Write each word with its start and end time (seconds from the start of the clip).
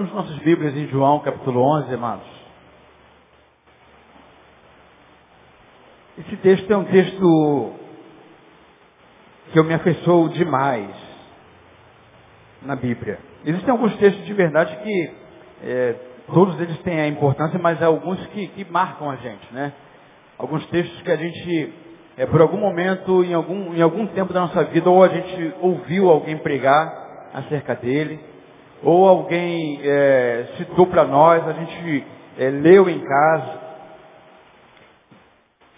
Abramos 0.00 0.14
nossas 0.14 0.38
Bíblias 0.42 0.74
em 0.74 0.88
João, 0.88 1.18
capítulo 1.18 1.60
11, 1.60 1.92
amados. 1.92 2.26
Esse 6.18 6.36
texto 6.38 6.72
é 6.72 6.76
um 6.76 6.84
texto 6.84 7.72
que 9.52 9.58
eu 9.58 9.64
me 9.64 9.74
afeiçoo 9.74 10.30
demais 10.30 10.90
na 12.62 12.76
Bíblia. 12.76 13.18
Existem 13.44 13.70
alguns 13.70 13.94
textos 13.98 14.24
de 14.24 14.32
verdade 14.32 14.74
que 14.82 15.12
é, 15.64 15.94
todos 16.32 16.58
eles 16.58 16.78
têm 16.78 16.98
a 16.98 17.06
importância, 17.06 17.58
mas 17.58 17.82
há 17.82 17.86
alguns 17.86 18.24
que, 18.28 18.46
que 18.48 18.64
marcam 18.70 19.10
a 19.10 19.16
gente, 19.16 19.52
né? 19.52 19.70
Alguns 20.38 20.64
textos 20.68 21.02
que 21.02 21.10
a 21.10 21.16
gente, 21.16 21.74
é, 22.16 22.24
por 22.24 22.40
algum 22.40 22.58
momento, 22.58 23.22
em 23.22 23.34
algum, 23.34 23.74
em 23.74 23.82
algum 23.82 24.06
tempo 24.06 24.32
da 24.32 24.40
nossa 24.40 24.64
vida, 24.64 24.88
ou 24.88 25.04
a 25.04 25.08
gente 25.08 25.54
ouviu 25.60 26.08
alguém 26.08 26.38
pregar 26.38 27.30
acerca 27.34 27.74
dele, 27.74 28.29
ou 28.82 29.06
alguém 29.08 29.80
é, 29.82 30.46
citou 30.56 30.86
para 30.86 31.04
nós, 31.04 31.46
a 31.46 31.52
gente 31.52 32.06
é, 32.38 32.50
leu 32.50 32.88
em 32.88 33.00
casa. 33.00 33.60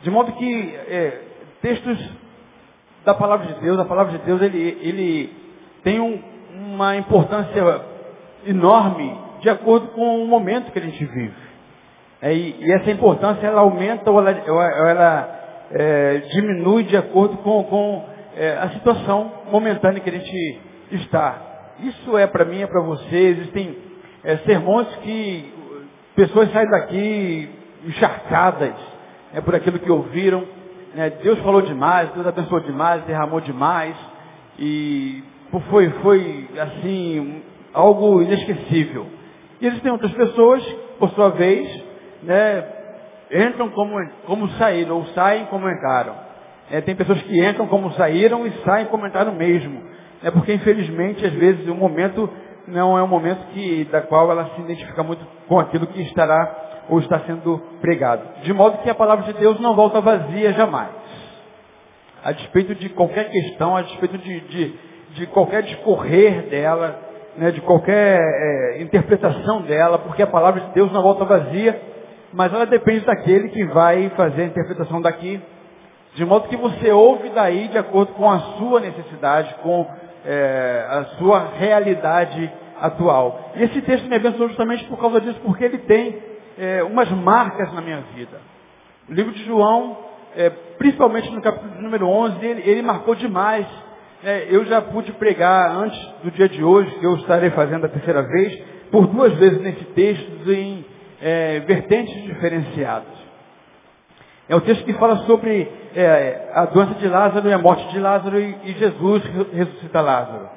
De 0.03 0.11
modo 0.11 0.33
que 0.33 0.75
é, 0.89 1.21
textos 1.61 1.99
da 3.05 3.15
palavra 3.15 3.47
de 3.47 3.61
Deus, 3.61 3.79
a 3.79 3.85
palavra 3.85 4.19
de 4.19 4.25
Deus, 4.25 4.41
ele, 4.41 4.79
ele 4.81 5.33
tem 5.83 6.01
um, 6.01 6.23
uma 6.75 6.97
importância 6.97 7.83
enorme 8.47 9.17
de 9.41 9.49
acordo 9.49 9.89
com 9.89 10.23
o 10.23 10.27
momento 10.27 10.71
que 10.71 10.79
a 10.79 10.83
gente 10.83 11.05
vive. 11.05 11.35
É, 12.21 12.33
e, 12.33 12.57
e, 12.61 12.73
essa 12.73 12.91
importância 12.91 13.45
ela 13.45 13.63
aumenta 13.63 14.09
ou 14.11 14.21
ela, 14.21 14.53
ou 14.53 14.63
ela 14.63 15.41
é, 15.73 16.19
diminui 16.33 16.85
de 16.85 16.97
acordo 16.97 17.39
com, 17.39 17.65
com 17.65 18.05
é, 18.37 18.53
a 18.59 18.71
situação 18.71 19.33
momentânea 19.51 20.01
que 20.01 20.09
a 20.09 20.13
gente 20.13 20.61
está. 20.93 21.52
Isso 21.83 22.17
é 22.17 22.27
para 22.27 22.45
mim, 22.45 22.63
é 22.63 22.67
para 22.67 22.81
você. 22.81 23.17
Existem 23.17 23.77
é, 24.23 24.37
sermões 24.39 24.89
que 24.97 25.53
pessoas 26.15 26.51
saem 26.53 26.71
daqui 26.71 27.51
encharcadas 27.87 28.75
é, 29.35 29.41
por 29.41 29.55
aquilo 29.55 29.79
que 29.79 29.91
ouviram. 29.91 30.47
Né? 30.95 31.11
Deus 31.23 31.39
falou 31.41 31.63
demais, 31.63 32.11
Deus 32.11 32.27
abençoou 32.27 32.61
demais, 32.61 33.03
derramou 33.05 33.41
demais. 33.41 33.97
E 34.59 35.25
foi, 35.71 35.91
foi 36.03 36.49
assim, 36.59 37.43
algo 37.75 38.23
inesquecível. 38.23 39.07
E 39.61 39.67
existem 39.67 39.91
outras 39.91 40.13
pessoas, 40.13 40.63
por 40.99 41.11
sua 41.11 41.31
vez, 41.31 41.85
né, 42.23 42.65
entram 43.31 43.71
como, 43.71 43.95
como 44.27 44.49
saíram, 44.51 44.97
ou 44.97 45.07
saem 45.07 45.47
como 45.47 45.69
entraram. 45.69 46.15
É, 46.71 46.81
tem 46.81 46.95
pessoas 46.95 47.21
que 47.23 47.45
entram 47.45 47.67
como 47.67 47.93
saíram 47.93 48.47
e 48.47 48.53
saem 48.65 48.87
como 48.87 49.07
entraram 49.07 49.35
mesmo. 49.35 49.83
É 50.23 50.31
porque, 50.31 50.53
infelizmente, 50.55 51.25
às 51.25 51.33
vezes 51.33 51.67
o 51.69 51.75
momento 51.75 52.29
não 52.67 52.97
é 52.97 53.03
um 53.03 53.09
momento 53.09 53.47
que, 53.53 53.85
da 53.87 54.01
qual 54.01 54.31
ela 54.31 54.51
se 54.55 54.61
identifica 54.61 55.03
muito 55.03 55.27
com 55.49 55.59
aquilo 55.59 55.87
que 55.87 56.01
estará 56.03 56.85
ou 56.89 57.01
está 57.01 57.21
sendo 57.21 57.61
pregado. 57.81 58.23
De 58.43 58.53
modo 58.53 58.79
que 58.79 58.91
a 58.91 58.95
palavra 58.95 59.25
de 59.33 59.39
Deus 59.39 59.59
não 59.61 59.75
volta 59.75 60.01
vazia 60.01 60.53
jamais. 60.53 60.91
A 62.25 62.33
despeito 62.33 62.75
de 62.75 62.89
qualquer 62.91 63.31
questão, 63.31 63.77
a 63.77 63.83
despeito 63.83 64.19
de, 64.19 64.41
de, 64.41 64.75
de 65.15 65.27
qualquer 65.27 65.63
discorrer 65.65 66.49
dela, 66.49 66.99
né, 67.37 67.51
de 67.51 67.61
qualquer 67.61 68.21
é, 68.21 68.83
interpretação 68.83 69.63
dela, 69.63 69.99
porque 69.99 70.23
a 70.23 70.27
palavra 70.27 70.61
de 70.61 70.73
Deus 70.73 70.93
não 70.93 71.03
volta 71.03 71.25
vazia, 71.25 71.81
mas 72.33 72.53
ela 72.53 72.67
depende 72.67 73.05
daquele 73.05 73.49
que 73.49 73.65
vai 73.67 74.09
fazer 74.11 74.43
a 74.43 74.47
interpretação 74.47 75.01
daqui, 75.03 75.41
de 76.15 76.25
modo 76.25 76.49
que 76.49 76.57
você 76.57 76.91
ouve 76.91 77.31
daí 77.31 77.69
de 77.69 77.79
acordo 77.79 78.13
com 78.13 78.31
a 78.31 78.39
sua 78.59 78.81
necessidade, 78.81 79.55
com 79.63 79.87
é, 80.25 80.87
a 80.89 81.05
sua 81.19 81.51
realidade 81.59 82.51
atual. 82.81 83.53
E 83.55 83.63
esse 83.63 83.81
texto 83.83 84.09
me 84.09 84.17
abençoou 84.17 84.49
justamente 84.49 84.85
por 84.85 84.99
causa 84.99 85.21
disso, 85.21 85.41
porque 85.43 85.65
ele 85.65 85.79
tem 85.79 86.19
é, 86.59 86.83
umas 86.83 87.11
marcas 87.11 87.73
na 87.73 87.81
minha 87.81 88.01
vida. 88.15 88.41
O 89.09 89.13
livro 89.13 89.33
de 89.33 89.45
João, 89.45 89.99
é, 90.37 90.51
principalmente 90.79 91.31
no 91.31 91.41
capítulo 91.41 91.81
número 91.81 92.07
11, 92.07 92.45
ele, 92.45 92.63
ele 92.69 92.83
marcou 92.83 93.15
demais. 93.15 93.67
É, 94.25 94.47
eu 94.51 94.65
já 94.65 94.81
pude 94.81 95.13
pregar 95.13 95.71
antes 95.71 95.99
do 96.23 96.31
dia 96.31 96.49
de 96.49 96.63
hoje, 96.63 96.91
que 96.99 97.07
eu 97.07 97.17
estarei 97.17 97.51
fazendo 97.51 97.87
a 97.87 97.89
terceira 97.89 98.23
vez, 98.23 98.57
por 98.91 99.07
duas 99.07 99.33
vezes 99.35 99.61
nesse 99.61 99.85
texto, 99.87 100.53
em 100.53 100.85
é, 101.21 101.61
vertentes 101.61 102.23
diferenciadas. 102.25 103.22
É 104.49 104.57
o 104.57 104.61
texto 104.61 104.85
que 104.85 104.93
fala 104.95 105.17
sobre 105.19 105.71
é, 105.95 106.51
a 106.53 106.65
doença 106.67 106.95
de 106.95 107.09
Lázaro 107.09 107.49
e 107.49 107.53
a 107.53 107.59
morte 107.59 107.89
de 107.89 107.99
Lázaro 107.99 108.39
e, 108.41 108.57
e 108.65 108.73
Jesus 108.73 109.23
ressuscita 109.53 110.01
Lázaro. 110.01 110.49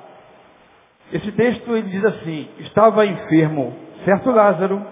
Esse 1.14 1.32
texto 1.34 1.76
ele 1.76 1.90
diz 1.90 2.04
assim, 2.04 2.50
estava 2.60 3.06
enfermo 3.06 3.74
certo 4.04 4.32
Lázaro, 4.32 4.86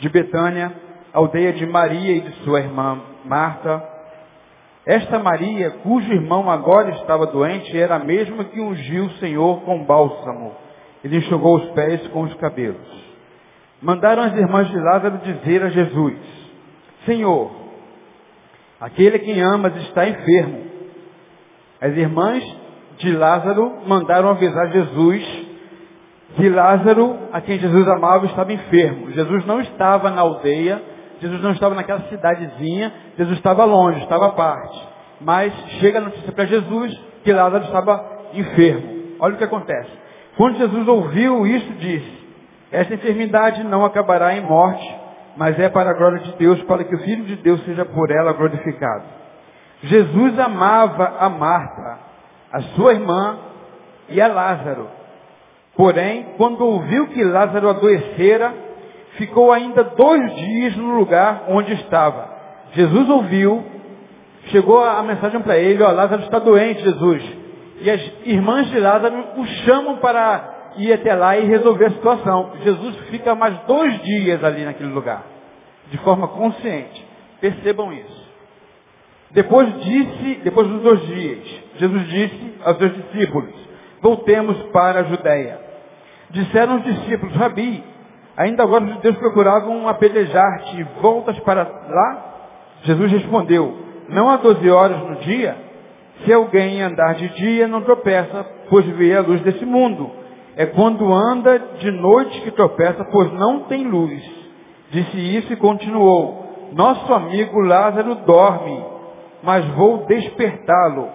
de 0.00 0.08
Betânia, 0.08 0.72
aldeia 1.12 1.52
de 1.52 1.66
Maria 1.66 2.16
e 2.16 2.20
de 2.20 2.32
sua 2.44 2.60
irmã 2.60 3.00
Marta. 3.24 3.82
Esta 4.86 5.18
Maria, 5.18 5.70
cujo 5.82 6.12
irmão 6.12 6.50
agora 6.50 6.90
estava 6.90 7.26
doente, 7.26 7.76
era 7.76 7.96
a 7.96 7.98
mesma 7.98 8.44
que 8.44 8.60
ungiu 8.60 9.06
o 9.06 9.10
Senhor 9.18 9.60
com 9.62 9.84
bálsamo. 9.84 10.54
Ele 11.04 11.18
enxugou 11.18 11.56
os 11.56 11.70
pés 11.70 12.06
com 12.08 12.22
os 12.22 12.34
cabelos. 12.34 13.08
Mandaram 13.82 14.22
as 14.22 14.34
irmãs 14.34 14.68
de 14.68 14.78
Lázaro 14.78 15.18
dizer 15.18 15.62
a 15.62 15.68
Jesus, 15.68 16.37
Senhor, 17.08 17.50
aquele 18.78 19.16
a 19.16 19.18
quem 19.18 19.40
amas 19.40 19.74
está 19.76 20.06
enfermo. 20.06 20.66
As 21.80 21.96
irmãs 21.96 22.44
de 22.98 23.12
Lázaro 23.12 23.78
mandaram 23.86 24.28
avisar 24.28 24.70
Jesus 24.70 25.48
que 26.36 26.48
Lázaro, 26.50 27.16
a 27.32 27.40
quem 27.40 27.58
Jesus 27.58 27.88
amava, 27.88 28.26
estava 28.26 28.52
enfermo. 28.52 29.10
Jesus 29.12 29.46
não 29.46 29.60
estava 29.60 30.10
na 30.10 30.20
aldeia, 30.20 30.82
Jesus 31.20 31.42
não 31.42 31.52
estava 31.52 31.74
naquela 31.74 32.00
cidadezinha, 32.02 32.92
Jesus 33.16 33.38
estava 33.38 33.64
longe, 33.64 34.00
estava 34.00 34.26
à 34.26 34.32
parte. 34.32 34.88
Mas 35.20 35.52
chega 35.80 35.98
a 35.98 36.02
notícia 36.02 36.30
para 36.30 36.44
Jesus 36.44 36.94
que 37.24 37.32
Lázaro 37.32 37.64
estava 37.64 38.28
enfermo. 38.34 39.16
Olha 39.18 39.34
o 39.34 39.38
que 39.38 39.44
acontece. 39.44 39.90
Quando 40.36 40.58
Jesus 40.58 40.86
ouviu 40.86 41.46
isso, 41.46 41.72
disse, 41.78 42.18
esta 42.70 42.94
enfermidade 42.94 43.64
não 43.64 43.84
acabará 43.84 44.36
em 44.36 44.42
morte, 44.42 45.07
mas 45.38 45.56
é 45.56 45.68
para 45.68 45.90
a 45.90 45.94
glória 45.94 46.18
de 46.18 46.32
Deus, 46.32 46.60
para 46.64 46.82
que 46.82 46.96
o 46.96 46.98
Filho 46.98 47.24
de 47.24 47.36
Deus 47.36 47.64
seja 47.64 47.84
por 47.84 48.10
ela 48.10 48.32
glorificado. 48.32 49.04
Jesus 49.84 50.36
amava 50.36 51.14
a 51.20 51.28
Marta, 51.28 51.98
a 52.52 52.60
sua 52.74 52.92
irmã 52.92 53.38
e 54.08 54.20
a 54.20 54.26
Lázaro. 54.26 54.88
Porém, 55.76 56.34
quando 56.36 56.66
ouviu 56.66 57.06
que 57.06 57.22
Lázaro 57.22 57.68
adoecera, 57.68 58.52
ficou 59.16 59.52
ainda 59.52 59.84
dois 59.84 60.34
dias 60.34 60.76
no 60.76 60.96
lugar 60.96 61.44
onde 61.46 61.72
estava. 61.74 62.36
Jesus 62.72 63.08
ouviu, 63.08 63.64
chegou 64.46 64.82
a 64.84 65.00
mensagem 65.04 65.40
para 65.40 65.56
ele, 65.56 65.84
ó, 65.84 65.92
Lázaro 65.92 66.22
está 66.22 66.40
doente, 66.40 66.82
Jesus. 66.82 67.22
E 67.80 67.88
as 67.88 68.12
irmãs 68.24 68.68
de 68.70 68.80
Lázaro 68.80 69.24
o 69.36 69.46
chamam 69.46 69.98
para 69.98 70.57
ir 70.78 70.92
até 70.92 71.14
lá 71.14 71.36
e 71.36 71.46
resolver 71.46 71.86
a 71.86 71.90
situação. 71.90 72.52
Jesus 72.62 72.96
fica 73.10 73.34
mais 73.34 73.58
dois 73.66 74.00
dias 74.02 74.42
ali 74.42 74.64
naquele 74.64 74.90
lugar, 74.90 75.24
de 75.90 75.98
forma 75.98 76.28
consciente. 76.28 77.06
Percebam 77.40 77.92
isso. 77.92 78.28
Depois 79.30 79.68
disse, 79.82 80.40
depois 80.42 80.66
dos 80.68 80.82
dois 80.82 81.00
dias, 81.06 81.44
Jesus 81.76 82.08
disse 82.08 82.54
aos 82.64 82.78
seus 82.78 82.94
discípulos, 82.94 83.54
voltemos 84.00 84.56
para 84.72 85.00
a 85.00 85.04
Judéia. 85.04 85.60
Disseram 86.30 86.76
os 86.76 86.84
discípulos, 86.84 87.34
Rabi, 87.36 87.84
ainda 88.36 88.62
agora 88.62 88.84
os 88.84 88.92
judeus 88.94 89.16
procuravam 89.18 89.88
apedrejar-te, 89.88 90.82
voltas 91.00 91.38
para 91.40 91.62
lá? 91.62 92.24
Jesus 92.82 93.12
respondeu, 93.12 93.76
não 94.08 94.30
há 94.30 94.36
doze 94.36 94.68
horas 94.70 94.98
no 94.98 95.16
dia? 95.16 95.56
Se 96.24 96.32
alguém 96.32 96.82
andar 96.82 97.14
de 97.14 97.28
dia, 97.28 97.68
não 97.68 97.82
tropeça, 97.82 98.46
pois 98.68 98.84
vê 98.86 99.14
a 99.14 99.20
luz 99.20 99.40
desse 99.42 99.64
mundo. 99.64 100.10
É 100.58 100.66
quando 100.66 101.14
anda 101.14 101.56
de 101.78 101.88
noite 101.92 102.40
que 102.40 102.50
tropeça, 102.50 103.04
pois 103.12 103.32
não 103.32 103.60
tem 103.60 103.84
luz. 103.84 104.20
Disse 104.90 105.16
isso 105.36 105.52
e 105.52 105.56
continuou. 105.56 106.68
Nosso 106.72 107.14
amigo 107.14 107.60
Lázaro 107.60 108.16
dorme, 108.26 108.84
mas 109.40 109.64
vou 109.76 109.98
despertá-lo. 109.98 111.10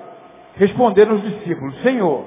Responderam 0.55 1.15
os 1.15 1.21
discípulos, 1.23 1.75
Senhor, 1.81 2.23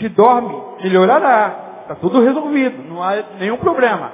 se 0.00 0.08
dorme, 0.08 0.60
melhorará. 0.82 1.82
Está 1.82 1.94
tudo 1.94 2.20
resolvido, 2.20 2.82
não 2.82 3.00
há 3.00 3.14
nenhum 3.38 3.58
problema. 3.58 4.10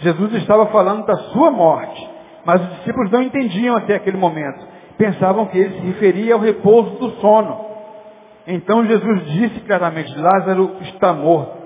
Jesus 0.00 0.34
estava 0.34 0.66
falando 0.66 1.06
da 1.06 1.16
sua 1.16 1.50
morte, 1.50 2.10
mas 2.44 2.60
os 2.60 2.76
discípulos 2.76 3.10
não 3.10 3.22
entendiam 3.22 3.74
até 3.74 3.94
aquele 3.94 4.18
momento. 4.18 4.66
Pensavam 4.98 5.46
que 5.46 5.56
ele 5.56 5.80
se 5.80 5.86
referia 5.86 6.34
ao 6.34 6.40
repouso 6.40 6.90
do 6.96 7.10
sono. 7.22 7.73
Então 8.46 8.84
Jesus 8.84 9.26
disse 9.32 9.60
claramente, 9.60 10.16
Lázaro 10.18 10.76
está 10.82 11.12
morto. 11.12 11.64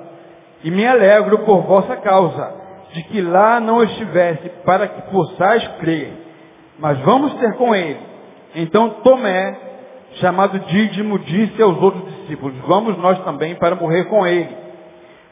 E 0.63 0.71
me 0.71 0.87
alegro 0.87 1.41
por 1.41 1.63
vossa 1.63 1.97
causa, 1.97 2.55
de 2.93 3.03
que 3.05 3.21
lá 3.21 3.61
não 3.61 3.83
estivesse, 3.83 4.49
para 4.65 4.89
que 4.89 5.03
possais 5.11 5.67
crer. 5.81 6.13
Mas 6.79 6.99
vamos 7.01 7.35
ter 7.35 7.55
com 7.55 7.75
ele. 7.75 8.01
Então 8.55 8.91
Tomé, 9.03 9.57
chamado 10.15 10.59
Dídimo, 10.61 11.19
disse 11.19 11.61
aos 11.61 11.81
outros 11.83 12.05
discípulos, 12.17 12.57
vamos 12.67 12.97
nós 12.99 13.19
também 13.25 13.55
para 13.57 13.75
morrer 13.75 14.05
com 14.05 14.27
ele. 14.27 14.57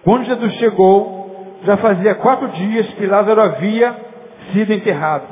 Quando 0.04 0.24
Jesus 0.24 0.52
chegou, 0.54 1.56
já 1.64 1.76
fazia 1.76 2.14
quatro 2.16 2.48
dias 2.48 2.86
que 2.94 3.06
Lázaro 3.06 3.40
havia 3.40 3.96
sido 4.52 4.72
enterrado. 4.72 5.26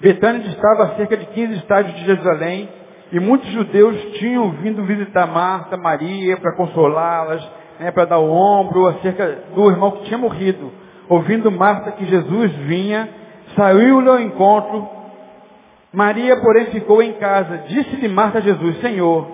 Betânia 0.00 0.46
estava 0.48 0.84
a 0.84 0.96
cerca 0.96 1.16
de 1.16 1.26
15 1.26 1.54
estádios 1.54 1.96
de 1.96 2.04
Jerusalém 2.04 2.68
e 3.12 3.20
muitos 3.20 3.48
judeus 3.50 3.96
tinham 4.18 4.50
vindo 4.52 4.82
visitar 4.84 5.26
Marta, 5.26 5.76
Maria, 5.76 6.36
para 6.36 6.56
consolá-las, 6.56 7.46
né, 7.78 7.90
para 7.90 8.06
dar 8.06 8.18
o 8.18 8.30
ombro 8.30 8.86
acerca 8.86 9.44
do 9.54 9.70
irmão 9.70 9.92
que 9.92 10.04
tinha 10.04 10.18
morrido. 10.18 10.72
Ouvindo 11.08 11.50
Marta 11.50 11.92
que 11.92 12.04
Jesus 12.06 12.52
vinha, 12.66 13.08
saiu-lhe 13.54 14.08
ao 14.08 14.20
encontro. 14.20 14.88
Maria, 15.92 16.40
porém, 16.40 16.66
ficou 16.66 17.02
em 17.02 17.12
casa. 17.14 17.64
Disse-lhe 17.68 18.08
Marta 18.08 18.38
a 18.38 18.42
Jesus, 18.42 18.80
Senhor, 18.80 19.28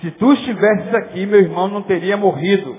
se 0.00 0.10
tu 0.12 0.32
estivesses 0.32 0.94
aqui, 0.94 1.24
meu 1.24 1.40
irmão 1.40 1.68
não 1.68 1.82
teria 1.82 2.16
morrido. 2.16 2.76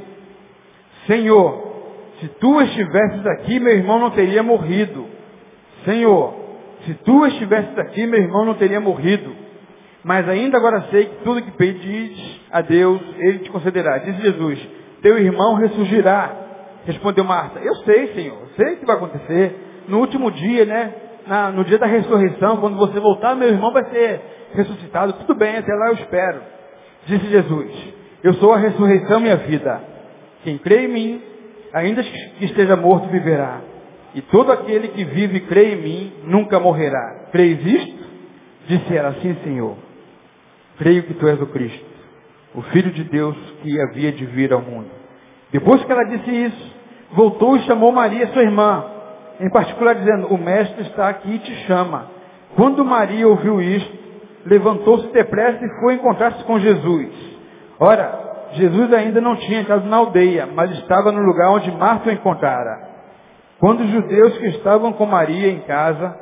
Senhor, 1.07 1.73
se 2.19 2.27
tu 2.27 2.61
estivesses 2.61 3.25
aqui, 3.25 3.59
meu 3.59 3.73
irmão 3.73 3.99
não 3.99 4.11
teria 4.11 4.43
morrido. 4.43 5.05
Senhor, 5.85 6.33
se 6.85 6.93
tu 6.95 7.25
estivesses 7.25 7.77
aqui, 7.77 8.05
meu 8.05 8.19
irmão 8.19 8.45
não 8.45 8.53
teria 8.55 8.79
morrido. 8.79 9.42
Mas 10.03 10.27
ainda 10.27 10.57
agora 10.57 10.87
sei 10.91 11.05
que 11.05 11.23
tudo 11.23 11.41
que 11.41 11.51
pedis 11.51 12.41
a 12.51 12.61
Deus, 12.61 13.01
Ele 13.17 13.39
te 13.39 13.49
concederá. 13.49 13.99
Disse 13.99 14.21
Jesus, 14.21 14.59
teu 15.01 15.17
irmão 15.17 15.55
ressurgirá. 15.55 16.39
Respondeu 16.85 17.23
Marta, 17.23 17.59
eu 17.59 17.75
sei, 17.85 18.13
Senhor, 18.13 18.37
sei 18.57 18.73
o 18.73 18.77
que 18.77 18.85
vai 18.85 18.97
acontecer. 18.97 19.83
No 19.87 19.99
último 19.99 20.29
dia, 20.31 20.65
né? 20.65 20.93
Na, 21.25 21.49
no 21.51 21.63
dia 21.63 21.77
da 21.77 21.85
ressurreição, 21.85 22.57
quando 22.57 22.75
você 22.75 22.99
voltar, 22.99 23.35
meu 23.35 23.47
irmão 23.47 23.71
vai 23.71 23.85
ser 23.85 24.21
ressuscitado. 24.53 25.13
Tudo 25.13 25.35
bem, 25.35 25.57
até 25.57 25.73
lá 25.73 25.87
eu 25.87 25.93
espero. 25.93 26.41
Disse 27.05 27.25
Jesus, 27.27 27.93
eu 28.21 28.33
sou 28.35 28.53
a 28.53 28.57
ressurreição 28.57 29.25
e 29.25 29.31
a 29.31 29.35
vida. 29.37 29.81
Quem 30.43 30.57
crê 30.57 30.85
em 30.85 30.87
mim, 30.89 31.21
ainda 31.73 32.03
que 32.03 32.45
esteja 32.45 32.75
morto, 32.75 33.07
viverá. 33.07 33.61
E 34.13 34.21
todo 34.21 34.51
aquele 34.51 34.89
que 34.89 35.05
vive 35.05 35.37
e 35.37 35.41
crê 35.41 35.73
em 35.73 35.81
mim, 35.81 36.13
nunca 36.25 36.59
morrerá. 36.59 37.29
Creis 37.31 37.65
isto? 37.65 38.03
Disse 38.67 38.95
ela, 38.95 39.15
sim, 39.21 39.35
Senhor. 39.43 39.77
Creio 40.77 41.03
que 41.03 41.13
tu 41.13 41.27
és 41.27 41.39
o 41.41 41.47
Cristo, 41.47 41.85
o 42.55 42.61
Filho 42.63 42.91
de 42.91 43.03
Deus 43.03 43.35
que 43.61 43.79
havia 43.81 44.11
de 44.11 44.25
vir 44.25 44.51
ao 44.51 44.61
mundo. 44.61 44.89
Depois 45.51 45.83
que 45.83 45.91
ela 45.91 46.03
disse 46.05 46.31
isso, 46.31 46.75
voltou 47.11 47.55
e 47.55 47.61
chamou 47.61 47.91
Maria, 47.91 48.27
sua 48.27 48.41
irmã, 48.41 48.85
em 49.39 49.49
particular 49.49 49.95
dizendo, 49.95 50.27
o 50.27 50.37
mestre 50.37 50.81
está 50.83 51.09
aqui 51.09 51.35
e 51.35 51.39
te 51.39 51.55
chama. 51.67 52.07
Quando 52.55 52.83
Maria 52.83 53.27
ouviu 53.27 53.61
isto, 53.61 53.97
levantou-se 54.45 55.07
depressa 55.07 55.63
e 55.63 55.79
foi 55.79 55.95
encontrar-se 55.95 56.43
com 56.43 56.59
Jesus. 56.59 57.09
Ora, 57.79 58.49
Jesus 58.53 58.93
ainda 58.93 59.19
não 59.21 59.35
tinha 59.35 59.61
entrado 59.61 59.87
na 59.87 59.97
aldeia, 59.97 60.47
mas 60.47 60.71
estava 60.71 61.11
no 61.11 61.21
lugar 61.21 61.49
onde 61.49 61.71
Marta 61.71 62.09
o 62.09 62.13
encontrara. 62.13 62.93
Quando 63.59 63.81
os 63.81 63.89
judeus 63.89 64.37
que 64.37 64.47
estavam 64.47 64.93
com 64.93 65.05
Maria 65.05 65.49
em 65.49 65.59
casa 65.61 66.15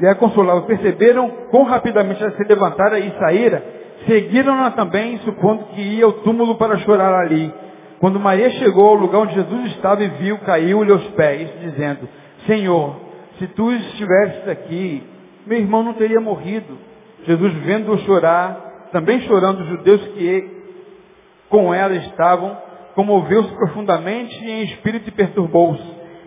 e 0.00 0.06
a 0.06 0.14
consolavam 0.14 0.62
perceberam 0.62 1.28
quão 1.50 1.64
rapidamente 1.64 2.22
ela 2.22 2.32
se 2.32 2.44
levantara 2.44 2.98
e 2.98 3.10
saíra, 3.18 3.81
seguiram-na 4.06 4.70
também, 4.72 5.18
supondo 5.18 5.64
que 5.74 5.80
ia 5.80 6.04
ao 6.04 6.12
túmulo 6.12 6.56
para 6.56 6.78
chorar 6.78 7.14
ali. 7.14 7.52
Quando 7.98 8.18
Maria 8.18 8.50
chegou 8.50 8.88
ao 8.88 8.94
lugar 8.94 9.20
onde 9.20 9.34
Jesus 9.34 9.72
estava 9.72 10.02
e 10.02 10.08
viu, 10.08 10.38
caiu-lhe 10.38 10.90
aos 10.90 11.06
pés, 11.10 11.48
dizendo, 11.60 12.08
Senhor, 12.46 12.96
se 13.38 13.46
tu 13.48 13.72
estivesses 13.72 14.48
aqui, 14.48 15.02
meu 15.46 15.58
irmão 15.58 15.82
não 15.82 15.94
teria 15.94 16.20
morrido. 16.20 16.78
Jesus, 17.24 17.52
vendo-o 17.64 17.98
chorar, 17.98 18.88
também 18.90 19.20
chorando 19.20 19.60
os 19.60 19.68
judeus 19.68 20.00
que 20.08 20.62
com 21.48 21.72
ela 21.72 21.94
estavam, 21.94 22.56
comoveu-se 22.94 23.54
profundamente 23.54 24.42
e 24.44 24.50
em 24.50 24.64
espírito 24.64 25.12
perturbou-se. 25.12 25.82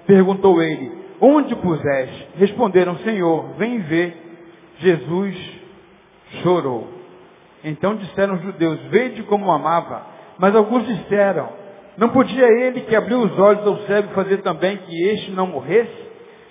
Perguntou 0.05 0.61
ele, 0.61 0.91
onde 1.19 1.53
o 1.53 1.57
puseste? 1.57 2.27
Responderam, 2.37 2.95
Senhor, 2.99 3.53
vem 3.57 3.79
ver. 3.79 4.15
Jesus 4.77 5.35
chorou. 6.43 6.94
Então 7.65 7.95
disseram 7.95 8.35
os 8.35 8.41
judeus, 8.43 8.79
vede 8.91 9.23
como 9.23 9.51
amava. 9.51 10.05
Mas 10.37 10.55
alguns 10.55 10.85
disseram, 10.85 11.49
não 11.97 12.09
podia 12.09 12.45
ele 12.45 12.81
que 12.81 12.95
abriu 12.95 13.21
os 13.21 13.39
olhos 13.39 13.65
ao 13.65 13.77
cego 13.87 14.13
fazer 14.13 14.43
também 14.43 14.77
que 14.77 15.03
este 15.09 15.31
não 15.31 15.47
morresse? 15.47 16.05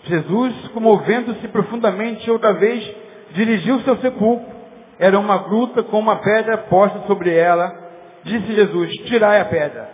Jesus, 0.05 0.69
comovendo-se 0.69 1.47
profundamente 1.49 2.29
outra 2.29 2.53
vez, 2.55 2.85
dirigiu-se 3.33 3.89
ao 3.89 3.97
sepulcro. 3.99 4.53
Era 4.99 5.19
uma 5.19 5.39
gruta 5.39 5.85
com 5.85 6.01
uma 6.01 6.17
pedra 6.17 6.59
posta 6.59 7.01
sobre 7.07 7.33
ela. 7.33 7.73
Disse 8.25 8.53
Jesus, 8.53 8.93
tirai 9.07 9.41
a 9.41 9.45
pedra. 9.45 9.91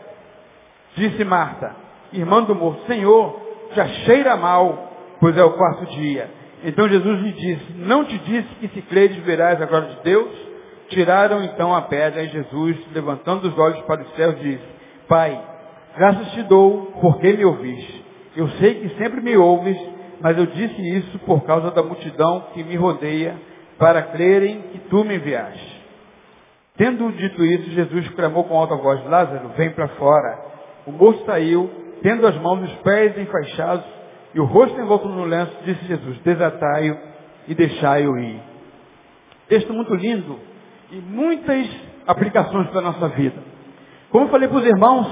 Disse 0.97 1.23
Marta, 1.23 1.77
irmã 2.15 2.43
do 2.43 2.55
morto, 2.55 2.87
Senhor, 2.87 3.41
já 3.75 3.87
cheira 3.87 4.37
mal, 4.37 4.91
pois 5.21 5.37
é 5.37 5.45
o 5.45 5.53
quarto 5.53 5.85
dia. 5.87 6.31
Então 6.65 6.89
Jesus 6.89 7.21
lhe 7.21 7.33
disse, 7.33 7.73
não 7.77 8.05
te 8.05 8.17
disse 8.19 8.49
que 8.59 8.69
se 8.69 8.83
creres 8.83 9.17
verás 9.19 9.61
a 9.61 9.67
glória 9.67 9.89
de 9.89 10.03
Deus? 10.03 10.50
Tiraram 10.91 11.45
então 11.45 11.75
a 11.75 11.83
pedra 11.83 12.23
e 12.23 12.29
Jesus, 12.29 12.77
levantando 12.93 13.49
os 13.49 13.57
olhos 13.57 13.81
para 13.83 14.03
os 14.03 14.11
céus, 14.17 14.39
disse, 14.41 14.65
Pai, 15.09 15.41
graças 15.97 16.33
te 16.33 16.43
dou 16.43 16.93
porque 17.01 17.33
me 17.33 17.45
ouviste. 17.45 18.05
Eu 18.37 18.49
sei 18.51 18.75
que 18.75 18.89
sempre 18.97 19.21
me 19.21 19.37
ouves, 19.37 19.79
mas 20.21 20.37
eu 20.37 20.47
disse 20.47 20.99
isso 20.99 21.19
por 21.21 21.45
causa 21.45 21.71
da 21.71 21.83
multidão 21.83 22.47
que 22.53 22.65
me 22.65 22.75
rodeia, 22.75 23.37
para 23.79 24.03
crerem 24.03 24.63
que 24.73 24.79
tu 24.91 25.05
me 25.05 25.15
enviaste. 25.15 25.81
Tendo 26.77 27.13
dito 27.13 27.45
isso, 27.45 27.71
Jesus 27.71 28.09
clamou 28.11 28.45
com 28.45 28.59
alta 28.59 28.75
voz, 28.75 29.05
Lázaro, 29.07 29.49
vem 29.57 29.71
para 29.71 29.89
fora. 29.89 30.39
O 30.87 30.93
moço 30.93 31.25
saiu, 31.25 31.71
tendo 32.03 32.27
as 32.27 32.37
mãos 32.37 32.61
e 32.63 32.65
os 32.65 32.75
pés 32.81 33.17
enfaixados 33.17 33.85
e 34.35 34.41
o 34.41 34.45
rosto 34.45 34.79
envolto 34.81 35.09
no 35.09 35.25
lenço, 35.25 35.57
disse 35.65 35.85
Jesus, 35.87 36.19
desatai-o 36.19 36.99
e 37.47 37.55
deixai-o 37.55 38.19
ir. 38.19 38.41
Texto 39.49 39.73
muito 39.73 39.95
lindo 39.95 40.50
e 40.93 40.97
muitas 40.97 41.69
aplicações 42.07 42.69
para 42.69 42.81
a 42.81 42.83
nossa 42.83 43.09
vida. 43.09 43.37
Como 44.11 44.27
eu 44.27 44.29
falei 44.31 44.49
para 44.49 44.59
os 44.59 44.67
irmãos, 44.67 45.07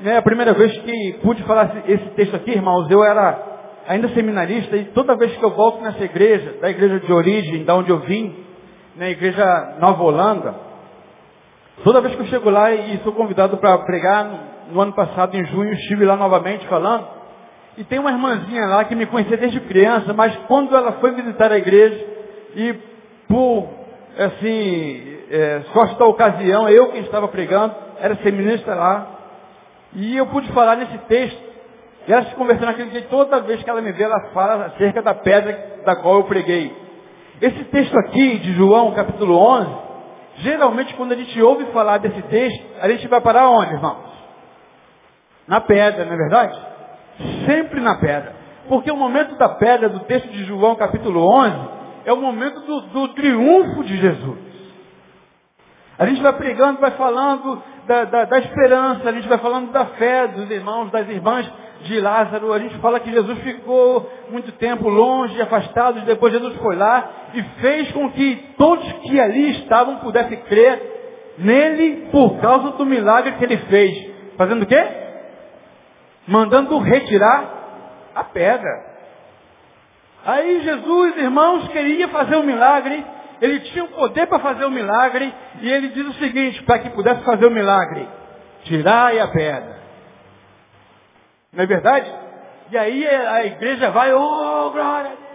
né, 0.00 0.18
a 0.18 0.22
primeira 0.22 0.52
vez 0.52 0.76
que 0.78 1.18
pude 1.22 1.42
falar 1.44 1.82
esse 1.88 2.10
texto 2.10 2.36
aqui, 2.36 2.52
irmãos, 2.52 2.90
eu 2.90 3.02
era 3.02 3.56
ainda 3.88 4.08
seminarista 4.10 4.76
e 4.76 4.84
toda 4.86 5.16
vez 5.16 5.36
que 5.36 5.42
eu 5.42 5.50
volto 5.50 5.82
nessa 5.82 6.04
igreja, 6.04 6.58
da 6.60 6.70
igreja 6.70 7.00
de 7.00 7.12
origem, 7.12 7.64
da 7.64 7.74
onde 7.74 7.90
eu 7.90 7.98
vim, 8.00 8.34
na 8.96 9.08
igreja 9.08 9.76
Nova 9.80 10.02
Holanda, 10.02 10.54
toda 11.84 12.00
vez 12.00 12.14
que 12.14 12.22
eu 12.22 12.26
chego 12.26 12.50
lá 12.50 12.72
e 12.72 12.98
sou 12.98 13.12
convidado 13.12 13.56
para 13.58 13.78
pregar, 13.78 14.54
no 14.70 14.80
ano 14.80 14.92
passado, 14.92 15.36
em 15.36 15.44
junho, 15.46 15.72
estive 15.72 16.04
lá 16.04 16.16
novamente 16.16 16.66
falando. 16.66 17.06
E 17.78 17.84
tem 17.84 17.98
uma 17.98 18.10
irmãzinha 18.10 18.66
lá 18.66 18.84
que 18.84 18.94
me 18.94 19.06
conhecia 19.06 19.36
desde 19.36 19.60
criança, 19.60 20.12
mas 20.12 20.34
quando 20.48 20.74
ela 20.74 20.92
foi 20.92 21.12
visitar 21.12 21.52
a 21.52 21.58
igreja, 21.58 22.04
e 22.56 22.74
por, 23.28 23.68
assim, 24.18 25.18
é, 25.30 25.62
sorte 25.72 26.02
ocasião, 26.02 26.68
eu 26.68 26.88
quem 26.92 27.02
estava 27.02 27.28
pregando, 27.28 27.74
era 28.00 28.16
seminarista 28.16 28.74
lá, 28.74 29.06
e 29.94 30.16
eu 30.16 30.26
pude 30.26 30.50
falar 30.52 30.76
nesse 30.76 30.98
texto, 31.06 31.46
e 32.06 32.12
ela 32.12 32.24
se 32.24 32.34
conversando 32.34 32.66
naquele 32.66 32.90
dia, 32.90 33.02
toda 33.10 33.40
vez 33.40 33.62
que 33.62 33.68
ela 33.68 33.82
me 33.82 33.92
vê, 33.92 34.04
ela 34.04 34.30
fala 34.32 34.66
acerca 34.66 35.02
da 35.02 35.14
pedra 35.14 35.82
da 35.84 35.96
qual 35.96 36.16
eu 36.16 36.24
preguei. 36.24 36.74
Esse 37.40 37.64
texto 37.64 37.94
aqui, 37.98 38.38
de 38.38 38.52
João, 38.54 38.92
capítulo 38.92 39.36
11, 39.36 39.70
geralmente 40.36 40.94
quando 40.94 41.12
a 41.12 41.16
gente 41.16 41.40
ouve 41.42 41.66
falar 41.66 41.98
desse 41.98 42.22
texto, 42.22 42.64
a 42.80 42.88
gente 42.88 43.06
vai 43.08 43.20
parar 43.20 43.50
onde, 43.50 43.74
irmãos? 43.74 44.06
Na 45.46 45.60
pedra, 45.60 46.04
não 46.04 46.12
é 46.12 46.16
verdade? 46.16 46.60
Sempre 47.46 47.80
na 47.80 47.96
pedra. 47.96 48.34
Porque 48.68 48.90
o 48.90 48.96
momento 48.96 49.36
da 49.36 49.48
pedra, 49.50 49.88
do 49.88 50.00
texto 50.00 50.28
de 50.28 50.44
João 50.44 50.74
capítulo 50.74 51.20
11, 51.20 51.75
é 52.06 52.12
o 52.12 52.16
momento 52.16 52.60
do, 52.60 52.80
do 52.80 53.08
triunfo 53.08 53.84
de 53.84 53.98
Jesus. 53.98 54.38
A 55.98 56.06
gente 56.06 56.22
vai 56.22 56.32
pregando, 56.32 56.80
vai 56.80 56.92
falando 56.92 57.62
da, 57.86 58.04
da, 58.04 58.24
da, 58.24 58.38
esperança, 58.38 59.08
a 59.08 59.12
gente 59.12 59.28
vai 59.28 59.36
falando 59.36 59.70
da 59.72 59.84
fé 59.86 60.28
dos 60.28 60.50
irmãos, 60.50 60.90
das 60.90 61.06
irmãs 61.08 61.50
de 61.82 62.00
Lázaro. 62.00 62.52
A 62.54 62.58
gente 62.58 62.78
fala 62.78 63.00
que 63.00 63.10
Jesus 63.10 63.38
ficou 63.40 64.10
muito 64.30 64.52
tempo 64.52 64.88
longe, 64.88 65.40
afastado, 65.42 65.98
e 65.98 66.02
depois 66.02 66.32
Jesus 66.32 66.56
foi 66.56 66.76
lá 66.76 67.10
e 67.34 67.42
fez 67.60 67.92
com 67.92 68.10
que 68.12 68.54
todos 68.56 68.90
que 69.02 69.20
ali 69.20 69.50
estavam 69.62 69.96
pudessem 69.96 70.38
crer 70.42 71.34
nele 71.38 72.08
por 72.10 72.40
causa 72.40 72.70
do 72.70 72.86
milagre 72.86 73.32
que 73.32 73.44
ele 73.44 73.58
fez. 73.58 74.16
Fazendo 74.36 74.62
o 74.62 74.66
quê? 74.66 75.06
mandando 76.26 76.78
retirar 76.78 78.10
a 78.14 78.24
pedra. 78.24 78.95
Aí 80.26 80.60
Jesus, 80.60 81.16
irmãos, 81.18 81.68
queria 81.68 82.08
fazer 82.08 82.34
um 82.34 82.42
milagre, 82.42 83.06
ele 83.40 83.60
tinha 83.60 83.84
o 83.84 83.88
poder 83.88 84.26
para 84.26 84.40
fazer 84.40 84.64
o 84.64 84.68
um 84.68 84.72
milagre, 84.72 85.32
e 85.60 85.70
ele 85.70 85.88
diz 85.88 86.04
o 86.04 86.14
seguinte, 86.14 86.60
para 86.64 86.80
que 86.80 86.90
pudesse 86.90 87.22
fazer 87.22 87.46
o 87.46 87.48
um 87.48 87.54
milagre, 87.54 88.08
tirai 88.64 89.20
a 89.20 89.28
pedra. 89.28 89.76
Não 91.52 91.62
é 91.62 91.66
verdade? 91.66 92.12
E 92.72 92.76
aí 92.76 93.06
a 93.06 93.46
igreja 93.46 93.90
vai, 93.90 94.12
oh, 94.12 94.70
glória 94.72 95.12
a 95.12 95.14
Deus. 95.14 95.26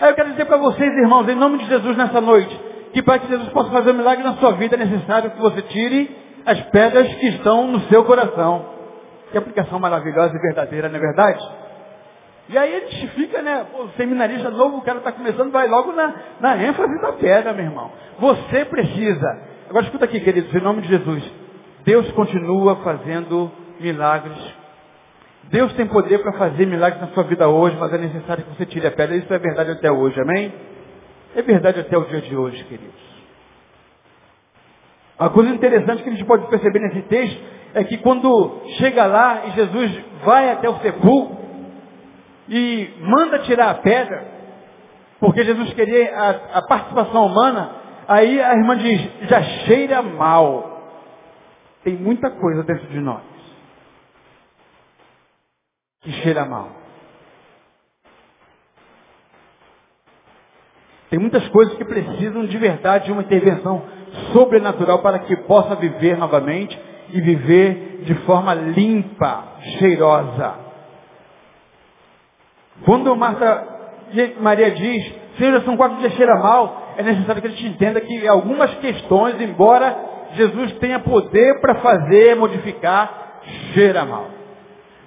Aí 0.00 0.10
eu 0.10 0.14
quero 0.14 0.30
dizer 0.30 0.44
para 0.44 0.56
vocês, 0.56 0.92
irmãos, 0.98 1.28
em 1.28 1.34
nome 1.34 1.58
de 1.58 1.66
Jesus 1.66 1.96
nessa 1.96 2.20
noite, 2.20 2.60
que 2.92 3.02
para 3.02 3.18
que 3.18 3.26
Jesus 3.26 3.48
possa 3.48 3.70
fazer 3.70 3.90
um 3.90 3.94
milagre 3.94 4.22
na 4.22 4.34
sua 4.34 4.52
vida 4.52 4.76
é 4.76 4.78
necessário 4.78 5.32
que 5.32 5.40
você 5.40 5.62
tire 5.62 6.16
as 6.46 6.60
pedras 6.66 7.12
que 7.14 7.26
estão 7.26 7.66
no 7.66 7.80
seu 7.88 8.04
coração. 8.04 8.66
Que 9.32 9.38
aplicação 9.38 9.80
maravilhosa 9.80 10.36
e 10.36 10.40
verdadeira, 10.40 10.88
não 10.88 10.96
é 10.96 11.00
verdade? 11.00 11.61
E 12.48 12.58
aí 12.58 12.74
a 12.74 12.80
gente 12.80 13.06
fica, 13.08 13.40
né? 13.40 13.66
O 13.74 13.88
seminarista 13.96 14.50
novo, 14.50 14.78
o 14.78 14.82
cara 14.82 14.98
está 14.98 15.12
começando, 15.12 15.50
vai 15.50 15.68
logo 15.68 15.92
na, 15.92 16.14
na 16.40 16.56
ênfase 16.62 17.00
da 17.00 17.12
pedra, 17.12 17.52
meu 17.52 17.64
irmão. 17.64 17.90
Você 18.18 18.64
precisa. 18.64 19.26
Agora 19.68 19.84
escuta 19.84 20.04
aqui, 20.04 20.20
queridos, 20.20 20.52
em 20.54 20.60
nome 20.60 20.82
de 20.82 20.88
Jesus. 20.88 21.22
Deus 21.84 22.10
continua 22.12 22.76
fazendo 22.76 23.50
milagres. 23.80 24.38
Deus 25.44 25.72
tem 25.74 25.86
poder 25.86 26.18
para 26.18 26.32
fazer 26.32 26.66
milagres 26.66 27.00
na 27.00 27.08
sua 27.08 27.24
vida 27.24 27.48
hoje, 27.48 27.76
mas 27.78 27.92
é 27.92 27.98
necessário 27.98 28.44
que 28.44 28.56
você 28.56 28.66
tire 28.66 28.86
a 28.86 28.90
pedra. 28.90 29.16
Isso 29.16 29.32
é 29.32 29.38
verdade 29.38 29.70
até 29.70 29.90
hoje, 29.90 30.20
amém? 30.20 30.52
É 31.34 31.42
verdade 31.42 31.80
até 31.80 31.96
o 31.96 32.04
dia 32.04 32.20
de 32.20 32.36
hoje, 32.36 32.62
queridos. 32.64 33.12
Uma 35.18 35.30
coisa 35.30 35.50
interessante 35.50 36.02
que 36.02 36.08
a 36.08 36.12
gente 36.12 36.24
pode 36.24 36.46
perceber 36.48 36.80
nesse 36.80 37.02
texto 37.02 37.40
é 37.74 37.84
que 37.84 37.98
quando 37.98 38.62
chega 38.78 39.06
lá 39.06 39.46
e 39.46 39.50
Jesus 39.52 40.04
vai 40.24 40.50
até 40.50 40.68
o 40.68 40.78
sepulcro 40.80 41.41
e 42.48 42.94
manda 43.00 43.38
tirar 43.40 43.70
a 43.70 43.74
pedra, 43.74 44.26
porque 45.20 45.44
Jesus 45.44 45.72
queria 45.74 46.14
a, 46.16 46.58
a 46.58 46.62
participação 46.66 47.26
humana, 47.26 47.70
aí 48.08 48.40
a 48.40 48.54
irmã 48.54 48.76
diz, 48.76 49.28
já 49.28 49.42
cheira 49.42 50.02
mal. 50.02 50.70
Tem 51.84 51.96
muita 51.96 52.30
coisa 52.30 52.62
dentro 52.62 52.86
de 52.88 53.00
nós 53.00 53.22
que 56.02 56.10
cheira 56.12 56.44
mal. 56.44 56.68
Tem 61.08 61.18
muitas 61.18 61.46
coisas 61.48 61.74
que 61.74 61.84
precisam 61.84 62.46
de 62.46 62.58
verdade 62.58 63.04
de 63.04 63.12
uma 63.12 63.22
intervenção 63.22 63.84
sobrenatural 64.32 65.00
para 65.00 65.20
que 65.20 65.36
possa 65.36 65.76
viver 65.76 66.16
novamente 66.16 66.78
e 67.10 67.20
viver 67.20 68.02
de 68.04 68.14
forma 68.26 68.54
limpa, 68.54 69.44
cheirosa. 69.78 70.61
Quando 72.84 73.14
Marta, 73.16 73.66
Maria 74.40 74.70
diz, 74.72 75.14
Senhor, 75.38 75.60
são 75.62 75.76
quatro 75.76 75.98
dias 75.98 76.12
cheira 76.14 76.34
mal, 76.36 76.94
é 76.96 77.02
necessário 77.02 77.40
que 77.40 77.48
a 77.48 77.50
gente 77.50 77.66
entenda 77.66 78.00
que 78.00 78.26
algumas 78.26 78.74
questões, 78.76 79.40
embora 79.40 79.96
Jesus 80.34 80.72
tenha 80.78 80.98
poder 80.98 81.60
para 81.60 81.76
fazer, 81.76 82.36
modificar, 82.36 83.40
cheira 83.72 84.04
mal. 84.04 84.26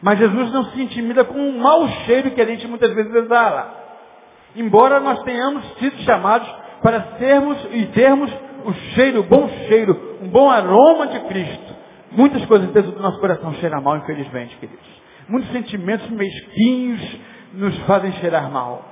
Mas 0.01 0.19
Jesus 0.19 0.51
não 0.51 0.65
se 0.65 0.81
intimida 0.81 1.23
com 1.23 1.39
um 1.39 1.57
mau 1.57 1.87
cheiro 2.05 2.31
que 2.31 2.41
a 2.41 2.45
gente 2.45 2.67
muitas 2.67 2.93
vezes 2.93 3.13
exala. 3.13 3.73
Embora 4.55 4.99
nós 4.99 5.21
tenhamos 5.23 5.63
sido 5.79 5.97
chamados 6.03 6.47
para 6.81 7.17
sermos 7.17 7.57
e 7.71 7.85
termos 7.87 8.31
o 8.65 8.73
cheiro, 8.93 9.21
o 9.21 9.23
bom 9.23 9.49
cheiro, 9.67 10.17
um 10.21 10.27
bom 10.27 10.49
aroma 10.49 11.07
de 11.07 11.19
Cristo. 11.21 11.75
Muitas 12.11 12.45
coisas 12.45 12.69
dentro 12.71 12.91
do 12.91 13.01
nosso 13.01 13.19
coração 13.19 13.53
cheiram 13.55 13.81
mal, 13.81 13.97
infelizmente, 13.97 14.55
queridos. 14.57 14.85
Muitos 15.27 15.51
sentimentos 15.51 16.09
mesquinhos 16.09 17.01
nos 17.55 17.77
fazem 17.85 18.11
cheirar 18.13 18.49
mal. 18.49 18.83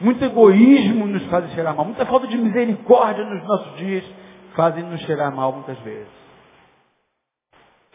Muito 0.00 0.24
egoísmo 0.24 1.06
nos 1.06 1.24
faz 1.26 1.50
cheirar 1.52 1.74
mal. 1.74 1.84
Muita 1.84 2.04
falta 2.06 2.26
de 2.26 2.36
misericórdia 2.36 3.24
nos 3.24 3.42
nossos 3.46 3.76
dias 3.76 4.04
fazem 4.54 4.82
nos 4.84 5.00
cheirar 5.02 5.34
mal 5.34 5.52
muitas 5.52 5.78
vezes. 5.78 6.08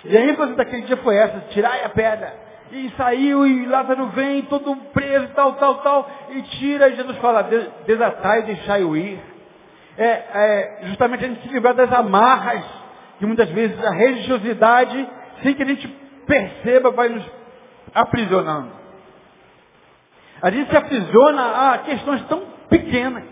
E 0.05 0.17
a 0.17 0.25
ênfase 0.25 0.55
daquele 0.55 0.83
dia 0.83 0.97
foi 0.97 1.15
essa, 1.15 1.39
tirai 1.49 1.83
a 1.83 1.89
pedra. 1.89 2.33
E 2.71 2.89
saiu, 2.91 3.45
e 3.45 3.65
Lázaro 3.65 4.07
vem, 4.07 4.43
todo 4.43 4.75
preso, 4.93 5.27
tal, 5.35 5.53
tal, 5.53 5.75
tal, 5.75 6.09
e 6.29 6.41
tira, 6.43 6.87
e 6.87 6.95
Jesus 6.95 7.17
fala, 7.17 7.43
desatai 7.85 8.39
e 8.39 8.43
deixai-o 8.43 8.95
ir 8.95 9.19
é, 9.97 10.05
é, 10.05 10.79
justamente 10.87 11.25
a 11.25 11.27
gente 11.27 11.41
se 11.41 11.53
livrar 11.53 11.75
das 11.75 11.91
amarras 11.91 12.63
que 13.19 13.25
muitas 13.25 13.49
vezes 13.49 13.77
a 13.83 13.91
religiosidade, 13.91 15.09
sem 15.43 15.53
que 15.53 15.63
a 15.63 15.65
gente 15.65 15.87
perceba, 16.25 16.91
vai 16.91 17.09
nos 17.09 17.23
aprisionando. 17.93 18.80
A 20.41 20.49
gente 20.49 20.69
se 20.69 20.77
aprisiona 20.77 21.71
a 21.71 21.77
questões 21.79 22.21
tão 22.27 22.41
pequenas. 22.69 23.23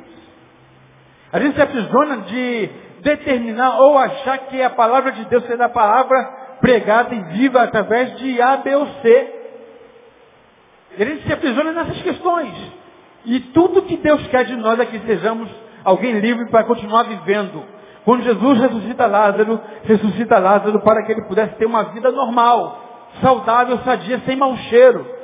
A 1.31 1.39
gente 1.39 1.55
se 1.55 1.61
aprisiona 1.61 2.17
de 2.17 2.69
determinar 3.01 3.79
ou 3.79 3.97
achar 3.97 4.37
que 4.39 4.61
a 4.61 4.69
palavra 4.69 5.11
de 5.13 5.25
Deus 5.25 5.45
será 5.45 5.65
a 5.65 5.69
palavra 5.69 6.23
pregada 6.61 7.15
e 7.15 7.21
viva 7.37 7.63
através 7.63 8.17
de 8.17 8.41
A, 8.41 8.57
B 8.57 8.75
ou 8.75 8.87
C. 9.01 9.35
A 10.99 11.03
gente 11.03 11.25
se 11.25 11.33
aprisiona 11.33 11.71
nessas 11.71 12.01
questões. 12.01 12.53
E 13.25 13.39
tudo 13.39 13.83
que 13.83 13.97
Deus 13.97 14.25
quer 14.27 14.45
de 14.45 14.55
nós 14.55 14.79
é 14.79 14.85
que 14.85 14.99
sejamos 14.99 15.49
alguém 15.83 16.19
livre 16.19 16.45
para 16.49 16.63
continuar 16.63 17.03
vivendo. 17.03 17.63
Quando 18.05 18.23
Jesus 18.23 18.59
ressuscita 18.59 19.05
Lázaro, 19.05 19.59
ressuscita 19.83 20.39
Lázaro 20.39 20.79
para 20.81 21.03
que 21.03 21.11
ele 21.11 21.23
pudesse 21.23 21.55
ter 21.55 21.65
uma 21.65 21.83
vida 21.85 22.11
normal, 22.11 23.07
saudável, 23.21 23.77
sadia, 23.79 24.19
sem 24.25 24.35
mau 24.35 24.55
cheiro. 24.57 25.18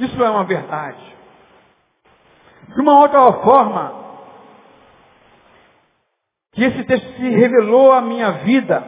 Isso 0.00 0.22
é 0.22 0.30
uma 0.30 0.44
verdade. 0.44 1.14
De 2.74 2.80
uma 2.80 3.00
outra 3.00 3.32
forma, 3.42 4.00
que 6.52 6.64
esse 6.64 6.84
texto 6.84 7.16
se 7.16 7.28
revelou 7.28 7.92
à 7.92 8.00
minha 8.00 8.30
vida, 8.32 8.82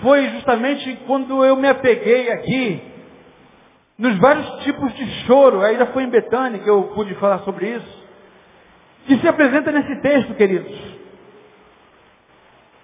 foi 0.00 0.28
justamente 0.30 0.96
quando 1.06 1.44
eu 1.44 1.56
me 1.56 1.68
apeguei 1.68 2.30
aqui, 2.30 2.82
nos 3.98 4.16
vários 4.18 4.48
tipos 4.62 4.94
de 4.94 5.06
choro, 5.26 5.60
ainda 5.60 5.86
foi 5.86 6.04
em 6.04 6.10
Betânia 6.10 6.60
que 6.60 6.70
eu 6.70 6.84
pude 6.94 7.16
falar 7.16 7.40
sobre 7.40 7.68
isso, 7.68 8.04
que 9.06 9.18
se 9.18 9.26
apresenta 9.26 9.72
nesse 9.72 10.00
texto, 10.00 10.34
queridos. 10.34 10.98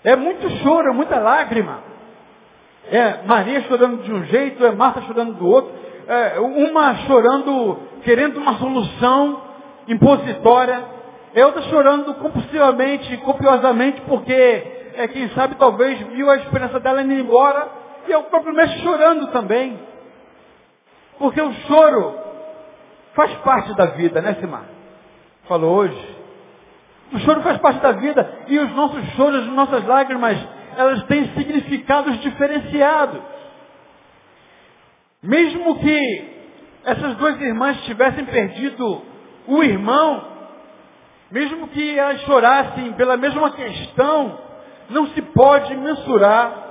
É 0.03 0.17
muito 0.17 0.51
choro, 0.59 0.89
é 0.89 0.93
muita 0.93 1.21
lágrima. 1.21 1.85
É 2.91 3.23
Maria 3.27 3.63
chorando 3.63 4.03
de 4.03 4.13
um 4.13 4.25
jeito, 4.25 4.65
é 4.67 4.73
Marta 4.73 5.03
chorando 5.03 5.35
do 5.35 5.47
outro. 5.47 5.84
É 6.07 6.41
uma 6.41 6.95
chorando, 7.07 7.79
querendo 8.03 8.39
uma 8.39 8.55
solução 8.55 9.43
impositória. 9.89 10.85
É 11.35 11.45
outra 11.45 11.63
chorando 11.63 12.15
compulsivamente, 12.15 13.17
copiosamente, 13.19 14.01
porque, 14.03 14.93
é, 14.97 15.09
quem 15.09 15.29
sabe, 15.31 15.57
talvez 15.57 15.99
viu 16.09 16.31
a 16.31 16.37
esperança 16.37 16.79
dela 16.79 17.03
indo 17.03 17.15
embora. 17.15 17.69
E 18.07 18.13
é 18.13 18.19
o 18.19 18.25
próprio 18.25 18.55
mestre 18.55 18.81
chorando 18.83 19.29
também. 19.29 19.79
Porque 21.19 21.41
o 21.41 21.53
choro 21.67 22.19
faz 23.15 23.33
parte 23.37 23.75
da 23.75 23.87
vida, 23.87 24.21
né, 24.21 24.37
Simar? 24.41 24.65
Falou 25.49 25.75
hoje. 25.75 26.17
O 27.13 27.19
choro 27.21 27.43
faz 27.43 27.59
parte 27.59 27.81
da 27.81 27.93
vida 27.93 28.29
e 28.49 28.59
os 28.59 28.75
nossos 28.75 29.03
choros, 29.15 29.41
as 29.41 29.53
nossas 29.53 29.87
lágrimas, 29.87 30.37
elas 30.77 31.03
têm 31.05 31.29
significados 31.35 32.19
diferenciados. 32.21 33.21
Mesmo 35.25 35.79
que 35.81 36.25
essas 36.85 37.17
duas 37.17 37.41
irmãs 37.41 37.83
tivessem 37.85 38.25
perdido 38.27 39.03
o 39.49 39.63
irmão, 39.63 40.25
mesmo 41.31 41.69
que 41.69 41.99
elas 41.99 42.21
chorassem 42.23 42.93
pela 42.93 43.17
mesma 43.17 43.51
questão, 43.51 44.39
não 44.91 45.09
se 45.09 45.23
pode 45.23 45.75
mensurar, 45.77 46.63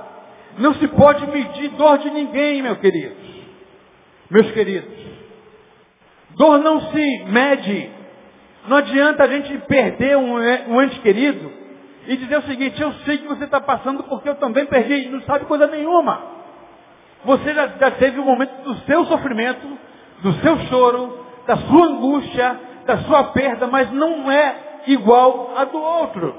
não 0.58 0.72
se 0.74 0.88
pode 0.88 1.26
medir 1.26 1.68
dor 1.70 1.98
de 1.98 2.10
ninguém, 2.10 2.62
meus 2.62 2.78
queridos. 2.78 3.34
Meus 4.30 4.50
queridos. 4.52 5.04
Dor 6.36 6.58
não 6.58 6.80
se 6.92 7.24
mede 7.26 7.90
não 8.66 8.78
adianta 8.78 9.24
a 9.24 9.26
gente 9.26 9.56
perder 9.66 10.16
um, 10.16 10.36
um 10.36 10.82
ente 10.82 10.98
querido 11.00 11.52
e 12.06 12.16
dizer 12.16 12.38
o 12.38 12.42
seguinte, 12.42 12.80
eu 12.80 12.92
sei 13.04 13.18
que 13.18 13.26
você 13.26 13.44
está 13.44 13.60
passando 13.60 14.02
porque 14.04 14.28
eu 14.28 14.34
também 14.36 14.66
perdi, 14.66 15.08
não 15.08 15.20
sabe 15.22 15.44
coisa 15.44 15.66
nenhuma. 15.66 16.33
Você 17.24 17.54
já, 17.54 17.66
já 17.68 17.90
teve 17.92 18.18
o 18.18 18.22
um 18.22 18.26
momento 18.26 18.62
do 18.62 18.74
seu 18.86 19.04
sofrimento, 19.06 19.66
do 20.22 20.32
seu 20.34 20.58
choro, 20.66 21.24
da 21.46 21.56
sua 21.56 21.86
angústia, 21.86 22.60
da 22.86 22.98
sua 22.98 23.24
perda, 23.24 23.66
mas 23.66 23.90
não 23.92 24.30
é 24.30 24.56
igual 24.86 25.52
a 25.56 25.64
do 25.64 25.78
outro. 25.78 26.34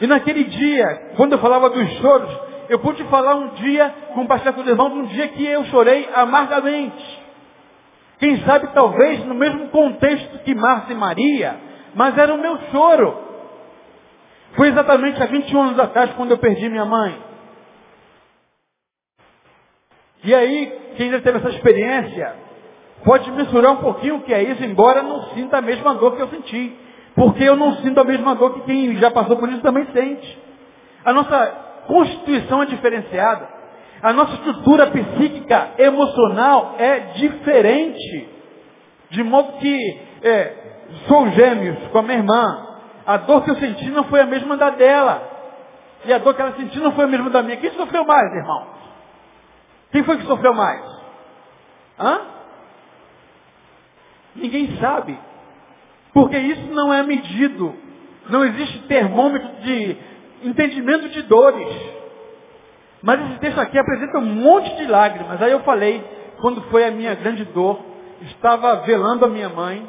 E 0.00 0.06
naquele 0.06 0.44
dia, 0.44 1.12
quando 1.16 1.32
eu 1.32 1.38
falava 1.38 1.70
dos 1.70 1.88
choros, 1.98 2.30
eu 2.68 2.78
pude 2.80 3.02
falar 3.04 3.36
um 3.36 3.48
dia, 3.54 3.94
com 4.12 4.22
os 4.60 4.66
irmãos, 4.66 4.92
um 4.92 5.06
dia 5.06 5.28
que 5.28 5.46
eu 5.46 5.64
chorei 5.66 6.08
amargamente. 6.14 7.24
Quem 8.18 8.40
sabe 8.44 8.68
talvez 8.68 9.24
no 9.24 9.34
mesmo 9.34 9.68
contexto 9.68 10.38
que 10.40 10.54
Marta 10.54 10.92
e 10.92 10.96
Maria, 10.96 11.56
mas 11.94 12.16
era 12.16 12.34
o 12.34 12.38
meu 12.38 12.58
choro. 12.70 13.24
Foi 14.54 14.68
exatamente 14.68 15.22
há 15.22 15.26
21 15.26 15.62
anos 15.62 15.78
atrás 15.78 16.10
quando 16.14 16.30
eu 16.30 16.38
perdi 16.38 16.68
minha 16.68 16.84
mãe. 16.84 17.25
E 20.26 20.34
aí, 20.34 20.78
quem 20.96 21.08
já 21.08 21.20
teve 21.20 21.38
essa 21.38 21.50
experiência, 21.50 22.34
pode 23.04 23.30
mensurar 23.30 23.74
um 23.74 23.76
pouquinho 23.76 24.16
o 24.16 24.22
que 24.22 24.34
é 24.34 24.42
isso, 24.42 24.64
embora 24.64 25.00
não 25.00 25.22
sinta 25.28 25.58
a 25.58 25.62
mesma 25.62 25.94
dor 25.94 26.16
que 26.16 26.22
eu 26.22 26.26
senti. 26.28 26.76
Porque 27.14 27.44
eu 27.44 27.54
não 27.54 27.76
sinto 27.76 28.00
a 28.00 28.04
mesma 28.04 28.34
dor 28.34 28.54
que 28.54 28.60
quem 28.62 28.96
já 28.96 29.08
passou 29.12 29.36
por 29.36 29.48
isso 29.48 29.60
também 29.60 29.86
sente. 29.92 30.38
A 31.04 31.12
nossa 31.12 31.46
constituição 31.86 32.60
é 32.64 32.66
diferenciada. 32.66 33.48
A 34.02 34.12
nossa 34.12 34.34
estrutura 34.34 34.88
psíquica, 34.88 35.70
emocional 35.78 36.74
é 36.76 36.98
diferente. 37.14 38.28
De 39.10 39.22
modo 39.22 39.52
que 39.58 40.00
é, 40.24 40.52
sou 41.06 41.30
gêmeos 41.30 41.78
com 41.92 41.98
a 41.98 42.02
minha 42.02 42.18
irmã. 42.18 42.66
A 43.06 43.16
dor 43.18 43.44
que 43.44 43.50
eu 43.52 43.56
senti 43.56 43.88
não 43.90 44.02
foi 44.04 44.22
a 44.22 44.26
mesma 44.26 44.56
da 44.56 44.70
dela. 44.70 45.22
E 46.04 46.12
a 46.12 46.18
dor 46.18 46.34
que 46.34 46.42
ela 46.42 46.52
sentiu 46.56 46.82
não 46.82 46.92
foi 46.92 47.04
a 47.04 47.08
mesma 47.08 47.30
da 47.30 47.44
minha. 47.44 47.56
Quem 47.58 47.70
sofreu 47.70 48.04
mais, 48.04 48.34
irmão? 48.34 48.75
Quem 49.92 50.02
foi 50.04 50.18
que 50.18 50.26
sofreu 50.26 50.54
mais? 50.54 50.82
Hã? 51.98 52.20
Ninguém 54.34 54.76
sabe. 54.78 55.18
Porque 56.12 56.36
isso 56.36 56.66
não 56.72 56.92
é 56.92 57.02
medido. 57.02 57.74
Não 58.28 58.44
existe 58.44 58.80
termômetro 58.86 59.48
de 59.62 59.96
entendimento 60.42 61.08
de 61.08 61.22
dores. 61.22 61.68
Mas 63.02 63.20
esse 63.20 63.40
texto 63.40 63.60
aqui 63.60 63.78
apresenta 63.78 64.18
um 64.18 64.24
monte 64.24 64.74
de 64.76 64.86
lágrimas. 64.86 65.40
Aí 65.40 65.52
eu 65.52 65.60
falei, 65.60 66.02
quando 66.40 66.62
foi 66.62 66.84
a 66.84 66.90
minha 66.90 67.14
grande 67.14 67.44
dor, 67.44 67.80
estava 68.22 68.76
velando 68.76 69.24
a 69.24 69.28
minha 69.28 69.48
mãe, 69.48 69.88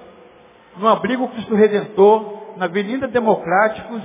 no 0.78 0.88
abrigo 0.88 1.28
Cristo 1.30 1.56
Redentor, 1.56 2.56
na 2.58 2.66
Avenida 2.66 3.08
Democráticos, 3.08 4.02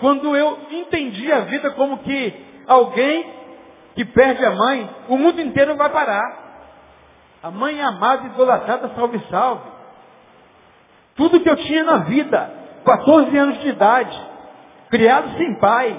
quando 0.00 0.36
eu 0.36 0.58
entendi 0.70 1.30
a 1.32 1.40
vida 1.40 1.70
como 1.70 1.98
que 1.98 2.34
alguém 2.66 3.26
que 3.96 4.04
perde 4.04 4.44
a 4.44 4.50
mãe, 4.50 4.88
o 5.08 5.16
mundo 5.16 5.40
inteiro 5.40 5.74
vai 5.74 5.88
parar. 5.88 6.44
A 7.42 7.50
mãe 7.50 7.80
amada, 7.80 8.26
idolatrada, 8.26 8.90
salve, 8.94 9.18
salve. 9.30 9.62
Tudo 11.16 11.40
que 11.40 11.48
eu 11.48 11.56
tinha 11.56 11.82
na 11.82 11.98
vida, 11.98 12.52
14 12.84 13.36
anos 13.36 13.58
de 13.60 13.68
idade, 13.68 14.20
criado 14.90 15.36
sem 15.38 15.58
pai, 15.58 15.98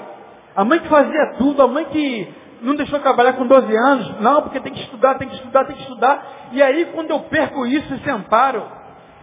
a 0.54 0.64
mãe 0.64 0.78
que 0.78 0.88
fazia 0.88 1.34
tudo, 1.38 1.60
a 1.60 1.66
mãe 1.66 1.86
que 1.86 2.34
não 2.62 2.76
deixou 2.76 3.00
trabalhar 3.00 3.32
com 3.32 3.46
12 3.46 3.76
anos, 3.76 4.20
não, 4.20 4.42
porque 4.42 4.60
tem 4.60 4.72
que 4.72 4.80
estudar, 4.80 5.16
tem 5.16 5.28
que 5.28 5.34
estudar, 5.34 5.64
tem 5.64 5.76
que 5.76 5.82
estudar. 5.82 6.26
E 6.52 6.62
aí 6.62 6.86
quando 6.94 7.10
eu 7.10 7.20
perco 7.20 7.66
isso, 7.66 7.94
esse 7.94 8.10
amparo, 8.10 8.64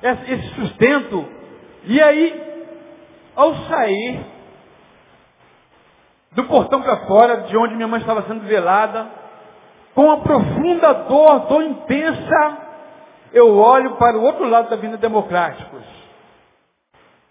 esse 0.04 0.50
sustento, 0.56 1.26
e 1.86 2.02
aí, 2.02 2.66
ao 3.36 3.56
sair, 3.68 4.35
do 6.36 6.44
portão 6.46 6.82
para 6.82 7.08
fora, 7.08 7.38
de 7.44 7.58
onde 7.58 7.76
minha 7.76 7.88
mãe 7.88 8.02
estava 8.02 8.24
sendo 8.24 8.46
velada, 8.46 9.08
com 9.96 10.04
uma 10.04 10.20
profunda 10.20 10.94
dor, 10.94 11.48
dor 11.48 11.64
intensa, 11.64 12.58
eu 13.32 13.58
olho 13.58 13.96
para 13.96 14.18
o 14.18 14.22
outro 14.22 14.48
lado 14.48 14.70
da 14.70 14.76
Avenida 14.76 14.98
Democráticos, 14.98 15.84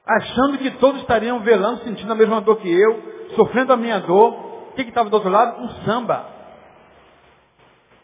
achando 0.07 0.57
que 0.57 0.71
todos 0.73 1.03
estariam 1.03 1.41
velando, 1.41 1.85
sentindo 1.85 2.11
a 2.13 2.17
mesma 2.17 2.41
dor 2.41 2.57
que 2.57 2.69
eu, 2.69 3.03
sofrendo 3.37 3.73
a 3.73 3.77
minha 3.77 4.01
dor. 4.01 4.55
O 4.71 4.73
que 4.75 4.83
estava 4.83 5.09
do 5.09 5.15
outro 5.15 5.31
lado? 5.31 5.63
Um 5.63 5.69
samba. 5.85 6.27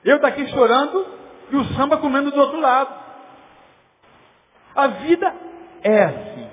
Eu 0.04 0.20
daqui 0.20 0.46
chorando 0.48 1.06
e 1.50 1.56
o 1.56 1.64
samba 1.74 1.96
comendo 1.96 2.30
do 2.30 2.40
outro 2.40 2.60
lado. 2.60 2.94
A 4.74 4.86
vida 4.86 5.34
é 5.82 6.04
assim. 6.04 6.48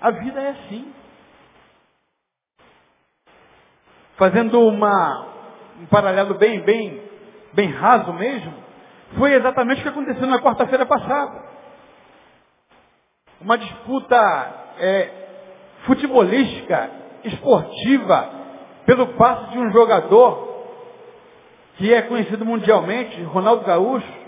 A 0.00 0.10
vida 0.12 0.40
é 0.40 0.50
assim. 0.50 0.99
Fazendo 4.20 4.60
uma, 4.60 5.28
um 5.80 5.86
paralelo 5.86 6.34
bem, 6.34 6.60
bem, 6.60 7.02
bem 7.54 7.70
raso 7.70 8.12
mesmo, 8.12 8.52
foi 9.16 9.32
exatamente 9.32 9.80
o 9.80 9.82
que 9.82 9.88
aconteceu 9.88 10.26
na 10.26 10.42
quarta-feira 10.42 10.84
passada. 10.84 11.42
Uma 13.40 13.56
disputa 13.56 14.16
é, 14.78 15.08
futebolística, 15.86 16.90
esportiva, 17.24 18.28
pelo 18.84 19.06
passo 19.14 19.52
de 19.52 19.58
um 19.58 19.72
jogador 19.72 20.66
que 21.76 21.94
é 21.94 22.02
conhecido 22.02 22.44
mundialmente, 22.44 23.22
Ronaldo 23.22 23.64
Gaúcho. 23.64 24.20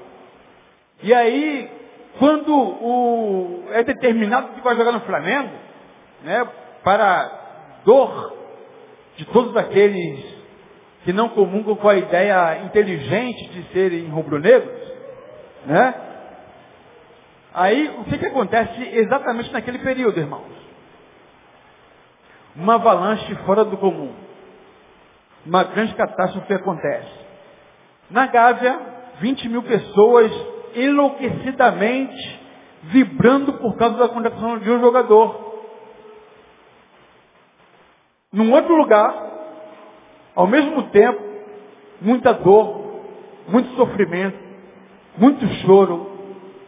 E 1.03 1.13
aí, 1.13 1.71
quando 2.19 2.51
o, 2.51 3.65
é 3.73 3.85
determinado 3.85 4.55
que 4.55 4.63
vai 4.63 4.75
jogar 4.75 4.93
no 4.93 5.01
Flamengo, 5.01 5.53
né, 6.23 6.49
para 6.83 7.31
dor 7.85 8.42
de 9.23 9.27
todos 9.27 9.57
aqueles 9.57 10.25
que 11.05 11.13
não 11.13 11.29
comungam 11.29 11.77
com 11.77 11.89
a 11.89 11.95
ideia 11.95 12.65
inteligente 12.65 13.51
de 13.51 13.73
serem 13.73 14.09
rubro-negros, 14.09 14.93
né? 15.65 15.95
Aí, 17.55 17.89
o 18.01 18.05
que, 18.05 18.19
que 18.19 18.27
acontece 18.27 18.83
exatamente 18.97 19.53
naquele 19.53 19.79
período, 19.79 20.19
irmãos? 20.19 20.51
Uma 22.57 22.75
avalanche 22.75 23.33
fora 23.47 23.65
do 23.65 23.77
comum. 23.77 24.13
Uma 25.47 25.65
grande 25.65 25.95
catástrofe 25.95 26.53
acontece. 26.55 27.13
Na 28.11 28.27
Gávea, 28.27 28.79
20 29.21 29.49
mil 29.49 29.63
pessoas 29.63 30.33
enlouquecidamente 30.75 32.41
vibrando 32.85 33.53
por 33.55 33.77
causa 33.77 33.99
da 33.99 34.09
contratação 34.09 34.59
de 34.59 34.71
um 34.71 34.81
jogador. 34.81 35.52
Num 38.33 38.51
outro 38.53 38.75
lugar, 38.75 39.15
ao 40.35 40.47
mesmo 40.47 40.85
tempo, 40.85 41.23
muita 42.01 42.33
dor, 42.33 43.03
muito 43.47 43.75
sofrimento, 43.77 44.39
muito 45.19 45.47
choro, 45.67 46.11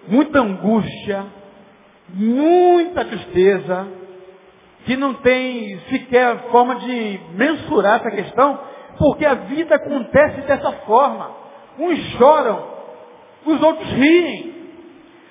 muita 0.07 0.41
angústia, 0.41 1.25
muita 2.13 3.05
tristeza, 3.05 3.89
que 4.85 4.97
não 4.97 5.15
tem 5.15 5.79
sequer 5.89 6.51
forma 6.51 6.77
de 6.77 7.21
mensurar 7.35 8.01
essa 8.01 8.11
questão, 8.11 8.61
porque 8.99 9.25
a 9.25 9.35
vida 9.35 9.75
acontece 9.75 10.43
dessa 10.43 10.71
forma. 10.87 11.31
Uns 11.79 11.99
choram, 12.19 12.63
os 13.47 13.63
outros 13.63 13.91
riem. 13.93 14.55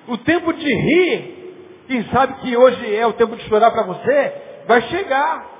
O 0.08 0.18
tempo 0.18 0.52
de 0.52 0.66
rir, 0.66 1.84
quem 1.86 2.04
sabe 2.06 2.34
que 2.40 2.56
hoje 2.56 2.94
é 2.94 3.06
o 3.06 3.12
tempo 3.12 3.36
de 3.36 3.44
chorar 3.44 3.70
para 3.70 3.84
você, 3.84 4.64
vai 4.66 4.82
chegar. 4.82 5.53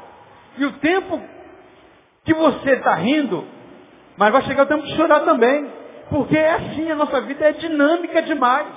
E 0.57 0.65
o 0.65 0.73
tempo 0.73 1.21
que 2.25 2.33
você 2.33 2.75
está 2.75 2.95
rindo, 2.95 3.45
mas 4.17 4.33
vai 4.33 4.43
chegar 4.43 4.63
o 4.63 4.67
tempo 4.67 4.85
de 4.85 4.97
chorar 4.97 5.21
também. 5.21 5.71
Porque 6.11 6.37
é 6.37 6.55
assim, 6.55 6.91
a 6.91 6.95
nossa 6.95 7.21
vida 7.23 7.47
é 7.47 7.53
dinâmica 7.53 8.23
demais. 8.23 8.69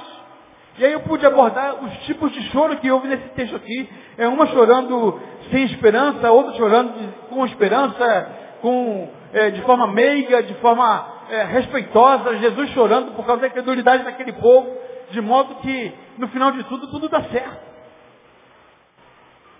E 0.78 0.86
aí 0.86 0.94
eu 0.94 1.02
pude 1.02 1.26
abordar 1.26 1.84
os 1.84 1.92
tipos 2.06 2.32
de 2.32 2.42
choro 2.52 2.78
que 2.78 2.90
houve 2.90 3.08
nesse 3.08 3.28
texto 3.30 3.56
aqui. 3.56 3.90
É 4.18 4.28
uma 4.28 4.48
chorando 4.48 5.20
sem 5.52 5.64
esperança, 5.66 6.32
outra 6.32 6.54
chorando 6.56 6.94
com 7.30 7.46
esperança, 7.46 8.32
com, 8.62 9.10
é, 9.34 9.50
de 9.52 9.62
forma 9.62 9.88
meiga, 9.88 10.44
de 10.44 10.54
forma 10.56 11.06
é, 11.30 11.44
respeitosa. 11.44 12.38
Jesus 12.38 12.70
chorando 12.72 13.16
por 13.16 13.26
causa 13.26 13.42
da 13.42 13.48
incredulidade 13.48 14.04
daquele 14.04 14.34
povo, 14.34 14.72
de 15.12 15.22
modo 15.22 15.56
que 15.56 15.94
no 16.18 16.28
final 16.30 16.52
de 16.52 16.64
tudo, 16.64 16.88
tudo 16.88 17.10
dá 17.10 17.24
certo 17.24 17.67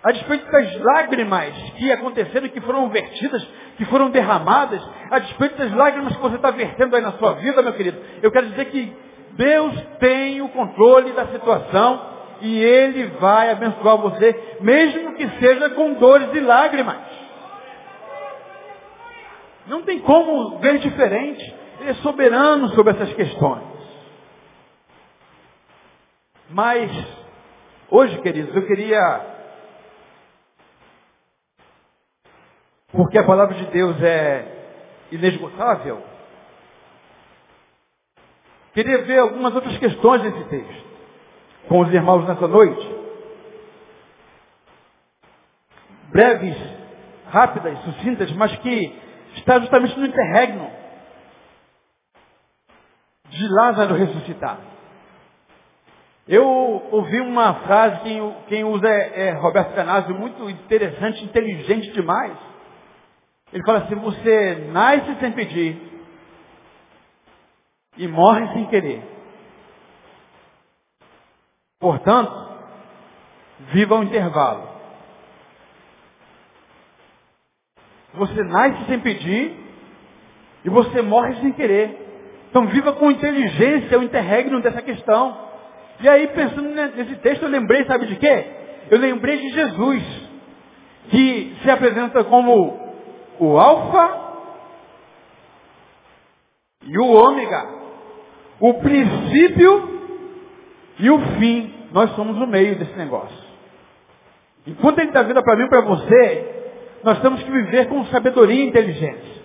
a 0.02 0.12
despeito 0.12 0.50
das 0.50 0.80
lágrimas 0.80 1.54
que 1.76 1.90
aconteceram, 1.90 2.48
que 2.48 2.60
foram 2.60 2.88
vertidas, 2.88 3.46
que 3.76 3.84
foram 3.86 4.10
derramadas, 4.10 4.80
a 5.10 5.18
despeito 5.18 5.56
das 5.56 5.72
lágrimas 5.72 6.14
que 6.14 6.22
você 6.22 6.36
está 6.36 6.50
vertendo 6.50 6.94
aí 6.94 7.02
na 7.02 7.12
sua 7.12 7.32
vida, 7.34 7.62
meu 7.62 7.72
querido, 7.72 7.98
eu 8.22 8.30
quero 8.30 8.48
dizer 8.48 8.66
que 8.66 8.96
Deus 9.32 9.74
tem 9.98 10.40
o 10.40 10.48
controle 10.50 11.12
da 11.12 11.26
situação 11.28 12.00
e 12.40 12.58
Ele 12.62 13.06
vai 13.20 13.50
abençoar 13.50 13.96
você, 13.98 14.58
mesmo 14.60 15.14
que 15.14 15.28
seja 15.40 15.70
com 15.70 15.94
dores 15.94 16.28
e 16.32 16.40
lágrimas. 16.40 16.96
Não 19.66 19.82
tem 19.82 19.98
como 20.00 20.58
ver 20.58 20.78
diferente. 20.78 21.54
Ele 21.80 21.90
é 21.90 21.94
soberano 21.94 22.68
sobre 22.70 22.92
essas 22.94 23.12
questões. 23.12 23.64
Mas, 26.50 26.90
hoje, 27.90 28.18
queridos, 28.22 28.54
eu 28.56 28.66
queria 28.66 29.37
porque 32.92 33.18
a 33.18 33.24
palavra 33.24 33.54
de 33.54 33.66
Deus 33.66 34.00
é 34.02 34.56
inesgotável, 35.12 36.02
queria 38.72 39.02
ver 39.04 39.18
algumas 39.18 39.54
outras 39.54 39.76
questões 39.78 40.22
desse 40.22 40.44
texto 40.44 40.88
com 41.68 41.80
os 41.80 41.92
irmãos 41.92 42.26
nessa 42.26 42.48
noite. 42.48 42.98
Breves, 46.10 46.56
rápidas, 47.30 47.78
sucintas, 47.84 48.32
mas 48.32 48.56
que 48.58 48.98
está 49.36 49.58
justamente 49.60 49.98
no 49.98 50.06
interregno 50.06 50.70
de 53.28 53.48
Lázaro 53.48 53.94
ressuscitar. 53.94 54.58
Eu 56.26 56.46
ouvi 56.90 57.20
uma 57.20 57.54
frase, 57.60 58.00
quem, 58.00 58.36
quem 58.48 58.64
usa 58.64 58.86
é, 58.88 59.28
é 59.28 59.30
Roberto 59.32 59.74
Canazio, 59.74 60.14
muito 60.14 60.48
interessante, 60.48 61.24
inteligente 61.24 61.90
demais. 61.92 62.36
Ele 63.52 63.64
fala 63.64 63.78
assim, 63.80 63.94
você 63.94 64.68
nasce 64.72 65.14
sem 65.20 65.32
pedir 65.32 65.80
e 67.96 68.06
morre 68.06 68.46
sem 68.52 68.66
querer. 68.66 69.02
Portanto, 71.80 72.48
viva 73.72 73.96
o 73.96 74.02
intervalo. 74.02 74.68
Você 78.14 78.42
nasce 78.44 78.84
sem 78.86 79.00
pedir 79.00 79.56
e 80.64 80.68
você 80.68 81.02
morre 81.02 81.36
sem 81.36 81.52
querer. 81.52 82.06
Então 82.50 82.66
viva 82.66 82.92
com 82.94 83.10
inteligência 83.10 83.98
o 83.98 84.02
interregno 84.02 84.60
dessa 84.60 84.82
questão. 84.82 85.48
E 86.00 86.08
aí, 86.08 86.28
pensando 86.28 86.68
nesse 86.68 87.16
texto, 87.16 87.42
eu 87.42 87.48
lembrei, 87.48 87.84
sabe 87.84 88.06
de 88.06 88.16
quê? 88.16 88.46
Eu 88.90 88.98
lembrei 88.98 89.36
de 89.38 89.50
Jesus, 89.50 90.02
que 91.10 91.56
se 91.62 91.70
apresenta 91.70 92.24
como 92.24 92.87
o 93.38 93.58
alfa 93.58 94.28
e 96.84 96.98
o 96.98 97.06
ômega, 97.06 97.66
o 98.60 98.74
princípio 98.74 100.00
e 100.98 101.10
o 101.10 101.18
fim. 101.38 101.74
Nós 101.92 102.10
somos 102.16 102.36
o 102.36 102.46
meio 102.46 102.76
desse 102.76 102.96
negócio. 102.96 103.48
Enquanto 104.66 104.98
ele 104.98 105.12
dá 105.12 105.22
vida 105.22 105.42
para 105.42 105.56
mim 105.56 105.64
e 105.64 105.68
para 105.68 105.80
você, 105.80 106.58
nós 107.02 107.20
temos 107.20 107.42
que 107.42 107.50
viver 107.50 107.88
com 107.88 108.04
sabedoria 108.06 108.64
e 108.64 108.68
inteligência. 108.68 109.38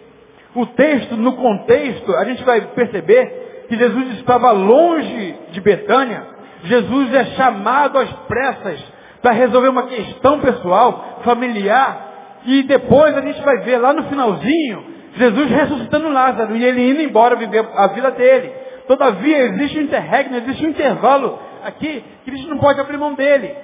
O 0.56 0.65
texto, 0.65 1.15
no 1.15 1.34
contexto, 1.34 2.13
a 2.15 2.25
gente 2.25 2.43
vai 2.43 2.62
perceber 2.62 3.65
que 3.67 3.77
Jesus 3.77 4.19
estava 4.19 4.51
longe 4.51 5.36
de 5.51 5.62
Betânia. 5.62 6.27
Jesus 6.63 7.13
é 7.13 7.25
chamado 7.36 7.97
às 7.97 8.12
pressas 8.27 8.84
para 9.21 9.32
resolver 9.32 9.69
uma 9.69 9.84
questão 9.84 10.39
pessoal, 10.39 11.21
familiar. 11.23 12.12
E 12.45 12.63
depois 12.63 13.15
a 13.15 13.21
gente 13.21 13.41
vai 13.41 13.58
ver 13.60 13.77
lá 13.77 13.93
no 13.93 14.03
finalzinho, 14.10 14.86
Jesus 15.15 15.49
ressuscitando 15.49 16.10
Lázaro 16.10 16.56
e 16.56 16.63
ele 16.63 16.89
indo 16.89 17.01
embora 17.01 17.36
viver 17.36 17.65
a 17.75 17.88
vida 17.88 18.12
dele. 18.12 18.51
Todavia, 18.88 19.38
existe 19.45 19.79
um 19.79 19.84
interregno, 19.84 20.38
existe 20.38 20.65
um 20.65 20.69
intervalo 20.69 21.39
aqui 21.63 22.03
que 22.23 22.32
a 22.32 22.36
gente 22.36 22.49
não 22.49 22.58
pode 22.58 22.79
abrir 22.79 22.97
mão 22.97 23.13
dele. 23.13 23.56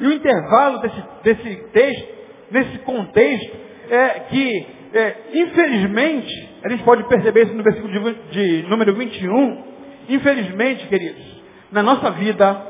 E 0.00 0.06
o 0.06 0.12
intervalo 0.12 0.78
desse, 0.78 1.02
desse 1.22 1.56
texto, 1.72 2.08
nesse 2.50 2.78
contexto, 2.78 3.56
é 3.90 4.08
que, 4.28 4.66
é, 4.94 5.16
infelizmente, 5.34 6.48
a 6.64 6.68
gente 6.68 6.82
pode 6.84 7.04
perceber 7.04 7.44
isso 7.44 7.54
no 7.54 7.62
versículo 7.62 7.92
de, 7.92 8.62
de 8.62 8.68
número 8.68 8.94
21, 8.94 9.64
infelizmente, 10.08 10.86
queridos, 10.86 11.42
na 11.70 11.82
nossa 11.82 12.10
vida, 12.12 12.69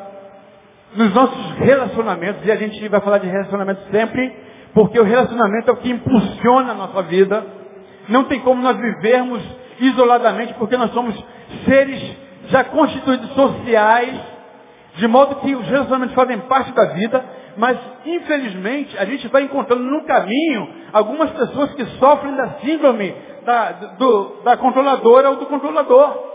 nos 0.95 1.15
nossos 1.15 1.53
relacionamentos, 1.59 2.45
e 2.45 2.51
a 2.51 2.57
gente 2.57 2.89
vai 2.89 3.01
falar 3.01 3.19
de 3.19 3.29
relacionamento 3.29 3.83
sempre, 3.91 4.37
porque 4.75 4.99
o 4.99 5.05
relacionamento 5.05 5.71
é 5.71 5.73
o 5.73 5.77
que 5.77 5.91
impulsiona 5.91 6.73
a 6.73 6.75
nossa 6.75 7.03
vida. 7.03 7.45
Não 8.09 8.25
tem 8.25 8.41
como 8.41 8.61
nós 8.63 8.77
vivermos 8.77 9.43
isoladamente, 9.81 10.55
porque 10.55 10.77
nós 10.77 10.93
somos 10.93 11.15
seres 11.65 12.17
já 12.49 12.65
constituídos 12.65 13.31
sociais, 13.35 14.21
de 14.97 15.07
modo 15.07 15.37
que 15.37 15.55
os 15.55 15.67
relacionamentos 15.67 16.15
fazem 16.15 16.39
parte 16.41 16.73
da 16.73 16.87
vida, 16.87 17.25
mas 17.57 17.79
infelizmente 18.05 18.97
a 18.99 19.05
gente 19.05 19.29
vai 19.29 19.43
encontrando 19.43 19.83
no 19.83 20.05
caminho 20.05 20.69
algumas 20.93 21.31
pessoas 21.31 21.73
que 21.75 21.85
sofrem 21.99 22.35
da 22.35 22.49
síndrome 22.61 23.15
da, 23.45 23.73
do, 23.73 24.43
da 24.43 24.57
controladora 24.57 25.31
ou 25.31 25.37
do 25.37 25.47
controlador. 25.47 26.31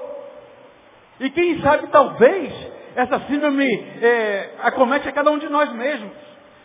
E 1.20 1.30
quem 1.30 1.60
sabe 1.62 1.88
talvez 1.88 2.75
essa 2.96 3.20
síndrome 3.28 3.66
é, 4.02 4.52
acomete 4.64 5.08
a 5.08 5.12
cada 5.12 5.30
um 5.30 5.38
de 5.38 5.50
nós 5.50 5.72
mesmos. 5.74 6.12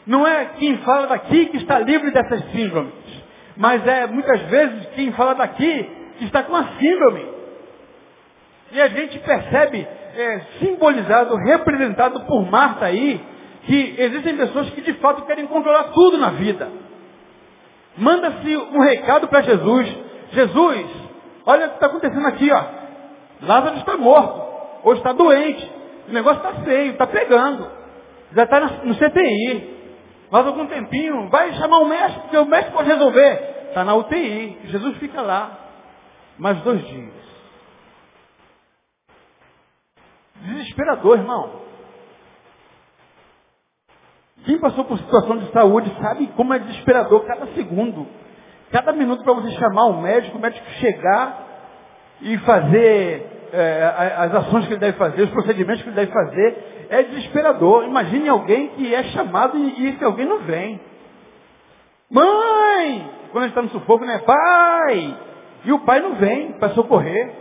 Não 0.07 0.27
é 0.27 0.47
quem 0.59 0.79
fala 0.79 1.09
daqui 1.09 1.47
que 1.47 1.57
está 1.59 1.79
livre 1.79 2.11
dessas 2.11 2.41
síndromes, 2.53 2.93
mas 3.57 3.87
é 3.87 4.07
muitas 4.07 4.41
vezes 4.43 4.87
quem 4.95 5.13
fala 5.13 5.35
daqui 5.35 5.89
que 6.19 6.25
está 6.25 6.43
com 6.43 6.55
a 6.55 6.65
síndrome. 6.79 7.27
E 8.73 8.81
a 8.81 8.89
gente 8.89 9.19
percebe 9.19 9.87
é, 10.17 10.41
simbolizado, 10.61 11.35
representado 11.37 12.21
por 12.21 12.49
Marta 12.49 12.87
aí, 12.87 13.21
que 13.65 13.97
existem 13.99 14.37
pessoas 14.37 14.71
que 14.71 14.81
de 14.81 14.95
fato 14.95 15.23
querem 15.23 15.47
controlar 15.47 15.85
tudo 15.93 16.17
na 16.17 16.31
vida. 16.31 16.71
Manda-se 17.97 18.57
um 18.57 18.81
recado 18.81 19.29
para 19.29 19.43
Jesus. 19.43 19.97
Jesus, 20.33 20.87
olha 21.45 21.67
o 21.67 21.69
que 21.71 21.75
está 21.75 21.87
acontecendo 21.87 22.27
aqui, 22.27 22.51
ó. 22.53 22.65
Lázaro 23.43 23.77
está 23.79 23.97
morto, 23.97 24.41
ou 24.85 24.95
está 24.95 25.13
doente. 25.13 25.80
O 26.11 26.13
negócio 26.13 26.39
está 26.39 26.65
feio, 26.65 26.93
está 26.93 27.07
pegando. 27.07 27.71
Já 28.33 28.43
está 28.43 28.61
no 28.61 28.95
CTI. 28.97 29.79
Mas 30.31 30.47
algum 30.47 30.67
tempinho, 30.67 31.29
vai 31.29 31.53
chamar 31.55 31.79
o 31.79 31.87
médico, 31.87 32.23
porque 32.23 32.37
o 32.37 32.45
médico 32.45 32.73
pode 32.73 32.89
resolver. 32.89 33.69
Está 33.69 33.85
na 33.85 33.95
UTI. 33.95 34.59
Jesus 34.65 34.97
fica 34.99 35.23
lá. 35.23 35.57
Mais 36.37 36.61
dois 36.63 36.85
dias. 36.85 37.15
Desesperador, 40.37 41.19
irmão. 41.19 41.61
Quem 44.45 44.59
passou 44.59 44.85
por 44.85 44.99
situação 44.99 45.37
de 45.37 45.53
saúde 45.53 45.95
sabe 46.01 46.27
como 46.29 46.55
é 46.55 46.59
desesperador 46.59 47.25
cada 47.27 47.47
segundo. 47.49 48.07
Cada 48.73 48.93
minuto 48.93 49.23
para 49.23 49.35
você 49.35 49.51
chamar 49.53 49.87
o 49.87 50.01
médico, 50.01 50.39
o 50.39 50.41
médico 50.41 50.67
chegar 50.81 51.47
e 52.21 52.39
fazer 52.39 53.30
é, 53.53 54.15
as 54.19 54.35
ações 54.35 54.67
que 54.67 54.73
ele 54.73 54.81
deve 54.81 54.97
fazer, 54.97 55.23
os 55.23 55.31
procedimentos 55.31 55.83
que 55.83 55.89
ele 55.89 55.97
deve 55.97 56.13
fazer, 56.13 56.87
é 56.89 57.03
desesperador. 57.05 57.85
Imagine 57.85 58.29
alguém 58.29 58.69
que 58.69 58.95
é 58.95 59.03
chamado 59.05 59.57
e, 59.57 59.83
e 59.83 59.89
esse 59.89 60.05
alguém 60.05 60.27
não 60.27 60.41
vem. 60.41 60.81
Mãe! 62.11 63.11
Quando 63.31 63.45
a 63.45 63.47
gente 63.47 63.59
está 63.59 63.63
no 63.63 63.71
sufoco, 63.71 64.05
né? 64.05 64.19
Pai! 64.19 65.17
E 65.65 65.73
o 65.73 65.81
pai 65.81 66.01
não 66.01 66.15
vem 66.15 66.53
para 66.53 66.71
socorrer. 66.71 67.33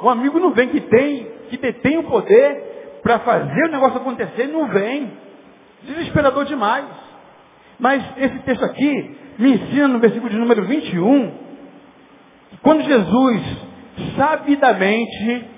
O 0.00 0.08
amigo 0.08 0.38
não 0.38 0.52
vem 0.52 0.68
que 0.68 0.80
tem, 0.80 1.30
que 1.48 1.56
detém 1.56 1.98
o 1.98 2.04
poder 2.04 3.00
para 3.02 3.18
fazer 3.20 3.64
o 3.68 3.70
negócio 3.70 3.98
acontecer, 3.98 4.46
não 4.46 4.68
vem. 4.68 5.12
Desesperador 5.82 6.44
demais. 6.44 6.86
Mas 7.78 8.02
esse 8.16 8.38
texto 8.40 8.64
aqui 8.64 9.16
me 9.38 9.54
ensina 9.54 9.88
no 9.88 9.98
versículo 9.98 10.30
de 10.30 10.36
número 10.36 10.64
21, 10.64 11.32
quando 12.62 12.82
Jesus 12.82 13.42
sabidamente 14.16 15.51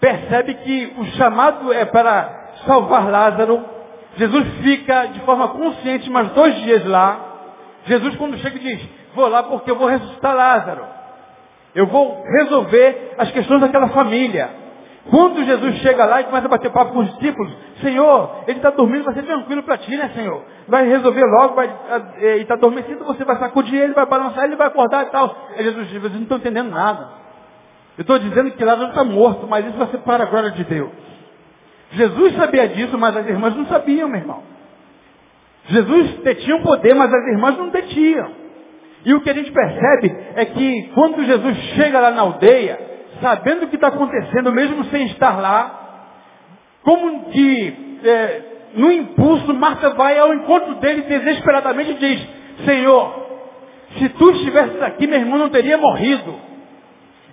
percebe 0.00 0.54
que 0.54 0.94
o 0.98 1.04
chamado 1.16 1.72
é 1.72 1.84
para 1.84 2.52
salvar 2.66 3.10
Lázaro, 3.10 3.64
Jesus 4.16 4.46
fica 4.62 5.06
de 5.06 5.20
forma 5.20 5.48
consciente 5.48 6.10
mais 6.10 6.30
dois 6.32 6.54
dias 6.62 6.84
lá. 6.86 7.18
Jesus 7.86 8.16
quando 8.16 8.38
chega 8.38 8.58
diz, 8.58 8.80
vou 9.14 9.28
lá 9.28 9.42
porque 9.42 9.70
eu 9.70 9.76
vou 9.76 9.88
ressuscitar 9.88 10.34
Lázaro. 10.34 10.84
Eu 11.74 11.86
vou 11.86 12.22
resolver 12.38 13.14
as 13.18 13.30
questões 13.32 13.60
daquela 13.60 13.88
família. 13.88 14.64
Quando 15.10 15.44
Jesus 15.44 15.76
chega 15.78 16.04
lá 16.06 16.20
e 16.20 16.24
começa 16.24 16.46
a 16.46 16.48
bater 16.48 16.70
papo 16.70 16.92
com 16.92 17.00
os 17.00 17.12
discípulos, 17.14 17.52
Senhor, 17.82 18.44
ele 18.46 18.56
está 18.56 18.70
dormindo, 18.70 19.04
vai 19.04 19.12
ser 19.12 19.24
tranquilo 19.24 19.62
para 19.62 19.76
ti, 19.76 19.94
né, 19.96 20.10
Senhor? 20.14 20.42
Vai 20.66 20.86
resolver 20.86 21.24
logo, 21.24 21.54
vai, 21.54 21.70
é, 22.20 22.26
ele 22.34 22.42
está 22.42 22.54
adormecido, 22.54 23.04
você 23.04 23.22
vai 23.22 23.36
sacudir 23.36 23.74
ele, 23.74 23.92
vai 23.92 24.06
balançar, 24.06 24.44
ele 24.44 24.56
vai 24.56 24.68
acordar 24.68 25.02
e 25.04 25.10
tal. 25.10 25.36
Aí 25.56 25.64
Jesus 25.64 25.88
diz, 25.88 26.00
vocês 26.00 26.14
não 26.14 26.22
estão 26.22 26.38
entendendo 26.38 26.70
nada. 26.70 27.23
Eu 27.96 28.02
estou 28.02 28.18
dizendo 28.18 28.50
que 28.52 28.64
Lázaro 28.64 28.88
está 28.88 29.04
morto, 29.04 29.46
mas 29.46 29.66
isso 29.66 29.76
vai 29.76 29.86
ser 29.88 29.98
para 29.98 30.24
a 30.24 30.26
glória 30.26 30.50
de 30.50 30.64
Deus. 30.64 30.90
Jesus 31.92 32.34
sabia 32.34 32.68
disso, 32.68 32.98
mas 32.98 33.16
as 33.16 33.26
irmãs 33.26 33.54
não 33.54 33.66
sabiam, 33.66 34.08
meu 34.08 34.20
irmão. 34.20 34.42
Jesus 35.66 36.18
detinha 36.22 36.56
o 36.56 36.62
poder, 36.62 36.94
mas 36.94 37.12
as 37.12 37.26
irmãs 37.28 37.56
não 37.56 37.68
detinham. 37.68 38.32
E 39.04 39.14
o 39.14 39.20
que 39.20 39.30
a 39.30 39.34
gente 39.34 39.52
percebe 39.52 40.16
é 40.34 40.44
que 40.46 40.90
quando 40.94 41.24
Jesus 41.24 41.56
chega 41.76 42.00
lá 42.00 42.10
na 42.10 42.22
aldeia, 42.22 42.78
sabendo 43.20 43.64
o 43.64 43.68
que 43.68 43.76
está 43.76 43.88
acontecendo, 43.88 44.52
mesmo 44.52 44.84
sem 44.86 45.06
estar 45.06 45.40
lá, 45.40 45.84
como 46.82 47.30
que 47.30 47.98
é, 48.04 48.42
no 48.74 48.90
impulso, 48.90 49.54
Marta 49.54 49.90
vai 49.90 50.18
ao 50.18 50.34
encontro 50.34 50.74
dele 50.76 51.02
desesperadamente 51.02 51.92
e 51.92 51.94
diz, 51.94 52.28
Senhor, 52.64 53.24
se 53.98 54.08
tu 54.10 54.30
estivesses 54.30 54.82
aqui, 54.82 55.06
meu 55.06 55.20
irmão 55.20 55.38
não 55.38 55.48
teria 55.48 55.78
morrido. 55.78 56.34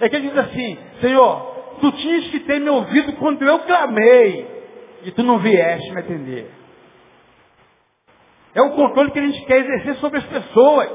É 0.02 0.10
que 0.10 0.16
ele 0.16 0.30
diz 0.30 0.38
assim, 0.38 0.78
Senhor, 1.00 1.78
tu 1.80 1.92
tinhas 1.94 2.28
que 2.28 2.40
ter 2.42 2.60
me 2.60 2.70
ouvido 2.70 3.14
quando 3.14 3.42
eu 3.44 3.60
clamei, 3.60 4.48
e 5.04 5.12
tu 5.12 5.24
não 5.24 5.38
vieste 5.38 5.92
me 5.92 6.00
atender. 6.00 6.52
É 8.54 8.62
o 8.62 8.72
controle 8.72 9.12
que 9.12 9.20
a 9.20 9.22
gente 9.22 9.46
quer 9.46 9.60
exercer 9.60 9.96
sobre 9.96 10.20
as 10.20 10.26
pessoas. 10.26 10.90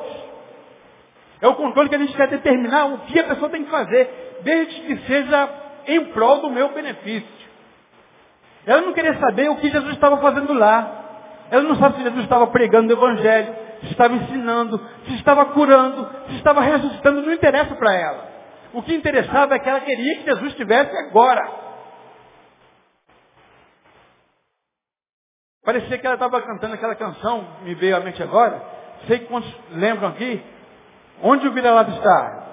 É 1.40 1.48
o 1.48 1.54
controle 1.54 1.88
que 1.88 1.94
a 1.94 1.98
gente 1.98 2.14
quer 2.14 2.28
determinar 2.28 2.86
o 2.86 2.98
que 2.98 3.18
a 3.18 3.24
pessoa 3.24 3.48
tem 3.48 3.64
que 3.64 3.70
fazer 3.70 4.40
desde 4.42 4.80
que 4.82 4.96
seja 5.06 5.48
em 5.86 6.06
prol 6.06 6.40
do 6.40 6.50
meu 6.50 6.74
benefício. 6.74 7.46
Ela 8.66 8.82
não 8.82 8.92
queria 8.92 9.18
saber 9.18 9.48
o 9.48 9.56
que 9.56 9.70
Jesus 9.70 9.94
estava 9.94 10.18
fazendo 10.18 10.52
lá. 10.52 11.04
Ela 11.50 11.62
não 11.62 11.76
sabe 11.76 11.96
se 11.96 12.02
Jesus 12.02 12.24
estava 12.24 12.48
pregando 12.48 12.92
o 12.92 12.96
Evangelho, 12.96 13.54
se 13.82 13.92
estava 13.92 14.14
ensinando, 14.14 14.80
se 15.06 15.14
estava 15.14 15.44
curando, 15.46 16.10
se 16.28 16.36
estava 16.36 16.60
ressuscitando, 16.60 17.22
não 17.22 17.32
interessa 17.32 17.74
para 17.76 17.94
ela. 17.94 18.35
O 18.76 18.82
que 18.82 18.94
interessava 18.94 19.54
é 19.54 19.58
que 19.58 19.66
ela 19.70 19.80
queria 19.80 20.18
que 20.18 20.24
Jesus 20.26 20.48
estivesse 20.48 20.94
agora. 20.94 21.50
Parecia 25.64 25.96
que 25.96 26.06
ela 26.06 26.16
estava 26.16 26.42
cantando 26.42 26.74
aquela 26.74 26.94
canção, 26.94 27.56
me 27.62 27.74
veio 27.74 27.96
à 27.96 28.00
mente 28.00 28.22
agora. 28.22 28.62
Sei 29.06 29.20
que 29.20 29.28
quantos 29.28 29.50
lembram 29.70 30.10
aqui. 30.10 30.44
Onde 31.22 31.48
o 31.48 31.52
vira-lata 31.52 31.90
está? 31.92 32.46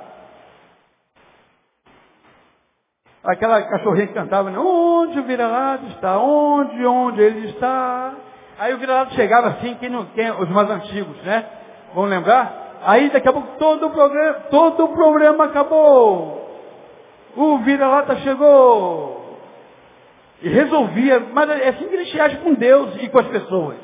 Aquela 3.26 3.62
cachorrinha 3.64 4.08
que 4.08 4.14
cantava, 4.14 4.50
né? 4.50 4.58
onde 4.58 5.20
o 5.20 5.24
vira-lado 5.24 5.88
está? 5.88 6.20
Onde, 6.20 6.86
onde 6.86 7.22
ele 7.22 7.50
está? 7.50 8.16
Aí 8.60 8.74
o 8.74 8.78
vira-lado 8.78 9.14
chegava 9.14 9.50
assim, 9.50 9.76
quem 9.76 9.90
não, 9.90 10.06
quem, 10.06 10.32
os 10.32 10.48
mais 10.48 10.70
antigos, 10.70 11.22
né? 11.24 11.46
Vão 11.94 12.06
lembrar? 12.06 12.63
Aí 12.86 13.10
daqui 13.10 13.28
a 13.28 13.34
pouco 13.34 13.58
todo 13.58 13.88
o 13.88 13.90
problema, 13.92 14.34
todo 14.50 14.86
o 14.86 14.90
problema 14.90 15.46
acabou. 15.46 16.44
O 17.36 17.58
vira-lata 17.60 18.16
chegou. 18.18 19.40
E 20.42 20.50
resolvia. 20.50 21.20
Mas 21.34 21.50
é 21.50 21.70
assim 21.70 21.88
que 21.88 21.96
ele 21.96 22.06
se 22.06 22.20
age 22.20 22.38
com 22.38 22.54
Deus 22.54 22.96
e 23.02 23.10
com 23.10 23.20
as 23.20 23.28
pessoas. 23.28 23.78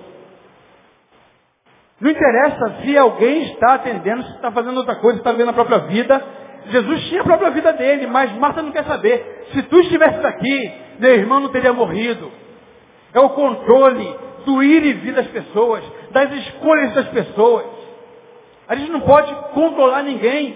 Não 2.00 2.10
interessa 2.10 2.82
se 2.82 2.98
alguém 2.98 3.44
está 3.44 3.76
atendendo, 3.76 4.24
se 4.24 4.36
está 4.36 4.52
fazendo 4.52 4.78
outra 4.78 4.96
coisa, 4.96 5.18
se 5.18 5.22
está 5.22 5.32
vivendo 5.32 5.50
a 5.50 5.54
própria 5.54 5.80
vida. 5.80 6.24
Jesus 6.68 7.04
tinha 7.10 7.22
a 7.22 7.26
própria 7.26 7.50
vida 7.50 7.74
dele, 7.74 8.08
mas 8.08 8.32
Marta 8.38 8.62
não 8.62 8.72
quer 8.72 8.86
saber. 8.86 9.48
Se 9.52 9.64
tu 9.64 9.80
estivesse 9.82 10.26
aqui, 10.26 10.72
meu 11.00 11.14
irmão 11.14 11.40
não 11.40 11.50
teria 11.50 11.74
morrido. 11.74 12.32
É 13.14 13.20
o 13.20 13.30
controle 13.30 14.16
do 14.46 14.64
ir 14.64 14.86
e 14.86 14.94
vir 14.94 15.14
das 15.14 15.28
pessoas, 15.28 15.84
das 16.12 16.32
escolhas 16.32 16.94
das 16.94 17.08
pessoas. 17.10 17.79
A 18.70 18.76
gente 18.76 18.92
não 18.92 19.02
pode 19.02 19.34
controlar 19.54 20.04
ninguém. 20.04 20.56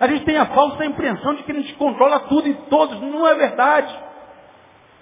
A 0.00 0.06
gente 0.06 0.24
tem 0.24 0.38
a 0.38 0.46
falsa 0.46 0.82
impressão 0.86 1.34
de 1.34 1.42
que 1.42 1.52
a 1.52 1.54
gente 1.54 1.74
controla 1.74 2.20
tudo 2.20 2.48
e 2.48 2.54
todos. 2.70 2.98
Não 3.02 3.28
é 3.28 3.34
verdade. 3.34 3.94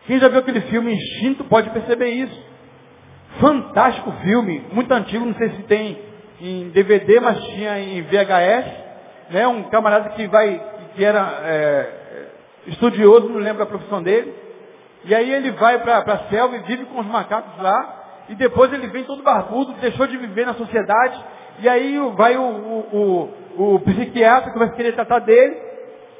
Quem 0.07 0.19
já 0.19 0.27
viu 0.27 0.41
aquele 0.41 0.63
filme 0.63 0.93
Instinto 0.93 1.45
pode 1.45 1.71
perceber 1.71 2.09
isso. 2.09 2.49
Fantástico 3.41 4.11
filme, 4.23 4.67
muito 4.73 4.93
antigo, 4.93 5.25
não 5.25 5.35
sei 5.35 5.51
se 5.51 5.63
tem 5.65 5.99
em 6.41 6.71
DVD, 6.71 7.21
mas 7.21 7.39
tinha 7.45 7.79
em 7.79 8.03
VHS. 8.03 8.67
Né? 9.31 9.47
Um 9.47 9.65
camarada 9.65 10.09
que 10.11 10.27
vai, 10.27 10.61
que 10.97 11.05
era 11.05 11.41
é, 11.45 11.93
estudioso, 12.67 13.29
não 13.29 13.39
lembro 13.39 13.63
a 13.63 13.67
profissão 13.67 14.03
dele. 14.03 14.35
E 15.05 15.15
aí 15.15 15.33
ele 15.33 15.53
vai 15.53 15.79
para 15.79 15.99
a 15.99 16.19
selva 16.29 16.57
e 16.57 16.61
vive 16.61 16.87
com 16.87 16.99
os 16.99 17.07
macacos 17.07 17.63
lá. 17.63 18.25
E 18.29 18.35
depois 18.35 18.73
ele 18.73 18.89
vem 18.89 19.05
todo 19.05 19.23
barbudo, 19.23 19.75
deixou 19.75 20.09
de 20.09 20.17
viver 20.17 20.45
na 20.45 20.55
sociedade. 20.55 21.25
E 21.61 21.69
aí 21.69 21.99
vai 22.17 22.37
o, 22.37 22.43
o, 22.43 23.31
o, 23.57 23.75
o 23.75 23.81
psiquiatra 23.81 24.53
que 24.53 24.59
vai 24.59 24.71
querer 24.73 24.93
tratar 24.93 25.21
dele. 25.21 25.57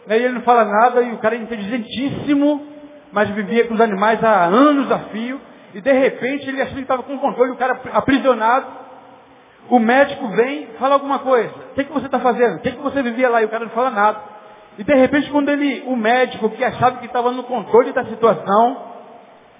Aí 0.09 0.25
ele 0.25 0.35
não 0.35 0.43
fala 0.43 0.65
nada 0.65 1.03
e 1.03 1.13
o 1.13 1.19
cara 1.19 1.37
é 1.37 1.39
inteligentíssimo, 1.39 2.67
mas 3.13 3.29
vivia 3.31 3.67
com 3.67 3.75
os 3.75 3.81
animais 3.81 4.23
há 4.25 4.45
anos 4.45 4.91
a 4.91 4.99
fio. 5.11 5.41
E 5.75 5.81
de 5.81 5.93
repente 5.93 6.49
ele 6.49 6.63
achou 6.63 6.77
que 6.77 6.83
estava 6.83 7.03
com 7.03 7.19
controle, 7.19 7.53
o 7.53 7.57
cara 7.57 7.79
aprisionado. 7.93 8.67
O 9.69 9.79
médico 9.79 10.27
vem, 10.29 10.67
fala 10.79 10.95
alguma 10.95 11.19
coisa. 11.19 11.53
O 11.71 11.75
que, 11.75 11.85
que 11.85 11.93
você 11.93 12.07
está 12.07 12.19
fazendo? 12.21 12.57
O 12.57 12.61
que, 12.61 12.73
que 12.73 12.83
você 12.83 13.03
vivia 13.03 13.29
lá? 13.29 13.43
E 13.43 13.45
o 13.45 13.51
cara 13.51 13.65
não 13.65 13.73
fala 13.73 13.91
nada. 13.91 14.19
E 14.79 14.85
de 14.85 14.95
repente 14.95 15.31
quando 15.31 15.51
ele, 15.51 15.85
o 15.87 15.95
médico 15.95 16.49
que 16.51 16.65
achava 16.65 16.99
que 16.99 17.07
estava 17.07 17.31
no 17.33 17.43
controle 17.43 17.93
da 17.93 18.05
situação, 18.07 18.77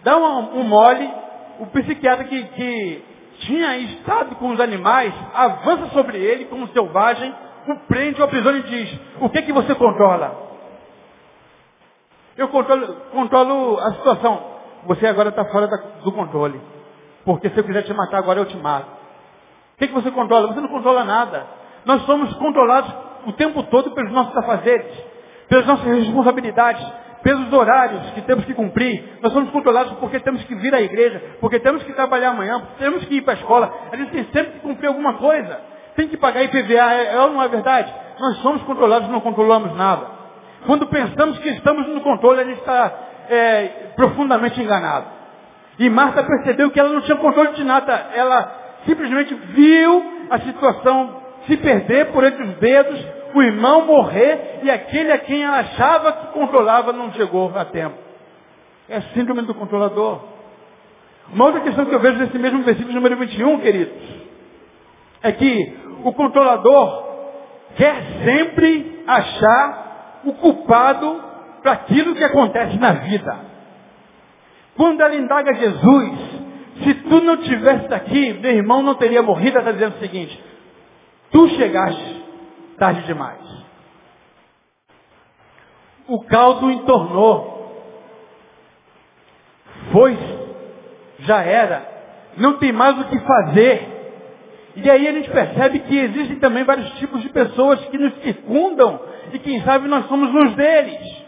dá 0.03 0.17
um, 0.17 0.61
um 0.61 0.63
mole, 0.63 1.13
o 1.61 1.67
psiquiatra 1.67 2.25
que, 2.25 2.43
que 2.45 3.05
tinha 3.39 3.77
estado 3.79 4.37
com 4.37 4.51
os 4.51 4.61
animais, 4.61 5.13
avança 5.35 5.87
sobre 5.89 6.19
ele 6.19 6.47
como 6.47 6.69
selvagem, 6.69 7.35
o 7.67 7.77
prende, 7.87 8.21
o 8.21 8.25
aprisiona 8.25 8.59
e 8.59 8.63
diz, 8.63 9.01
o 9.21 9.29
que 9.29 9.43
que 9.43 9.53
você 9.53 9.75
controla? 9.75 10.49
Eu 12.37 12.49
controlo, 12.49 12.95
controlo 13.11 13.79
a 13.81 13.95
situação. 13.95 14.59
Você 14.87 15.07
agora 15.07 15.31
está 15.31 15.45
fora 15.47 15.67
da, 15.67 15.77
do 16.05 16.13
controle. 16.13 16.61
Porque 17.25 17.51
se 17.51 17.59
eu 17.59 17.65
quiser 17.65 17.83
te 17.83 17.93
matar 17.93 18.19
agora, 18.19 18.39
eu 18.39 18.47
te 18.47 18.57
mato. 18.57 18.87
O 19.75 19.79
que, 19.79 19.89
que 19.89 19.95
você 19.95 20.11
controla? 20.11 20.49
Você 20.49 20.61
não 20.61 20.69
controla 20.69 21.05
nada. 21.05 21.47
Nós 21.85 22.03
somos 22.03 22.33
controlados 22.35 22.93
o 23.27 23.33
tempo 23.33 23.63
todo 23.65 23.91
pelos 23.91 24.13
nossos 24.13 24.37
afazeres, 24.37 25.05
pelas 25.49 25.67
nossas 25.67 25.85
responsabilidades, 25.85 26.87
pelos 27.29 27.53
horários 27.53 28.11
que 28.13 28.23
temos 28.23 28.47
que 28.47 28.55
cumprir. 28.55 29.19
Nós 29.21 29.31
somos 29.35 29.51
controlados 29.51 29.93
porque 29.99 30.19
temos 30.21 30.43
que 30.45 30.55
vir 30.55 30.75
à 30.75 30.81
igreja, 30.81 31.21
porque 31.43 31.61
temos 31.61 31.83
que 31.83 31.93
trabalhar 31.93 32.31
amanhã, 32.31 32.59
porque 32.59 32.83
temos 32.83 33.05
que 33.05 33.17
ir 33.17 33.21
para 33.21 33.35
a 33.35 33.37
escola. 33.37 33.71
A 33.93 33.97
gente 33.97 34.11
tem 34.13 34.25
sempre 34.33 34.53
que 34.53 34.61
cumprir 34.61 34.87
alguma 34.87 35.13
coisa. 35.13 35.61
Tem 35.95 36.09
que 36.09 36.17
pagar 36.17 36.43
IPVA, 36.45 36.95
é, 36.95 37.15
é 37.17 37.21
ou 37.21 37.33
não 37.33 37.43
é 37.43 37.49
verdade? 37.49 37.93
Nós 38.19 38.39
somos 38.39 38.63
controlados, 38.63 39.11
não 39.11 39.21
controlamos 39.21 39.77
nada. 39.77 40.07
Quando 40.65 40.87
pensamos 40.87 41.37
que 41.41 41.51
estamos 41.51 41.87
no 41.89 42.01
controle, 42.01 42.41
a 42.41 42.45
gente 42.45 42.61
está 42.61 42.95
é, 43.29 43.67
profundamente 43.95 44.59
enganado. 44.63 45.05
E 45.79 45.91
Marta 45.91 46.23
percebeu 46.23 46.71
que 46.71 46.81
ela 46.81 46.89
não 46.89 47.03
tinha 47.03 47.19
controle 47.19 47.53
de 47.53 47.63
nada. 47.63 48.07
Ela 48.15 48.53
simplesmente 48.87 49.35
viu 49.35 50.03
a 50.31 50.39
situação 50.39 51.23
se 51.47 51.59
perder 51.59 52.07
por 52.07 52.25
entre 52.25 52.43
os 52.43 52.55
dedos, 52.55 53.07
o 53.35 53.43
irmão 53.43 53.87
morrer 53.87 54.61
e 54.63 54.71
aquele 54.71 55.13
a 55.13 55.19
quem 55.19 55.43
ela 55.43 55.59
achava 55.59 56.13
que 56.13 56.27
controlava 56.29 56.93
não 56.93 57.13
chegou 57.13 57.53
a 57.55 57.65
tempo. 57.65 57.97
É 58.89 59.01
síndrome 59.13 59.43
do 59.43 59.55
controlador. 59.55 60.21
Uma 61.33 61.47
outra 61.47 61.61
questão 61.61 61.85
que 61.85 61.95
eu 61.95 62.01
vejo 62.01 62.19
nesse 62.19 62.39
mesmo 62.39 62.63
versículo 62.63 62.95
número 62.95 63.17
21, 63.17 63.61
queridos, 63.61 64.03
é 65.23 65.33
que 65.33 65.79
o 66.05 66.13
controlador 66.13 67.07
quer 67.77 67.97
sempre 68.25 69.05
achar 69.07 70.21
o 70.25 70.33
culpado 70.35 71.23
para 71.63 71.73
aquilo 71.73 72.15
que 72.15 72.25
acontece 72.25 72.79
na 72.79 72.93
vida. 72.93 73.39
Quando 74.77 75.01
ela 75.01 75.15
indaga 75.15 75.55
Jesus, 75.55 76.11
se 76.83 76.95
tu 76.95 77.21
não 77.21 77.37
tivesse 77.39 77.93
aqui, 77.93 78.33
meu 78.35 78.53
irmão 78.53 78.83
não 78.83 78.95
teria 78.95 79.23
morrido, 79.23 79.59
ela 79.59 79.71
está 79.71 79.73
dizendo 79.73 79.97
o 79.97 80.01
seguinte, 80.01 80.45
tu 81.31 81.49
chegaste 81.51 82.18
tarde 82.79 83.03
demais. 83.03 83.67
O 86.07 86.25
caldo 86.25 86.71
entornou. 86.71 87.59
Foi, 89.93 90.17
já 91.21 91.43
era. 91.43 91.87
Não 92.37 92.59
tem 92.59 92.73
mais 92.73 92.99
o 92.99 93.05
que 93.05 93.19
fazer. 93.21 93.99
E 94.77 94.89
aí 94.89 95.09
a 95.09 95.13
gente 95.13 95.31
percebe 95.31 95.81
que 95.81 95.99
existem 95.99 96.39
também 96.39 96.65
vários 96.65 96.91
tipos 96.93 97.21
de 97.21 97.29
pessoas 97.31 97.85
que 97.87 97.99
nos 97.99 98.15
circundam 98.23 99.01
e 99.33 99.39
quem 99.39 99.61
sabe 99.63 99.89
nós 99.89 100.07
somos 100.07 100.33
uns 100.33 100.55
deles. 100.55 101.27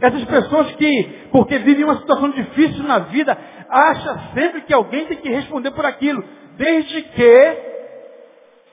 Essas 0.00 0.24
pessoas 0.24 0.70
que, 0.76 1.28
porque 1.32 1.58
vivem 1.58 1.84
uma 1.84 1.96
situação 1.96 2.30
difícil 2.30 2.84
na 2.84 3.00
vida, 3.00 3.36
acham 3.68 4.18
sempre 4.34 4.60
que 4.62 4.72
alguém 4.72 5.06
tem 5.06 5.16
que 5.16 5.30
responder 5.30 5.72
por 5.72 5.84
aquilo, 5.84 6.22
desde 6.56 7.02
que 7.02 7.56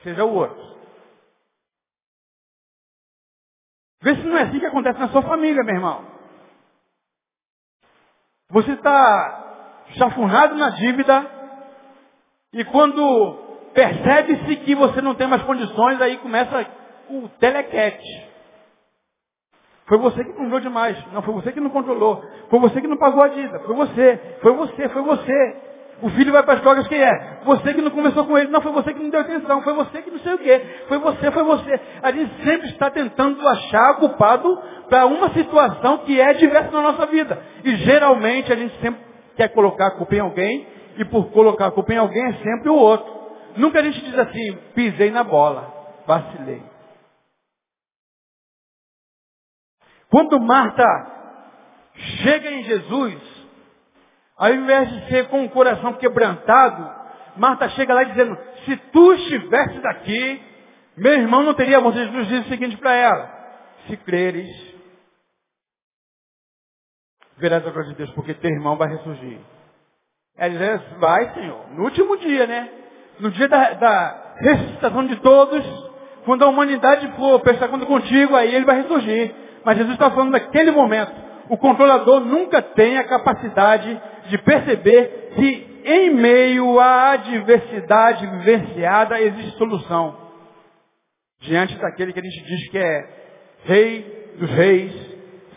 seja 0.04 0.24
o 0.24 0.34
outro. 0.34 0.67
Vê 4.00 4.14
se 4.16 4.22
não 4.22 4.36
é 4.36 4.42
assim 4.42 4.60
que 4.60 4.66
acontece 4.66 4.98
na 4.98 5.08
sua 5.08 5.22
família, 5.22 5.62
meu 5.64 5.74
irmão. 5.74 6.04
Você 8.50 8.72
está 8.72 9.84
chafurnado 9.96 10.54
na 10.54 10.70
dívida 10.70 11.26
e 12.52 12.64
quando 12.64 13.70
percebe-se 13.74 14.56
que 14.56 14.74
você 14.74 15.02
não 15.02 15.14
tem 15.14 15.26
mais 15.26 15.42
condições, 15.42 16.00
aí 16.00 16.16
começa 16.18 16.66
o 17.10 17.28
telequete. 17.40 18.28
Foi 19.86 19.98
você 19.98 20.22
que 20.22 20.32
controlou 20.32 20.60
demais. 20.60 21.12
Não, 21.12 21.22
foi 21.22 21.34
você 21.34 21.50
que 21.50 21.60
não 21.60 21.70
controlou. 21.70 22.22
Foi 22.50 22.60
você 22.60 22.80
que 22.80 22.86
não 22.86 22.98
pagou 22.98 23.22
a 23.22 23.28
dívida. 23.28 23.58
Foi 23.60 23.74
você. 23.74 24.38
Foi 24.42 24.52
você, 24.52 24.88
foi 24.90 25.02
você. 25.02 25.56
O 26.00 26.10
filho 26.10 26.32
vai 26.32 26.44
para 26.44 26.54
as 26.54 26.60
drogas, 26.60 26.86
quem 26.86 27.02
é? 27.02 27.40
Você 27.44 27.74
que 27.74 27.82
não 27.82 27.90
começou 27.90 28.24
com 28.24 28.38
ele. 28.38 28.50
Não, 28.50 28.60
foi 28.60 28.70
você 28.70 28.94
que 28.94 29.02
não 29.02 29.10
deu 29.10 29.20
atenção. 29.20 29.62
Foi 29.62 29.72
você 29.74 30.00
que 30.02 30.10
não 30.10 30.20
sei 30.20 30.34
o 30.34 30.38
quê. 30.38 30.84
Foi 30.86 30.98
você, 30.98 31.30
foi 31.32 31.42
você. 31.42 31.80
A 32.02 32.12
gente 32.12 32.44
sempre 32.44 32.68
está 32.68 32.88
tentando 32.90 33.46
achar 33.48 33.96
culpado 33.96 34.62
para 34.88 35.06
uma 35.06 35.30
situação 35.30 35.98
que 35.98 36.20
é 36.20 36.34
diversa 36.34 36.70
na 36.70 36.82
nossa 36.82 37.06
vida. 37.06 37.42
E 37.64 37.76
geralmente 37.76 38.52
a 38.52 38.56
gente 38.56 38.78
sempre 38.80 39.00
quer 39.36 39.48
colocar 39.48 39.88
a 39.88 39.96
culpa 39.96 40.14
em 40.14 40.20
alguém. 40.20 40.68
E 40.98 41.04
por 41.04 41.30
colocar 41.32 41.66
a 41.66 41.70
culpa 41.72 41.92
em 41.92 41.98
alguém 41.98 42.24
é 42.24 42.32
sempre 42.34 42.68
o 42.68 42.76
outro. 42.76 43.18
Nunca 43.56 43.80
a 43.80 43.82
gente 43.82 44.00
diz 44.00 44.16
assim, 44.16 44.56
pisei 44.74 45.10
na 45.10 45.24
bola, 45.24 45.72
vacilei. 46.06 46.62
Quando 50.10 50.40
Marta 50.40 50.84
chega 52.22 52.50
em 52.50 52.62
Jesus, 52.62 53.37
ao 54.38 54.54
invés 54.54 54.88
de 54.88 55.08
ser 55.08 55.28
com 55.28 55.44
o 55.44 55.50
coração 55.50 55.94
quebrantado, 55.94 56.96
Marta 57.36 57.68
chega 57.70 57.92
lá 57.92 58.04
dizendo, 58.04 58.38
se 58.64 58.76
tu 58.92 59.12
estivesses 59.14 59.84
aqui, 59.84 60.42
meu 60.96 61.12
irmão 61.12 61.42
não 61.42 61.54
teria 61.54 61.80
morrido. 61.80 62.06
Jesus 62.06 62.28
diz 62.28 62.46
o 62.46 62.48
seguinte 62.48 62.76
para 62.76 62.94
ela, 62.94 63.30
se 63.86 63.96
creres, 63.96 64.48
verás 67.36 67.66
a 67.66 67.70
glória 67.70 67.90
de 67.90 67.96
Deus, 67.96 68.10
porque 68.10 68.34
teu 68.34 68.50
irmão 68.50 68.76
vai 68.76 68.88
ressurgir. 68.88 69.38
Ela 70.36 70.78
diz, 70.78 70.98
vai 70.98 71.34
Senhor, 71.34 71.70
no 71.72 71.84
último 71.84 72.16
dia, 72.16 72.46
né? 72.46 72.68
No 73.18 73.30
dia 73.32 73.48
da, 73.48 73.72
da 73.74 74.34
ressuscitação 74.36 75.06
de 75.06 75.16
todos, 75.16 75.64
quando 76.24 76.44
a 76.44 76.48
humanidade 76.48 77.10
for 77.16 77.40
prestar 77.40 77.68
conta 77.68 77.86
contigo, 77.86 78.36
aí 78.36 78.54
ele 78.54 78.64
vai 78.64 78.82
ressurgir. 78.82 79.34
Mas 79.64 79.76
Jesus 79.76 79.94
está 79.94 80.10
falando 80.10 80.32
daquele 80.32 80.70
momento. 80.70 81.27
O 81.48 81.56
controlador 81.56 82.20
nunca 82.20 82.60
tem 82.60 82.98
a 82.98 83.04
capacidade 83.04 84.00
de 84.28 84.38
perceber 84.38 85.32
que 85.34 85.80
em 85.84 86.10
meio 86.10 86.78
à 86.78 87.12
adversidade 87.12 88.26
vivenciada 88.26 89.20
existe 89.20 89.56
solução. 89.56 90.16
Diante 91.40 91.76
daquele 91.76 92.12
que 92.12 92.20
a 92.20 92.22
gente 92.22 92.44
diz 92.44 92.68
que 92.70 92.78
é 92.78 93.18
Rei 93.64 94.34
dos 94.38 94.50
Reis, 94.50 94.92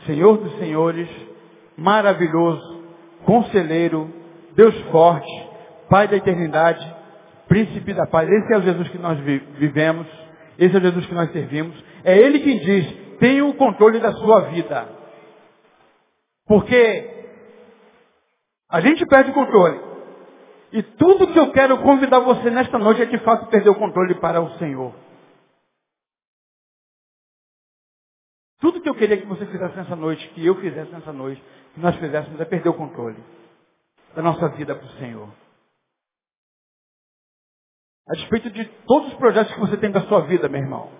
Senhor 0.05 0.37
dos 0.37 0.57
Senhores, 0.57 1.09
maravilhoso, 1.75 2.83
conselheiro, 3.25 4.09
Deus 4.55 4.75
forte, 4.91 5.29
Pai 5.89 6.07
da 6.07 6.15
eternidade, 6.15 7.01
Príncipe 7.47 7.93
da 7.93 8.07
paz. 8.07 8.29
Esse 8.29 8.53
é 8.53 8.57
o 8.57 8.61
Jesus 8.61 8.87
que 8.87 8.97
nós 8.97 9.19
vivemos, 9.19 10.07
esse 10.57 10.73
é 10.73 10.79
o 10.79 10.81
Jesus 10.81 11.05
que 11.05 11.13
nós 11.13 11.29
servimos. 11.33 11.75
É 12.05 12.17
Ele 12.17 12.39
quem 12.39 12.59
diz, 12.59 13.17
tenha 13.19 13.45
o 13.45 13.53
controle 13.55 13.99
da 13.99 14.13
sua 14.13 14.41
vida. 14.51 15.00
Porque 16.51 17.29
a 18.69 18.81
gente 18.81 19.05
perde 19.05 19.31
o 19.31 19.33
controle. 19.33 19.79
E 20.73 20.83
tudo 20.83 21.31
que 21.31 21.39
eu 21.39 21.49
quero 21.53 21.81
convidar 21.81 22.19
você 22.19 22.49
nesta 22.49 22.77
noite 22.77 23.03
é 23.03 23.05
de 23.05 23.17
fato 23.19 23.49
perder 23.49 23.69
o 23.69 23.79
controle 23.79 24.15
para 24.15 24.41
o 24.41 24.57
Senhor. 24.57 24.93
Tudo 28.59 28.81
que 28.81 28.89
eu 28.89 28.95
queria 28.95 29.15
que 29.15 29.25
você 29.25 29.45
fizesse 29.45 29.77
nessa 29.77 29.95
noite, 29.95 30.27
que 30.33 30.45
eu 30.45 30.55
fizesse 30.59 30.91
nessa 30.91 31.13
noite, 31.13 31.41
que 31.73 31.79
nós 31.79 31.95
fizéssemos 31.95 32.37
é 32.41 32.43
perder 32.43 32.67
o 32.67 32.73
controle 32.73 33.23
da 34.13 34.21
nossa 34.21 34.49
vida 34.49 34.75
para 34.75 34.87
o 34.87 34.97
Senhor. 34.97 35.29
A 38.09 38.13
despeito 38.15 38.49
de 38.49 38.65
todos 38.85 39.07
os 39.07 39.17
projetos 39.17 39.53
que 39.53 39.59
você 39.61 39.77
tem 39.77 39.89
da 39.89 40.01
sua 40.01 40.25
vida, 40.27 40.49
meu 40.49 40.59
irmão. 40.59 40.91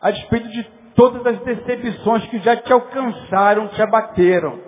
A 0.00 0.12
despeito 0.12 0.48
de 0.50 0.81
todas 0.94 1.26
as 1.26 1.38
decepções 1.40 2.26
que 2.26 2.38
já 2.40 2.56
te 2.56 2.72
alcançaram, 2.72 3.68
te 3.68 3.82
abateram. 3.82 4.58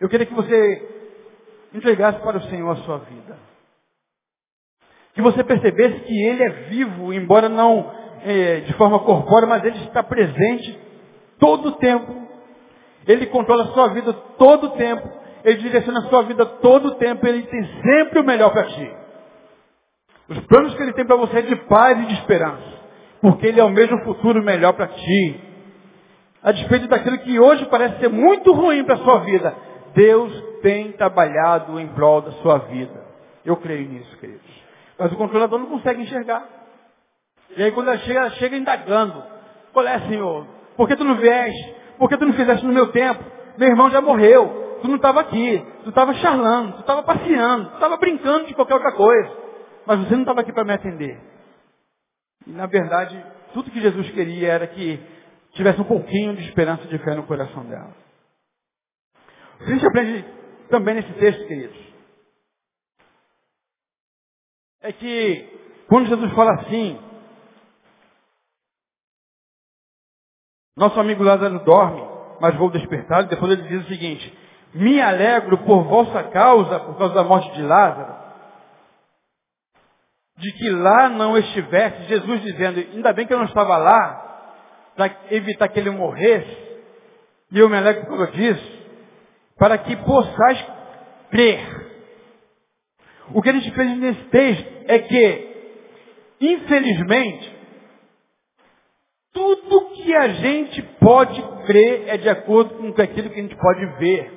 Eu 0.00 0.08
queria 0.08 0.26
que 0.26 0.34
você 0.34 0.88
entregasse 1.72 2.20
para 2.20 2.38
o 2.38 2.42
Senhor 2.42 2.70
a 2.70 2.76
sua 2.76 2.98
vida. 2.98 3.38
Que 5.14 5.22
você 5.22 5.44
percebesse 5.44 6.00
que 6.00 6.24
Ele 6.24 6.42
é 6.42 6.50
vivo, 6.68 7.12
embora 7.12 7.48
não 7.48 7.92
é, 8.22 8.60
de 8.60 8.72
forma 8.74 8.98
corpórea, 9.00 9.46
mas 9.46 9.64
Ele 9.64 9.78
está 9.84 10.02
presente 10.02 10.78
todo 11.38 11.68
o 11.68 11.72
tempo. 11.72 12.24
Ele 13.06 13.26
controla 13.26 13.64
a 13.64 13.72
sua 13.72 13.88
vida 13.88 14.12
todo 14.38 14.64
o 14.64 14.70
tempo. 14.70 15.08
Ele 15.44 15.58
direciona 15.58 16.00
a 16.00 16.08
sua 16.08 16.22
vida 16.22 16.46
todo 16.46 16.88
o 16.88 16.94
tempo. 16.94 17.26
Ele 17.26 17.42
tem 17.42 17.64
sempre 17.82 18.20
o 18.20 18.24
melhor 18.24 18.50
para 18.50 18.64
ti. 18.64 18.96
Os 20.28 20.40
planos 20.46 20.74
que 20.74 20.82
Ele 20.82 20.94
tem 20.94 21.04
para 21.04 21.16
você 21.16 21.38
é 21.38 21.42
de 21.42 21.56
paz 21.66 21.98
e 22.00 22.06
de 22.06 22.14
esperança. 22.14 22.73
Porque 23.24 23.46
Ele 23.46 23.58
é 23.58 23.64
o 23.64 23.70
mesmo 23.70 24.04
futuro 24.04 24.42
melhor 24.42 24.74
para 24.74 24.88
ti. 24.88 25.40
A 26.42 26.52
despeito 26.52 26.86
daquilo 26.88 27.16
que 27.20 27.40
hoje 27.40 27.64
parece 27.70 27.98
ser 27.98 28.10
muito 28.10 28.52
ruim 28.52 28.84
para 28.84 28.96
a 28.96 28.98
sua 28.98 29.20
vida, 29.20 29.56
Deus 29.94 30.30
tem 30.60 30.92
trabalhado 30.92 31.80
em 31.80 31.86
prol 31.86 32.20
da 32.20 32.32
sua 32.32 32.58
vida. 32.58 33.02
Eu 33.42 33.56
creio 33.56 33.88
nisso, 33.88 34.14
queridos. 34.18 34.44
Mas 34.98 35.10
o 35.10 35.16
controlador 35.16 35.58
não 35.58 35.68
consegue 35.68 36.02
enxergar. 36.02 36.46
E 37.56 37.62
aí 37.62 37.72
quando 37.72 37.88
ela 37.88 37.96
chega, 38.00 38.20
ela 38.20 38.30
chega 38.32 38.58
indagando. 38.58 39.22
Qual 39.72 39.86
é, 39.86 40.00
Senhor? 40.00 40.46
Por 40.76 40.86
que 40.86 40.94
tu 40.94 41.04
não 41.04 41.14
vieste? 41.14 41.74
Por 41.98 42.10
que 42.10 42.18
tu 42.18 42.26
não 42.26 42.34
fizeste 42.34 42.66
no 42.66 42.74
meu 42.74 42.88
tempo? 42.88 43.24
Meu 43.56 43.70
irmão 43.70 43.88
já 43.88 44.02
morreu. 44.02 44.78
Tu 44.82 44.88
não 44.88 44.96
estava 44.96 45.20
aqui. 45.20 45.64
Tu 45.82 45.88
estava 45.88 46.12
charlando. 46.12 46.74
Tu 46.74 46.80
estava 46.80 47.02
passeando. 47.02 47.70
Tu 47.70 47.74
estava 47.76 47.96
brincando 47.96 48.48
de 48.48 48.54
qualquer 48.54 48.74
outra 48.74 48.92
coisa. 48.92 49.30
Mas 49.86 50.00
você 50.00 50.12
não 50.12 50.24
estava 50.24 50.42
aqui 50.42 50.52
para 50.52 50.64
me 50.64 50.74
atender. 50.74 51.33
E 52.46 52.50
na 52.50 52.66
verdade, 52.66 53.24
tudo 53.52 53.70
que 53.70 53.80
Jesus 53.80 54.10
queria 54.10 54.52
era 54.52 54.66
que 54.66 54.98
tivesse 55.52 55.80
um 55.80 55.84
pouquinho 55.84 56.36
de 56.36 56.42
esperança 56.48 56.86
de 56.86 56.98
fé 56.98 57.14
no 57.14 57.26
coração 57.26 57.64
dela. 57.64 57.94
A 59.60 59.64
gente 59.64 59.86
aprende 59.86 60.24
também 60.68 60.94
nesse 60.96 61.12
texto, 61.14 61.46
queridos, 61.46 61.78
é 64.82 64.92
que 64.92 65.84
quando 65.88 66.08
Jesus 66.08 66.32
fala 66.32 66.52
assim, 66.60 67.00
nosso 70.76 70.98
amigo 70.98 71.22
Lázaro 71.22 71.64
dorme, 71.64 72.02
mas 72.40 72.56
vou 72.56 72.70
despertar, 72.70 73.24
e 73.24 73.28
depois 73.28 73.52
ele 73.52 73.68
diz 73.68 73.84
o 73.84 73.88
seguinte, 73.88 74.38
me 74.74 75.00
alegro 75.00 75.58
por 75.58 75.84
vossa 75.84 76.24
causa, 76.24 76.80
por 76.80 76.98
causa 76.98 77.14
da 77.14 77.22
morte 77.22 77.50
de 77.52 77.62
Lázaro, 77.62 78.23
de 80.36 80.52
que 80.52 80.70
lá 80.70 81.08
não 81.08 81.38
estivesse, 81.38 82.04
Jesus 82.04 82.42
dizendo, 82.42 82.80
ainda 82.80 83.12
bem 83.12 83.26
que 83.26 83.32
eu 83.32 83.38
não 83.38 83.46
estava 83.46 83.76
lá, 83.76 84.24
para 84.96 85.10
evitar 85.30 85.68
que 85.68 85.78
ele 85.78 85.90
morresse, 85.90 86.56
e 87.52 87.58
eu 87.58 87.68
me 87.68 87.76
alegro 87.76 88.06
por 88.06 88.30
disso, 88.32 88.84
para 89.58 89.78
que 89.78 89.96
possais 89.96 90.66
crer. 91.30 91.84
O 93.32 93.40
que 93.40 93.50
a 93.50 93.52
gente 93.52 93.70
fez 93.72 93.96
nesse 93.98 94.24
texto 94.24 94.66
é 94.86 94.98
que, 94.98 95.48
infelizmente, 96.40 97.54
tudo 99.32 99.90
que 99.90 100.14
a 100.14 100.28
gente 100.28 100.82
pode 101.00 101.42
crer 101.66 102.08
é 102.08 102.16
de 102.16 102.28
acordo 102.28 102.92
com 102.92 103.02
aquilo 103.02 103.30
que 103.30 103.38
a 103.38 103.42
gente 103.42 103.56
pode 103.56 103.86
ver. 103.98 104.32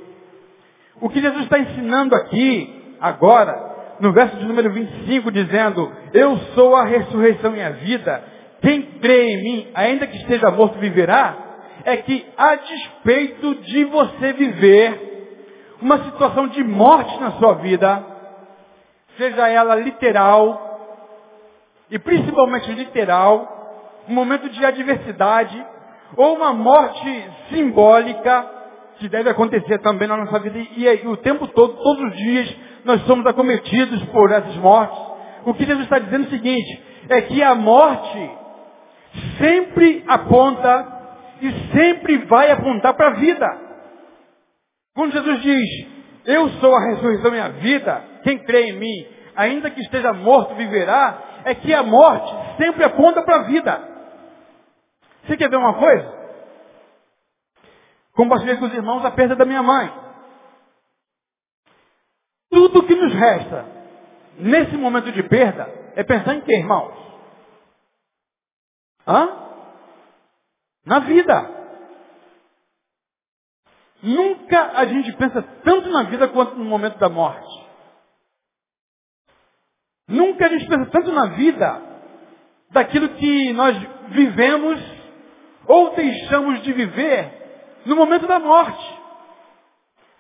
O 1.00 1.10
que 1.10 1.22
Jesus 1.22 1.44
está 1.44 1.60
ensinando 1.60 2.16
aqui, 2.16 2.96
agora, 3.00 3.77
no 4.00 4.12
verso 4.14 4.38
de 4.38 4.46
número 4.46 4.72
25, 4.72 5.32
dizendo, 5.32 5.92
eu 6.14 6.38
sou 6.54 6.76
a 6.76 6.86
ressurreição 6.86 7.56
e 7.56 7.62
a 7.62 7.72
vida, 7.72 8.24
quem 8.62 8.82
crê 9.00 9.34
em 9.34 9.44
mim, 9.44 9.68
ainda 9.74 10.08
que 10.08 10.18
esteja 10.18 10.52
morto, 10.52 10.78
viverá, 10.80 11.36
é 11.84 11.98
que 11.98 12.26
a 12.38 12.56
despeito 12.56 13.56
de 13.56 13.84
você 13.86 14.34
viver 14.34 15.08
uma 15.82 16.04
situação 16.04 16.48
de 16.48 16.64
morte 16.64 17.20
na 17.20 17.32
sua 17.34 17.54
vida, 17.56 18.04
seja 19.18 19.48
ela 19.48 19.76
literal, 19.76 20.66
e 21.90 21.98
principalmente 21.98 22.72
literal, 22.72 24.04
um 24.10 24.14
momento 24.14 24.50
de 24.50 24.66
adversidade, 24.66 25.66
ou 26.16 26.36
uma 26.36 26.54
morte 26.54 27.30
simbólica, 27.50 28.57
que 29.00 29.10
deve 29.10 29.30
acontecer 29.30 29.80
também 29.80 30.08
na 30.08 30.18
nossa 30.18 30.40
vida, 30.40 30.58
e, 30.58 31.08
o 31.08 31.18
tempo 31.18 31.48
todo, 31.48 31.74
todos 31.82 32.12
os 32.12 32.18
dias, 32.18 32.56
nós 32.84 33.02
somos 33.04 33.26
acometidos 33.26 34.04
por 34.06 34.32
essas 34.32 34.56
mortes. 34.56 34.98
O 35.46 35.54
que 35.54 35.66
Jesus 35.66 35.84
está 35.84 36.00
dizendo 36.00 36.26
é 36.26 36.28
o 36.28 36.30
seguinte, 36.30 36.84
é 37.10 37.22
que 37.22 37.42
a 37.42 37.56
morte 37.56 38.32
sempre 39.38 40.04
aponta 40.08 40.98
e 41.42 41.52
sempre 41.72 42.18
vai 42.26 42.52
apontar 42.52 42.94
para 42.96 43.08
a 43.08 43.14
vida. 43.14 43.46
Quando 44.96 45.14
Jesus 45.14 45.42
diz, 45.42 45.88
eu 46.26 46.50
sou 46.60 46.76
a 46.76 46.86
ressurreição 46.90 47.36
e 47.36 47.40
a 47.40 47.50
vida, 47.50 48.04
quem 48.24 48.40
crê 48.40 48.72
em 48.72 48.80
mim, 48.80 49.06
ainda 49.36 49.70
que 49.70 49.82
esteja 49.82 50.12
morto, 50.14 50.56
viverá, 50.56 51.18
é 51.46 51.54
que 51.54 51.74
a 51.74 51.84
morte 51.84 52.34
sempre 52.58 52.84
aponta 52.84 53.22
para 53.22 53.38
a 53.38 53.44
vida. 53.44 53.80
Você 55.26 55.38
quer 55.38 55.50
ver 55.50 55.58
uma 55.58 55.76
coisa? 55.76 56.17
Compartilhei 58.18 58.58
com 58.58 58.66
os 58.66 58.74
irmãos 58.74 59.06
a 59.06 59.12
perda 59.12 59.36
da 59.36 59.46
minha 59.46 59.62
mãe. 59.62 59.94
Tudo 62.50 62.88
que 62.88 62.96
nos 62.96 63.14
resta 63.14 63.64
nesse 64.40 64.76
momento 64.76 65.12
de 65.12 65.22
perda 65.22 65.70
é 65.96 66.04
pensar 66.04 66.34
em 66.34 66.42
quê, 66.42 66.58
irmãos? 66.58 66.98
Hã? 69.06 69.30
Na 70.84 71.00
vida. 71.02 71.58
Nunca 74.02 74.80
a 74.80 74.86
gente 74.86 75.14
pensa 75.14 75.44
tanto 75.64 75.90
na 75.90 76.04
vida 76.04 76.28
quanto 76.30 76.56
no 76.56 76.66
momento 76.66 76.98
da 76.98 77.10
morte. 77.10 77.68
Nunca 80.08 80.48
a 80.48 80.50
gente 80.50 80.68
pensa 80.68 80.90
tanto 80.90 81.12
na 81.12 81.28
vida 81.36 81.84
daquilo 82.72 83.10
que 83.10 83.54
nós 83.54 83.78
vivemos 84.10 84.82
ou 85.68 85.94
deixamos 85.94 86.64
de 86.64 86.74
viver 86.74 87.37
no 87.88 87.96
momento 87.96 88.28
da 88.28 88.40
morte. 88.40 89.00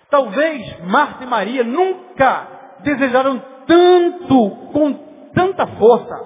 Talvez 0.10 0.80
Marta 0.86 1.24
e 1.24 1.28
Maria 1.28 1.64
nunca 1.64 2.48
desejaram 2.80 3.40
tanto, 3.68 4.50
com 4.72 4.94
tanta 5.34 5.68
força, 5.68 6.26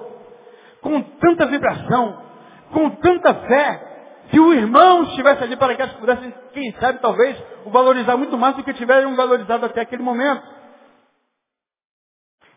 com 0.80 1.02
tanta 1.02 1.46
vibração, 1.46 2.22
com 2.72 2.90
tanta 2.90 3.34
fé, 3.34 3.92
se 4.30 4.38
o 4.38 4.54
irmão 4.54 5.02
estivesse 5.02 5.42
ali 5.42 5.56
para 5.56 5.74
que 5.74 5.82
elas 5.82 5.94
pudessem, 5.96 6.32
quem 6.52 6.72
sabe, 6.80 7.00
talvez, 7.00 7.36
o 7.66 7.70
valorizar 7.70 8.16
muito 8.16 8.38
mais 8.38 8.56
do 8.56 8.64
que 8.64 8.72
tiveram 8.74 9.14
valorizado 9.14 9.66
até 9.66 9.82
aquele 9.82 10.02
momento. 10.02 10.42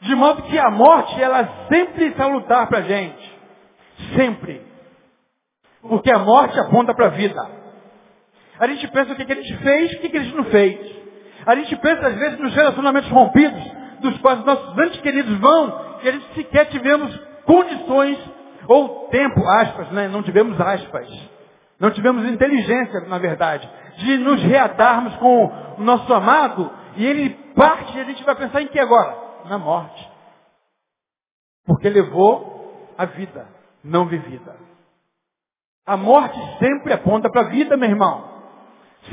De 0.02 0.16
modo 0.16 0.44
que 0.44 0.58
a 0.58 0.70
morte, 0.70 1.22
ela 1.22 1.68
sempre 1.68 2.14
salutar 2.16 2.68
para 2.68 2.80
a 2.80 2.84
gente. 2.84 3.40
Sempre. 4.16 4.66
Porque 5.82 6.12
a 6.12 6.20
morte 6.20 6.60
aponta 6.60 6.94
para 6.94 7.08
a 7.08 7.10
vida. 7.10 7.65
A 8.60 8.68
gente 8.68 8.88
pensa 8.88 9.14
o 9.14 9.16
que, 9.16 9.26
que 9.26 9.34
a 9.34 9.36
gente 9.36 9.58
fez, 9.58 9.94
o 9.94 10.00
que, 10.00 10.10
que 10.10 10.18
a 10.18 10.24
gente 10.24 10.36
não 10.36 10.46
fez. 10.46 10.80
A 11.46 11.56
gente 11.56 11.76
pensa, 11.76 12.08
às 12.08 12.16
vezes, 12.16 12.40
nos 12.40 12.54
relacionamentos 12.54 13.10
rompidos, 13.10 13.64
dos 14.02 14.18
quais 14.20 14.44
nossos 14.46 14.78
antes 14.78 15.00
queridos 15.02 15.38
vão, 15.40 16.00
e 16.04 16.10
a 16.10 16.12
gente 16.12 16.34
sequer 16.36 16.66
tivemos 16.68 17.16
condições, 17.46 18.18
ou 18.68 19.08
tempo, 19.10 19.46
aspas, 19.48 19.92
né? 19.92 20.08
Não 20.08 20.24
tivemos 20.24 20.60
aspas 20.60 21.08
não 21.80 21.92
tivemos 21.92 22.26
inteligência, 22.26 23.02
na 23.02 23.18
verdade, 23.18 23.70
de 23.98 24.18
nos 24.18 24.42
reatarmos 24.42 25.16
com 25.18 25.46
o 25.78 25.84
nosso 25.84 26.12
amado 26.14 26.72
e 26.96 27.06
ele 27.06 27.30
parte 27.54 27.98
e 27.98 28.02
a 28.02 28.06
gente 28.06 28.24
vai 28.24 28.36
pensar 28.36 28.62
em 28.62 28.68
que 28.68 28.80
agora? 28.80 29.16
Na 29.46 29.58
morte. 29.58 30.10
Porque 31.66 31.90
levou 31.90 32.94
a 32.98 33.06
vida 33.06 33.48
não 33.84 34.06
vivida. 34.06 34.56
A 35.86 35.98
morte 35.98 36.40
sempre 36.60 36.94
aponta 36.94 37.30
para 37.30 37.42
a 37.42 37.50
vida, 37.50 37.76
meu 37.76 37.90
irmão. 37.90 38.35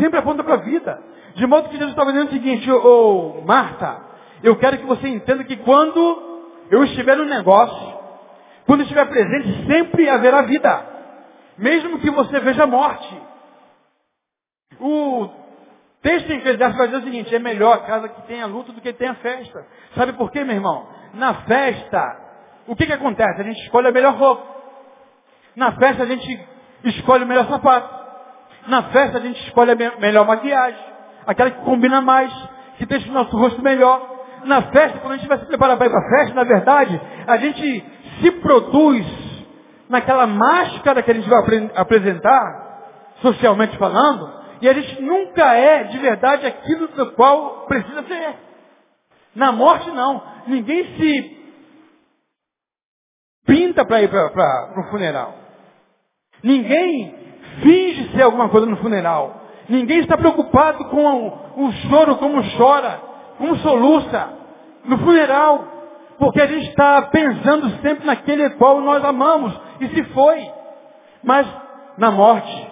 Sempre 0.00 0.18
aponta 0.18 0.42
para 0.42 0.54
a 0.54 0.58
vida. 0.58 1.02
De 1.34 1.46
modo 1.46 1.68
que 1.68 1.76
Jesus 1.76 1.90
estava 1.90 2.12
dizendo 2.12 2.28
o 2.28 2.32
seguinte, 2.32 2.70
ô 2.70 3.38
oh, 3.38 3.46
Marta, 3.46 4.00
eu 4.42 4.56
quero 4.56 4.78
que 4.78 4.86
você 4.86 5.08
entenda 5.08 5.44
que 5.44 5.56
quando 5.56 6.50
eu 6.70 6.84
estiver 6.84 7.16
no 7.16 7.24
negócio, 7.24 7.98
quando 8.66 8.82
estiver 8.82 9.06
presente, 9.06 9.66
sempre 9.66 10.08
haverá 10.08 10.42
vida 10.42 10.92
mesmo 11.56 11.98
que 12.00 12.10
você 12.10 12.40
veja 12.40 12.66
morte. 12.66 13.22
O 14.80 15.28
texto 16.02 16.30
em 16.30 16.38
Eclesiastes 16.38 16.78
vai 16.78 16.88
dizer 16.88 16.98
o 17.00 17.04
seguinte, 17.04 17.34
é 17.34 17.38
melhor 17.38 17.76
a 17.76 17.80
casa 17.80 18.08
que 18.08 18.22
tenha 18.22 18.46
luto 18.46 18.72
do 18.72 18.80
que 18.80 18.92
tenha 18.92 19.14
festa. 19.14 19.64
Sabe 19.94 20.12
por 20.14 20.30
quê, 20.30 20.42
meu 20.44 20.56
irmão? 20.56 20.88
Na 21.14 21.34
festa, 21.42 22.20
o 22.66 22.74
que, 22.74 22.86
que 22.86 22.92
acontece? 22.92 23.40
A 23.40 23.44
gente 23.44 23.62
escolhe 23.62 23.88
a 23.88 23.92
melhor 23.92 24.14
roupa. 24.14 24.44
Na 25.54 25.72
festa 25.72 26.02
a 26.02 26.06
gente 26.06 26.48
escolhe 26.84 27.24
o 27.24 27.26
melhor 27.28 27.46
sapato. 27.48 28.01
Na 28.66 28.84
festa 28.84 29.18
a 29.18 29.20
gente 29.20 29.40
escolhe 29.46 29.72
a 29.72 29.74
me- 29.74 29.96
melhor 29.98 30.26
maquiagem, 30.26 30.78
aquela 31.26 31.50
que 31.50 31.60
combina 31.64 32.00
mais, 32.00 32.32
que 32.78 32.86
deixa 32.86 33.08
o 33.08 33.12
nosso 33.12 33.36
rosto 33.36 33.60
melhor. 33.62 34.10
Na 34.44 34.62
festa, 34.62 34.98
quando 34.98 35.12
a 35.14 35.16
gente 35.16 35.28
vai 35.28 35.38
se 35.38 35.46
preparar 35.46 35.76
para 35.76 35.86
ir 35.86 35.90
para 35.90 36.00
a 36.00 36.10
festa, 36.10 36.34
na 36.34 36.44
verdade, 36.44 37.00
a 37.26 37.36
gente 37.36 37.84
se 38.20 38.30
produz 38.32 39.06
naquela 39.88 40.26
máscara 40.26 41.02
que 41.02 41.10
a 41.10 41.14
gente 41.14 41.28
vai 41.28 41.38
apre- 41.40 41.70
apresentar, 41.74 42.80
socialmente 43.20 43.76
falando, 43.78 44.32
e 44.60 44.68
a 44.68 44.72
gente 44.72 45.02
nunca 45.02 45.54
é 45.54 45.84
de 45.84 45.98
verdade 45.98 46.46
aquilo 46.46 46.88
do 46.88 47.12
qual 47.12 47.66
precisa 47.66 48.02
ser. 48.04 48.34
Na 49.34 49.50
morte 49.52 49.90
não. 49.90 50.22
Ninguém 50.46 50.84
se 50.96 51.42
pinta 53.46 53.84
para 53.84 54.02
ir 54.02 54.08
para 54.08 54.80
o 54.80 54.90
funeral. 54.90 55.34
Ninguém 56.42 57.21
finge 57.60 58.10
ser 58.12 58.22
alguma 58.22 58.48
coisa 58.48 58.66
no 58.66 58.76
funeral. 58.76 59.42
Ninguém 59.68 60.00
está 60.00 60.16
preocupado 60.16 60.84
com 60.86 61.28
o, 61.56 61.66
o 61.66 61.72
choro 61.88 62.16
como 62.16 62.42
chora, 62.56 63.00
como 63.38 63.56
soluça 63.56 64.28
no 64.84 64.98
funeral. 64.98 65.68
Porque 66.18 66.40
a 66.40 66.46
gente 66.46 66.68
está 66.68 67.02
pensando 67.02 67.70
sempre 67.82 68.06
naquele 68.06 68.50
qual 68.50 68.80
nós 68.80 69.04
amamos 69.04 69.58
e 69.80 69.88
se 69.88 70.04
foi. 70.04 70.46
Mas 71.22 71.46
na 71.98 72.10
morte, 72.10 72.70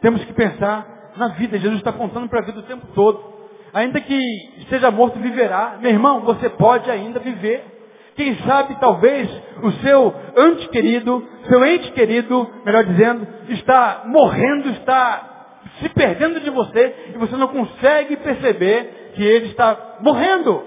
temos 0.00 0.24
que 0.24 0.32
pensar 0.32 0.86
na 1.16 1.28
vida. 1.28 1.58
Jesus 1.58 1.78
está 1.78 1.90
apontando 1.90 2.28
para 2.28 2.40
a 2.40 2.44
vida 2.44 2.60
o 2.60 2.64
tempo 2.64 2.86
todo. 2.94 3.34
Ainda 3.72 4.00
que 4.00 4.16
esteja 4.58 4.90
morto, 4.90 5.18
viverá. 5.18 5.78
Meu 5.80 5.90
irmão, 5.90 6.20
você 6.20 6.48
pode 6.48 6.90
ainda 6.90 7.18
viver. 7.18 7.73
Quem 8.14 8.36
sabe, 8.44 8.78
talvez, 8.78 9.28
o 9.62 9.72
seu 9.82 10.14
ente 10.36 10.68
querido, 10.68 11.26
seu 11.48 11.64
ente 11.64 11.90
querido, 11.92 12.48
melhor 12.64 12.84
dizendo, 12.84 13.26
está 13.48 14.04
morrendo, 14.06 14.70
está 14.70 15.60
se 15.80 15.88
perdendo 15.88 16.40
de 16.40 16.50
você 16.50 17.12
e 17.14 17.18
você 17.18 17.36
não 17.36 17.48
consegue 17.48 18.16
perceber 18.16 19.12
que 19.14 19.22
ele 19.22 19.46
está 19.48 19.98
morrendo. 20.00 20.64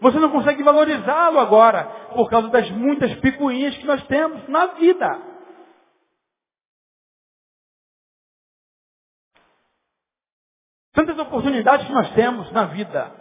Você 0.00 0.18
não 0.20 0.30
consegue 0.30 0.62
valorizá-lo 0.62 1.40
agora 1.40 1.84
por 2.14 2.30
causa 2.30 2.48
das 2.48 2.70
muitas 2.70 3.12
picuinhas 3.16 3.76
que 3.76 3.86
nós 3.86 4.00
temos 4.06 4.48
na 4.48 4.66
vida. 4.66 5.20
Tantas 10.92 11.18
oportunidades 11.18 11.86
que 11.86 11.92
nós 11.92 12.10
temos 12.12 12.50
na 12.52 12.64
vida. 12.66 13.12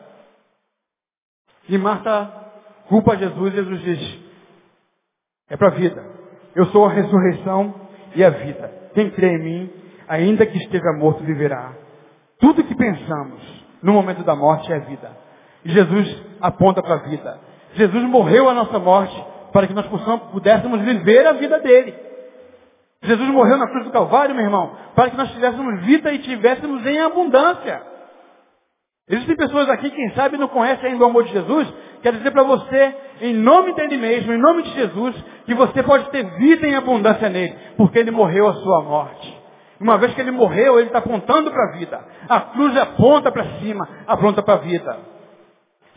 E 1.68 1.78
Marta 1.78 2.47
culpa 2.88 3.18
Jesus, 3.18 3.54
Jesus 3.54 3.82
diz, 3.82 4.20
é 5.50 5.58
para 5.58 5.68
a 5.68 5.72
vida. 5.72 6.04
Eu 6.56 6.66
sou 6.68 6.86
a 6.86 6.90
ressurreição 6.90 7.74
e 8.16 8.24
a 8.24 8.30
vida. 8.30 8.72
Quem 8.94 9.10
crê 9.12 9.36
em 9.36 9.44
mim, 9.44 9.74
ainda 10.08 10.46
que 10.46 10.58
esteja 10.58 10.92
morto, 10.98 11.24
viverá. 11.24 11.74
Tudo 12.40 12.64
que 12.64 12.76
pensamos 12.76 13.42
no 13.82 13.94
momento 13.94 14.24
da 14.24 14.36
morte 14.36 14.72
é 14.72 14.80
vida. 14.80 15.12
E 15.64 15.72
Jesus 15.72 16.24
aponta 16.42 16.82
para 16.82 16.96
a 16.96 17.04
vida. 17.10 17.40
Jesus 17.74 18.04
morreu 18.04 18.50
a 18.50 18.54
nossa 18.54 18.80
morte 18.80 19.24
para 19.52 19.68
que 19.68 19.74
nós 19.74 19.86
possamos, 19.88 20.30
pudéssemos 20.32 20.82
viver 20.82 21.26
a 21.28 21.34
vida 21.34 21.60
dele. 21.60 21.94
Jesus 23.04 23.30
morreu 23.30 23.58
na 23.58 23.68
cruz 23.68 23.86
do 23.86 23.92
Calvário, 23.92 24.36
meu 24.36 24.44
irmão, 24.44 24.76
para 24.96 25.10
que 25.10 25.18
nós 25.18 25.32
tivéssemos 25.32 25.82
vida 25.86 26.12
e 26.12 26.20
tivéssemos 26.20 26.86
em 26.86 27.00
abundância. 27.00 27.82
Existem 29.10 29.36
pessoas 29.36 29.70
aqui, 29.70 29.90
quem 29.90 30.12
sabe, 30.12 30.38
não 30.38 30.48
conhecem 30.48 30.92
ainda 30.92 31.04
o 31.04 31.08
amor 31.08 31.24
de 31.24 31.32
Jesus. 31.32 31.74
Quero 32.08 32.20
dizer 32.20 32.32
para 32.32 32.44
você, 32.44 32.96
em 33.20 33.34
nome 33.34 33.74
dele 33.74 33.98
mesmo, 33.98 34.32
em 34.32 34.38
nome 34.38 34.64
de 34.64 34.70
Jesus, 34.76 35.14
que 35.46 35.54
você 35.54 35.84
pode 35.84 36.10
ter 36.10 36.24
vida 36.38 36.66
em 36.66 36.74
abundância 36.74 37.28
nele, 37.28 37.54
porque 37.76 38.00
ele 38.00 38.12
morreu 38.12 38.48
a 38.48 38.54
sua 38.54 38.82
morte. 38.82 39.38
Uma 39.78 39.98
vez 39.98 40.14
que 40.14 40.22
ele 40.22 40.32
morreu, 40.32 40.80
ele 40.80 40.88
está 40.88 41.00
apontando 41.00 41.52
para 41.52 41.66
a 41.66 41.72
vida. 41.74 42.00
A 42.30 42.40
cruz 42.40 42.78
aponta 42.78 43.30
para 43.30 43.44
cima, 43.60 43.90
aponta 44.08 44.42
para 44.42 44.54
a 44.54 44.58
vida. 44.60 44.98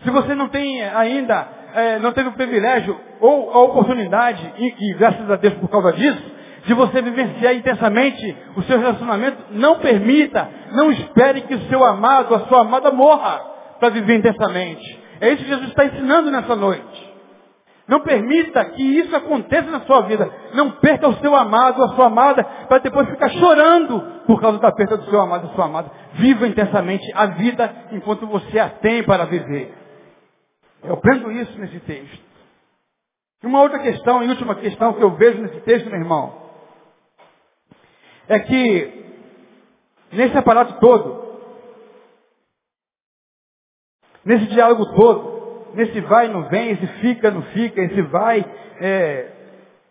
Se 0.03 0.11
você 0.11 0.35
não 0.35 0.49
tem 0.49 0.83
ainda, 0.83 1.47
é, 1.77 2.01
não 2.01 2.11
teve 2.11 2.31
o 2.31 2.33
privilégio 2.33 2.99
ou 3.21 3.53
a 3.53 3.61
oportunidade, 3.61 4.53
e, 4.59 4.91
e 4.91 4.95
graças 4.95 5.31
a 5.31 5.37
Deus 5.37 5.55
por 5.55 5.71
causa 5.71 5.93
disso, 5.93 6.33
de 6.67 6.75
você 6.75 7.01
vivenciar 7.03 7.55
intensamente 7.55 8.37
o 8.57 8.63
seu 8.65 8.81
relacionamento, 8.81 9.37
não 9.53 9.79
permita, 9.79 10.49
não 10.73 10.91
espere 10.91 11.43
que 11.43 11.55
o 11.55 11.69
seu 11.69 11.85
amado, 11.85 12.35
a 12.35 12.41
sua 12.49 12.63
amada 12.63 12.91
morra 12.91 13.43
para 13.79 13.91
viver 13.91 14.17
intensamente. 14.17 15.00
É 15.21 15.29
isso 15.29 15.43
que 15.43 15.49
Jesus 15.49 15.69
está 15.69 15.85
ensinando 15.85 16.31
nessa 16.31 16.57
noite. 16.57 17.11
Não 17.87 18.01
permita 18.01 18.65
que 18.67 18.83
isso 18.83 19.15
aconteça 19.15 19.69
na 19.71 19.81
sua 19.81 20.03
vida. 20.03 20.31
Não 20.55 20.71
perca 20.73 21.09
o 21.09 21.17
seu 21.19 21.35
amado, 21.35 21.83
a 21.83 21.89
sua 21.89 22.07
amada, 22.07 22.45
para 22.45 22.79
depois 22.79 23.09
ficar 23.09 23.29
chorando 23.31 24.01
por 24.27 24.41
causa 24.41 24.59
da 24.59 24.71
perda 24.71 24.97
do 24.97 25.11
seu 25.11 25.21
amado, 25.21 25.49
da 25.49 25.55
sua 25.55 25.65
amada. 25.65 25.91
Viva 26.15 26.47
intensamente 26.47 27.05
a 27.15 27.27
vida 27.27 27.89
enquanto 27.91 28.27
você 28.29 28.59
a 28.59 28.69
tem 28.69 29.03
para 29.03 29.25
viver. 29.25 29.75
Eu 30.85 30.95
aprendo 30.95 31.33
isso 31.33 31.59
nesse 31.59 31.81
texto. 31.81 32.31
E 33.43 33.47
uma 33.47 33.61
outra 33.61 33.81
questão, 33.81 34.23
e 34.23 34.29
última 34.29 34.55
questão 34.55 34.93
que 34.93 35.03
eu 35.03 35.11
vejo 35.17 35.43
nesse 35.43 35.61
texto, 35.61 35.91
meu 35.91 35.99
irmão, 35.99 36.33
é 38.29 38.39
que 38.39 39.05
nesse 40.13 40.37
aparato 40.39 40.79
todo, 40.79 41.30
nesse 44.25 44.47
diálogo 44.47 44.87
todo, 44.95 45.75
nesse 45.75 46.01
vai 46.03 46.29
não 46.29 46.49
vem, 46.49 46.71
esse 46.71 46.87
fica, 47.01 47.31
não 47.31 47.43
fica, 47.43 47.81
esse 47.81 48.03
vai, 48.03 48.45
é, 48.81 49.33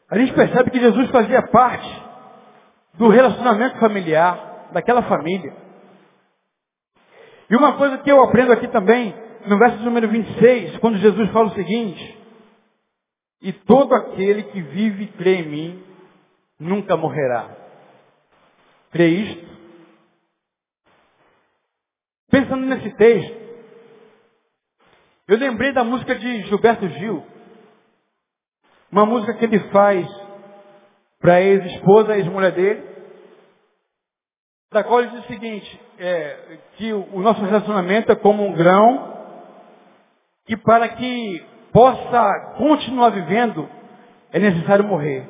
a 0.09 0.17
gente 0.17 0.33
percebe 0.33 0.71
que 0.71 0.79
Jesus 0.79 1.09
fazia 1.11 1.41
parte 1.47 2.03
do 2.95 3.09
relacionamento 3.09 3.77
familiar, 3.79 4.69
daquela 4.71 5.03
família. 5.03 5.55
E 7.49 7.55
uma 7.55 7.77
coisa 7.77 7.97
que 7.99 8.11
eu 8.11 8.23
aprendo 8.23 8.51
aqui 8.51 8.67
também, 8.67 9.15
no 9.45 9.57
verso 9.57 9.77
número 9.83 10.07
26, 10.09 10.77
quando 10.79 10.97
Jesus 10.97 11.29
fala 11.31 11.47
o 11.47 11.55
seguinte, 11.55 12.17
e 13.41 13.53
todo 13.53 13.95
aquele 13.95 14.43
que 14.43 14.61
vive 14.61 15.03
e 15.05 15.07
crê 15.13 15.35
em 15.37 15.47
mim, 15.47 15.83
nunca 16.59 16.97
morrerá. 16.97 17.55
Crê 18.91 19.07
isto? 19.07 19.49
Pensando 22.29 22.65
nesse 22.65 22.89
texto, 22.97 23.38
eu 25.29 25.37
lembrei 25.37 25.71
da 25.71 25.83
música 25.83 26.15
de 26.15 26.41
Gilberto 26.47 26.87
Gil. 26.89 27.23
Uma 28.91 29.05
música 29.05 29.35
que 29.35 29.45
ele 29.45 29.59
faz 29.69 30.07
para 31.19 31.35
a 31.35 31.41
ex-esposa, 31.41 32.13
a 32.13 32.17
ex-mulher 32.17 32.51
dele, 32.51 32.83
da 34.73 34.83
qual 34.83 35.01
ele 35.01 35.11
diz 35.11 35.23
o 35.23 35.27
seguinte, 35.27 35.81
é, 35.99 36.57
que 36.77 36.91
o, 36.93 37.19
nosso 37.19 37.43
relacionamento 37.43 38.11
é 38.11 38.15
como 38.15 38.43
um 38.43 38.53
grão, 38.53 39.17
que 40.47 40.57
para 40.57 40.89
que 40.89 41.45
possa 41.71 42.55
continuar 42.57 43.11
vivendo, 43.11 43.69
é 44.31 44.39
necessário 44.39 44.83
morrer. 44.83 45.29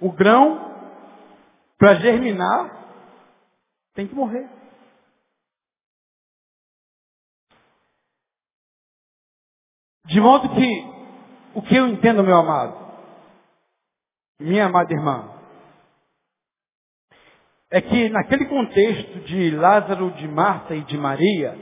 O 0.00 0.10
grão, 0.12 0.96
para 1.78 1.96
germinar, 1.96 2.70
tem 3.94 4.06
que 4.06 4.14
morrer. 4.14 4.48
De 10.10 10.20
modo 10.20 10.48
que, 10.48 10.86
o 11.54 11.62
que 11.62 11.76
eu 11.76 11.86
entendo, 11.86 12.24
meu 12.24 12.36
amado, 12.36 12.76
minha 14.40 14.66
amada 14.66 14.92
irmã, 14.92 15.30
é 17.70 17.80
que 17.80 18.08
naquele 18.08 18.46
contexto 18.46 19.20
de 19.20 19.52
Lázaro, 19.52 20.10
de 20.10 20.26
Marta 20.26 20.74
e 20.74 20.80
de 20.82 20.98
Maria, 20.98 21.56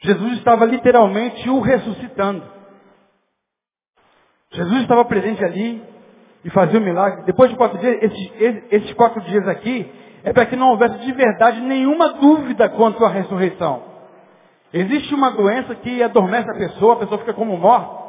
Jesus 0.00 0.38
estava 0.38 0.64
literalmente 0.64 1.48
o 1.48 1.60
ressuscitando. 1.60 2.44
Jesus 4.50 4.82
estava 4.82 5.04
presente 5.04 5.44
ali 5.44 5.80
e 6.44 6.50
fazia 6.50 6.80
o 6.80 6.82
milagre. 6.82 7.24
Depois 7.24 7.50
de 7.50 7.56
quatro 7.56 7.78
dias, 7.78 8.02
esses, 8.02 8.72
esses 8.72 8.92
quatro 8.94 9.20
dias 9.20 9.46
aqui, 9.46 9.88
é 10.24 10.32
para 10.32 10.46
que 10.46 10.56
não 10.56 10.70
houvesse 10.70 10.98
de 10.98 11.12
verdade 11.12 11.60
nenhuma 11.60 12.14
dúvida 12.14 12.68
quanto 12.70 13.04
à 13.04 13.10
ressurreição. 13.10 13.89
Existe 14.72 15.14
uma 15.14 15.30
doença 15.30 15.74
que 15.74 16.02
adormece 16.02 16.48
a 16.48 16.54
pessoa, 16.54 16.94
a 16.94 16.98
pessoa 16.98 17.18
fica 17.18 17.34
como 17.34 17.56
morta, 17.56 18.00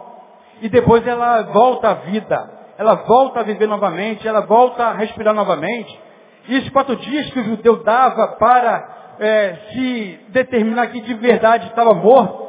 e 0.62 0.70
depois 0.70 1.06
ela 1.08 1.42
volta 1.44 1.90
à 1.90 1.94
vida, 1.96 2.52
ela 2.78 2.96
volta 2.96 3.40
a 3.40 3.44
viver 3.44 3.68
novamente, 3.68 4.28
ela 4.28 4.42
volta 4.42 4.86
a 4.86 4.94
respirar 4.94 5.34
novamente. 5.34 6.00
E 6.48 6.58
esses 6.58 6.70
quatro 6.70 6.96
dias 6.96 7.32
que 7.32 7.40
o 7.40 7.44
judeu 7.44 7.84
dava 7.84 8.36
para 8.40 9.16
é, 9.20 9.56
se 9.72 10.20
determinar 10.30 10.88
que 10.88 11.02
de 11.02 11.14
verdade 11.16 11.68
estava 11.68 11.94
morto 11.94 12.42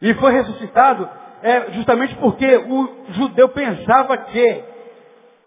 e 0.00 0.14
foi 0.14 0.32
ressuscitado, 0.32 1.08
é 1.42 1.72
justamente 1.72 2.14
porque 2.16 2.56
o 2.56 2.88
judeu 3.10 3.48
pensava 3.48 4.16
que 4.16 4.64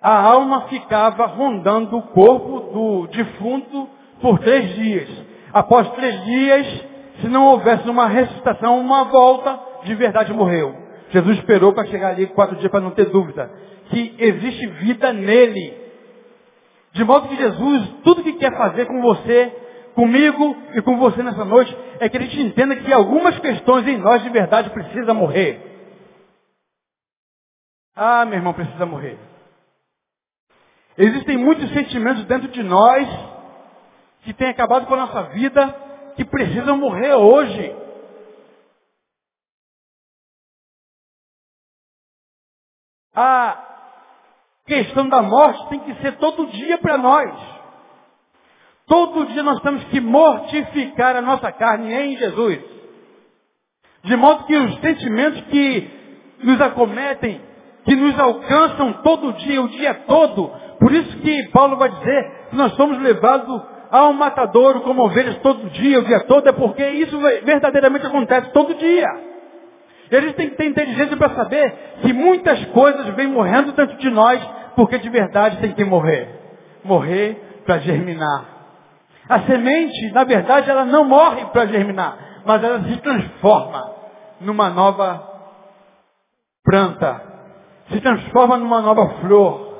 a 0.01 0.21
alma 0.21 0.61
ficava 0.67 1.25
rondando 1.27 1.97
o 1.97 2.01
corpo 2.01 2.59
do 2.73 3.07
defunto 3.07 3.87
por 4.21 4.39
três 4.39 4.75
dias. 4.75 5.09
Após 5.53 5.89
três 5.91 6.23
dias, 6.25 6.90
se 7.21 7.27
não 7.27 7.45
houvesse 7.45 7.89
uma 7.89 8.07
ressuscitação, 8.07 8.79
uma 8.79 9.05
volta, 9.05 9.59
de 9.83 9.95
verdade 9.95 10.33
morreu. 10.33 10.75
Jesus 11.11 11.37
esperou 11.37 11.73
para 11.73 11.85
chegar 11.87 12.09
ali 12.09 12.27
quatro 12.27 12.55
dias 12.57 12.71
para 12.71 12.79
não 12.79 12.91
ter 12.91 13.05
dúvida 13.05 13.51
que 13.91 14.15
existe 14.17 14.65
vida 14.67 15.13
nele. 15.13 15.77
De 16.93 17.03
modo 17.03 17.27
que 17.27 17.35
Jesus, 17.35 17.89
tudo 18.03 18.23
que 18.23 18.33
quer 18.33 18.55
fazer 18.57 18.85
com 18.85 19.01
você, 19.01 19.53
comigo 19.93 20.55
e 20.73 20.81
com 20.81 20.97
você 20.97 21.21
nessa 21.21 21.45
noite, 21.45 21.75
é 21.99 22.09
que 22.09 22.17
a 22.17 22.21
gente 22.21 22.41
entenda 22.41 22.75
que 22.77 22.91
algumas 22.91 23.37
questões 23.39 23.87
em 23.87 23.97
nós 23.97 24.23
de 24.23 24.29
verdade 24.29 24.69
precisam 24.71 25.13
morrer. 25.13 25.69
Ah, 27.95 28.25
meu 28.25 28.35
irmão, 28.35 28.53
precisa 28.53 28.85
morrer. 28.85 29.17
Existem 30.97 31.37
muitos 31.37 31.69
sentimentos 31.71 32.25
dentro 32.25 32.47
de 32.49 32.63
nós 32.63 33.07
que 34.23 34.33
têm 34.33 34.49
acabado 34.49 34.85
com 34.85 34.93
a 34.93 35.05
nossa 35.05 35.23
vida, 35.23 35.75
que 36.15 36.25
precisam 36.25 36.77
morrer 36.77 37.13
hoje. 37.15 37.75
A 43.13 43.71
questão 44.65 45.09
da 45.09 45.21
morte 45.21 45.69
tem 45.69 45.79
que 45.81 45.95
ser 46.01 46.17
todo 46.17 46.47
dia 46.47 46.77
para 46.77 46.97
nós. 46.97 47.31
Todo 48.87 49.25
dia 49.27 49.43
nós 49.43 49.61
temos 49.61 49.83
que 49.85 49.99
mortificar 50.01 51.15
a 51.15 51.21
nossa 51.21 51.51
carne 51.51 51.93
em 51.93 52.17
Jesus. 52.17 52.59
De 54.03 54.15
modo 54.15 54.45
que 54.45 54.55
os 54.55 54.79
sentimentos 54.79 55.41
que 55.45 55.89
nos 56.43 56.59
acometem, 56.59 57.41
que 57.85 57.95
nos 57.95 58.19
alcançam 58.19 58.93
todo 59.03 59.33
dia, 59.33 59.61
o 59.61 59.67
dia 59.69 59.93
todo, 59.93 60.51
por 60.79 60.91
isso 60.91 61.17
que 61.19 61.49
Paulo 61.49 61.77
vai 61.77 61.89
dizer 61.89 62.47
que 62.49 62.55
nós 62.55 62.73
somos 62.75 62.97
levados 62.99 63.61
ao 63.91 64.13
matadouro 64.13 64.81
como 64.81 65.03
ovelhas 65.03 65.37
todo 65.39 65.69
dia, 65.69 65.99
o 65.99 66.05
dia 66.05 66.21
todo, 66.21 66.47
é 66.47 66.53
porque 66.53 66.83
isso 66.87 67.19
verdadeiramente 67.43 68.07
acontece 68.07 68.49
todo 68.51 68.73
dia. 68.73 69.07
E 70.09 70.15
a 70.15 70.21
gente 70.21 70.35
tem 70.35 70.49
que 70.49 70.55
ter 70.55 70.65
inteligência 70.65 71.17
para 71.17 71.35
saber 71.35 71.73
que 72.01 72.13
muitas 72.13 72.63
coisas 72.67 73.05
vêm 73.15 73.27
morrendo 73.27 73.73
dentro 73.73 73.97
de 73.97 74.09
nós, 74.09 74.41
porque 74.77 74.97
de 74.97 75.09
verdade 75.09 75.57
tem 75.57 75.73
que 75.73 75.83
morrer. 75.83 76.29
Morrer 76.85 77.61
para 77.65 77.79
germinar. 77.79 78.45
A 79.27 79.41
semente, 79.41 80.11
na 80.13 80.23
verdade, 80.23 80.69
ela 80.69 80.85
não 80.85 81.03
morre 81.05 81.45
para 81.45 81.65
germinar, 81.67 82.17
mas 82.45 82.63
ela 82.63 82.81
se 82.83 82.97
transforma 82.97 83.93
numa 84.39 84.69
nova 84.69 85.21
planta. 86.63 87.21
Se 87.89 87.99
transforma 87.99 88.57
numa 88.57 88.81
nova 88.81 89.15
flor. 89.21 89.71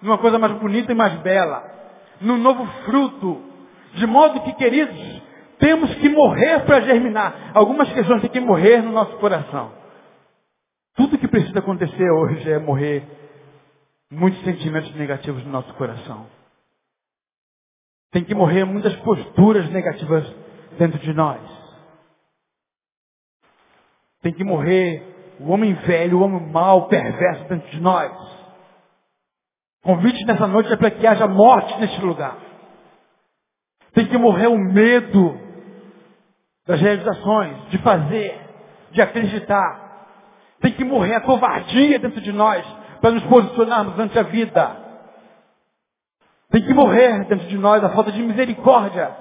Numa 0.00 0.18
coisa 0.18 0.38
mais 0.38 0.52
bonita 0.54 0.92
e 0.92 0.94
mais 0.94 1.14
bela. 1.20 1.77
Num 2.20 2.36
novo 2.36 2.66
fruto. 2.84 3.42
De 3.94 4.06
modo 4.06 4.40
que, 4.42 4.52
queridos, 4.54 5.22
temos 5.58 5.94
que 5.96 6.08
morrer 6.08 6.64
para 6.64 6.80
germinar. 6.82 7.52
Algumas 7.54 7.92
questões 7.92 8.20
têm 8.20 8.30
que 8.30 8.40
morrer 8.40 8.82
no 8.82 8.92
nosso 8.92 9.16
coração. 9.18 9.72
Tudo 10.94 11.18
que 11.18 11.28
precisa 11.28 11.58
acontecer 11.58 12.10
hoje 12.10 12.50
é 12.50 12.58
morrer 12.58 13.04
muitos 14.10 14.42
sentimentos 14.42 14.94
negativos 14.94 15.44
no 15.44 15.50
nosso 15.50 15.72
coração. 15.74 16.26
Tem 18.10 18.24
que 18.24 18.34
morrer 18.34 18.64
muitas 18.64 18.94
posturas 18.96 19.68
negativas 19.70 20.24
dentro 20.78 20.98
de 20.98 21.12
nós. 21.12 21.40
Tem 24.22 24.32
que 24.32 24.42
morrer 24.42 25.36
o 25.40 25.50
homem 25.50 25.74
velho, 25.74 26.18
o 26.18 26.22
homem 26.22 26.40
mau, 26.50 26.88
perverso 26.88 27.44
dentro 27.44 27.70
de 27.70 27.80
nós. 27.80 28.37
Convite 29.82 30.24
nessa 30.24 30.46
noite 30.46 30.72
é 30.72 30.76
para 30.76 30.90
que 30.90 31.06
haja 31.06 31.26
morte 31.26 31.78
neste 31.80 32.00
lugar. 32.00 32.36
Tem 33.92 34.06
que 34.06 34.18
morrer 34.18 34.48
o 34.48 34.58
medo 34.58 35.38
das 36.66 36.80
realizações, 36.80 37.70
de 37.70 37.78
fazer, 37.78 38.38
de 38.90 39.00
acreditar. 39.00 39.88
Tem 40.60 40.72
que 40.72 40.84
morrer 40.84 41.14
a 41.14 41.20
covardia 41.20 41.98
dentro 41.98 42.20
de 42.20 42.32
nós 42.32 42.64
para 43.00 43.12
nos 43.12 43.24
posicionarmos 43.24 43.98
ante 43.98 44.18
a 44.18 44.22
vida. 44.22 44.76
Tem 46.50 46.64
que 46.64 46.74
morrer 46.74 47.24
dentro 47.26 47.46
de 47.46 47.56
nós 47.56 47.82
a 47.82 47.90
falta 47.90 48.10
de 48.10 48.22
misericórdia. 48.22 49.16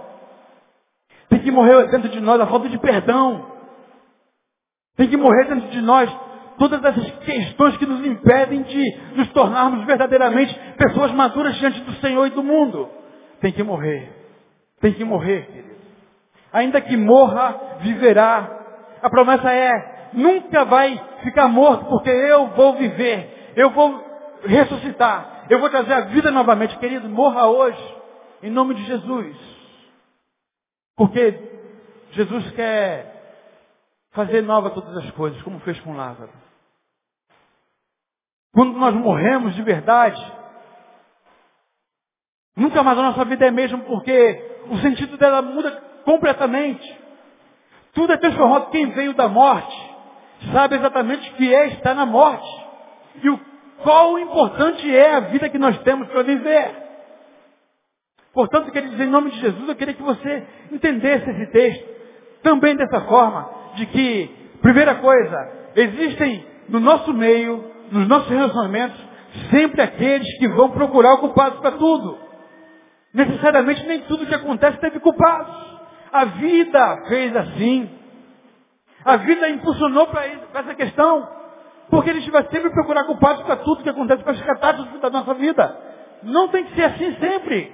Tem 1.29 1.39
que 1.39 1.51
morrer 1.51 1.87
dentro 1.89 2.09
de 2.09 2.19
nós 2.19 2.39
a 2.41 2.47
falta 2.47 2.69
de 2.69 2.77
perdão. 2.79 3.51
Tem 4.95 5.09
que 5.09 5.17
morrer 5.17 5.45
dentro 5.45 5.69
de 5.69 5.81
nós 5.81 6.09
todas 6.57 6.83
essas 6.83 7.11
questões 7.19 7.77
que 7.77 7.85
nos 7.85 8.05
impedem 8.05 8.63
de 8.63 8.97
nos 9.15 9.29
tornarmos 9.29 9.85
verdadeiramente 9.85 10.53
pessoas 10.77 11.11
maduras 11.11 11.55
diante 11.55 11.79
do 11.81 11.93
Senhor 11.95 12.25
e 12.27 12.31
do 12.31 12.43
mundo. 12.43 12.89
Tem 13.39 13.51
que 13.51 13.63
morrer. 13.63 14.11
Tem 14.81 14.93
que 14.93 15.03
morrer, 15.03 15.45
querido. 15.47 15.77
Ainda 16.51 16.81
que 16.81 16.97
morra, 16.97 17.77
viverá. 17.81 18.55
A 19.01 19.09
promessa 19.09 19.51
é, 19.51 20.09
nunca 20.13 20.65
vai 20.65 20.99
ficar 21.23 21.47
morto, 21.47 21.85
porque 21.85 22.09
eu 22.09 22.47
vou 22.49 22.73
viver. 22.75 23.53
Eu 23.55 23.69
vou 23.71 24.03
ressuscitar. 24.43 25.45
Eu 25.49 25.59
vou 25.59 25.69
trazer 25.69 25.93
a 25.93 26.01
vida 26.01 26.31
novamente. 26.31 26.77
Querido, 26.77 27.07
morra 27.09 27.47
hoje. 27.47 27.95
Em 28.43 28.51
nome 28.51 28.75
de 28.75 28.83
Jesus. 28.85 29.35
Porque 30.95 31.39
Jesus 32.11 32.51
quer 32.51 33.17
fazer 34.11 34.41
nova 34.41 34.71
todas 34.71 34.97
as 34.97 35.11
coisas, 35.11 35.41
como 35.43 35.59
fez 35.59 35.79
com 35.81 35.95
Lázaro. 35.95 36.46
Quando 38.53 38.77
nós 38.77 38.93
morremos 38.95 39.55
de 39.55 39.61
verdade, 39.61 40.21
nunca 42.55 42.81
mais 42.83 42.97
a 42.97 43.03
nossa 43.03 43.25
vida 43.25 43.45
é 43.45 43.51
mesmo, 43.51 43.79
porque 43.83 44.61
o 44.69 44.77
sentido 44.77 45.17
dela 45.17 45.41
muda 45.41 45.71
completamente. 46.03 46.97
Tudo 47.93 48.13
é 48.13 48.17
transformado. 48.17 48.69
Quem 48.69 48.91
veio 48.91 49.13
da 49.13 49.27
morte 49.27 49.75
sabe 50.51 50.75
exatamente 50.75 51.29
o 51.31 51.35
que 51.35 51.53
é 51.53 51.67
estar 51.67 51.93
na 51.93 52.05
morte. 52.05 52.47
E 53.23 53.29
o 53.29 53.39
qual 53.81 54.17
importante 54.19 54.95
é 54.95 55.15
a 55.15 55.19
vida 55.21 55.49
que 55.49 55.57
nós 55.57 55.77
temos 55.79 56.07
para 56.07 56.23
viver. 56.23 56.87
Portanto, 58.33 58.71
queria 58.71 58.89
dizer, 58.89 59.05
em 59.05 59.09
nome 59.09 59.31
de 59.31 59.39
Jesus, 59.39 59.67
eu 59.67 59.75
queria 59.75 59.95
que 59.95 60.03
você 60.03 60.47
entendesse 60.71 61.29
esse 61.29 61.47
texto 61.47 61.87
também 62.43 62.75
dessa 62.75 63.01
forma, 63.01 63.49
de 63.75 63.85
que, 63.87 64.29
primeira 64.61 64.95
coisa, 64.95 65.71
existem 65.75 66.45
no 66.69 66.79
nosso 66.79 67.13
meio, 67.13 67.63
nos 67.91 68.07
nossos 68.07 68.29
relacionamentos, 68.29 68.97
sempre 69.51 69.81
aqueles 69.81 70.37
que 70.37 70.47
vão 70.49 70.71
procurar 70.71 71.15
o 71.15 71.19
culpado 71.19 71.61
para 71.61 71.71
tudo. 71.71 72.17
Necessariamente 73.13 73.85
nem 73.85 74.01
tudo 74.01 74.25
que 74.25 74.35
acontece 74.35 74.77
teve 74.79 74.99
culpados. 74.99 75.55
A 76.11 76.25
vida 76.25 77.05
fez 77.07 77.35
assim. 77.35 77.89
A 79.03 79.17
vida 79.17 79.49
impulsionou 79.49 80.07
para 80.07 80.25
essa 80.25 80.75
questão. 80.75 81.27
Porque 81.89 82.09
a 82.09 82.13
gente 82.13 82.29
vai 82.29 82.43
sempre 82.49 82.69
procurar 82.69 83.05
culpados 83.05 83.43
para 83.43 83.57
tudo 83.57 83.83
que 83.83 83.89
acontece, 83.89 84.23
para 84.23 84.33
as 84.33 84.41
catástrofes 84.41 84.99
da 84.99 85.09
nossa 85.09 85.33
vida. 85.33 85.77
Não 86.23 86.49
tem 86.49 86.65
que 86.65 86.75
ser 86.75 86.83
assim 86.83 87.15
sempre. 87.15 87.71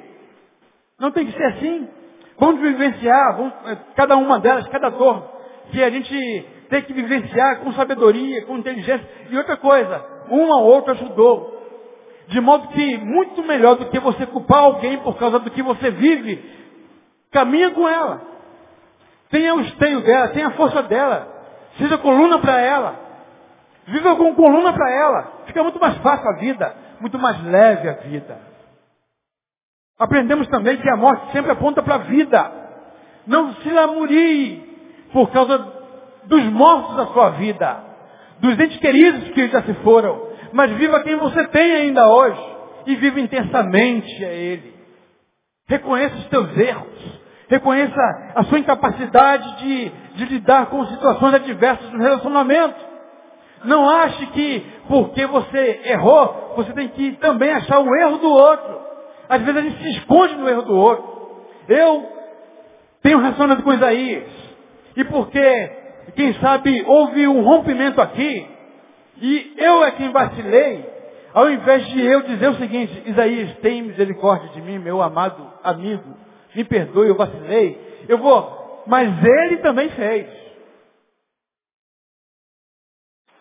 Não 1.00 1.12
tem 1.12 1.26
que 1.26 1.32
ser 1.32 1.46
assim. 1.46 1.90
Vamos 2.38 2.62
vivenciar, 2.62 3.38
vamos, 3.38 3.54
eh, 3.66 3.78
cada 3.96 4.16
uma 4.18 4.40
delas, 4.40 4.68
cada 4.68 4.90
dor, 4.90 5.30
que 5.72 5.84
a 5.84 5.90
gente 5.90 6.46
tem 6.74 6.82
que 6.82 6.94
vivenciar 6.94 7.60
com 7.60 7.72
sabedoria, 7.74 8.44
com 8.48 8.58
inteligência. 8.58 9.08
E 9.30 9.38
outra 9.38 9.56
coisa, 9.56 10.04
um 10.32 10.52
ao 10.52 10.64
outro 10.64 10.92
ajudou. 10.94 11.54
De 12.28 12.42
modo 12.42 12.70
que, 12.70 12.98
muito 12.98 13.44
melhor 13.44 13.76
do 13.76 13.86
que 13.90 14.00
você 14.00 14.26
culpar 14.26 14.64
alguém 14.64 14.98
por 14.98 15.16
causa 15.20 15.38
do 15.38 15.52
que 15.52 15.62
você 15.62 15.92
vive, 15.92 16.44
caminha 17.32 17.70
com 17.70 17.88
ela. 17.88 18.22
Tenha 19.30 19.54
o 19.54 19.62
esteio 19.62 20.02
dela, 20.02 20.30
tenha 20.30 20.48
a 20.48 20.52
força 20.52 20.82
dela. 20.82 21.28
Seja 21.78 21.96
coluna 22.00 22.40
para 22.40 22.60
ela. 22.60 23.00
Viva 23.86 24.16
com 24.16 24.34
coluna 24.34 24.74
para 24.74 24.90
ela. 24.90 25.32
Fica 25.46 25.62
muito 25.62 25.80
mais 25.80 25.96
fácil 25.98 26.28
a 26.28 26.38
vida, 26.38 26.76
muito 27.00 27.20
mais 27.20 27.40
leve 27.44 27.88
a 27.88 27.94
vida. 27.94 28.40
Aprendemos 30.00 30.48
também 30.48 30.78
que 30.78 30.90
a 30.90 30.98
morte 30.98 31.32
sempre 31.34 31.52
aponta 31.52 31.84
para 31.84 31.96
a 31.96 32.00
vida. 32.00 32.52
Não 33.28 33.54
se 33.58 33.70
lamurie 33.70 34.74
por 35.12 35.30
causa 35.30 35.83
dos 36.28 36.44
mortos 36.46 36.96
da 36.96 37.08
sua 37.08 37.30
vida, 37.32 37.84
dos 38.40 38.60
entes 38.60 38.78
queridos 38.78 39.30
que 39.30 39.48
já 39.50 39.62
se 39.64 39.74
foram, 39.76 40.30
mas 40.52 40.72
viva 40.72 41.02
quem 41.02 41.16
você 41.16 41.48
tem 41.48 41.76
ainda 41.76 42.08
hoje 42.08 42.42
e 42.86 42.96
viva 42.96 43.20
intensamente 43.20 44.24
a 44.24 44.30
Ele. 44.30 44.74
Reconheça 45.68 46.16
os 46.16 46.28
teus 46.28 46.58
erros. 46.58 47.24
Reconheça 47.50 48.32
a 48.36 48.44
sua 48.44 48.60
incapacidade 48.60 49.58
de, 49.58 49.92
de 50.16 50.26
lidar 50.26 50.68
com 50.68 50.86
situações 50.88 51.36
adversas 51.36 51.92
no 51.92 52.00
relacionamento. 52.00 52.94
Não 53.64 53.90
ache 53.90 54.26
que 54.28 54.66
porque 54.88 55.26
você 55.26 55.82
errou, 55.86 56.54
você 56.56 56.74
tem 56.74 56.90
que 56.90 57.14
também 57.14 57.52
achar 57.52 57.80
o 57.80 57.96
erro 57.96 58.18
do 58.18 58.30
outro. 58.30 58.82
Às 59.30 59.42
vezes 59.42 59.58
a 59.58 59.62
gente 59.62 59.82
se 59.82 59.90
esconde 59.98 60.36
no 60.36 60.50
erro 60.50 60.64
do 60.64 60.76
outro. 60.76 61.44
Eu 61.68 62.06
tenho 63.02 63.20
relacionamento 63.20 63.64
com 63.64 63.74
Isaías. 63.74 64.30
E 64.96 65.04
porque, 65.06 65.72
quem 66.16 66.34
sabe, 66.36 66.84
houve 66.86 67.28
um 67.28 67.44
rompimento 67.44 68.02
aqui, 68.02 68.48
e 69.22 69.54
eu 69.58 69.84
é 69.84 69.92
quem 69.92 70.12
vacilei, 70.12 70.86
ao 71.34 71.50
invés 71.50 71.86
de 71.88 72.02
eu 72.06 72.22
dizer 72.22 72.50
o 72.50 72.56
seguinte, 72.56 73.04
Isaías, 73.08 73.58
tem 73.58 73.82
misericórdia 73.82 74.50
de 74.50 74.62
mim, 74.62 74.78
meu 74.78 75.02
amado 75.02 75.52
amigo, 75.64 76.16
me 76.56 76.64
perdoe, 76.64 77.08
eu 77.08 77.16
vacilei. 77.16 78.06
Eu 78.08 78.18
vou, 78.18 78.84
mas 78.86 79.10
ele 79.24 79.58
também 79.58 79.90
fez. 79.90 80.28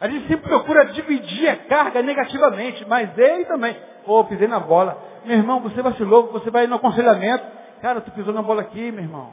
A 0.01 0.09
gente 0.09 0.27
sempre 0.27 0.49
procura 0.49 0.87
dividir 0.87 1.49
a 1.49 1.57
carga 1.57 2.03
negativamente, 2.03 2.85
mas 2.89 3.17
ele 3.17 3.45
também. 3.45 3.77
Pô, 4.05 4.21
oh, 4.21 4.25
pisei 4.25 4.49
na 4.49 4.59
bola. 4.59 4.99
Meu 5.25 5.37
irmão, 5.37 5.61
você 5.61 5.81
vacilou, 5.81 6.33
você 6.33 6.51
vai 6.51 6.67
no 6.67 6.75
aconselhamento. 6.75 7.45
Cara, 7.81 8.01
tu 8.01 8.11
pisou 8.11 8.35
na 8.35 8.43
bola 8.43 8.63
aqui, 8.63 8.91
meu 8.91 9.05
irmão. 9.05 9.33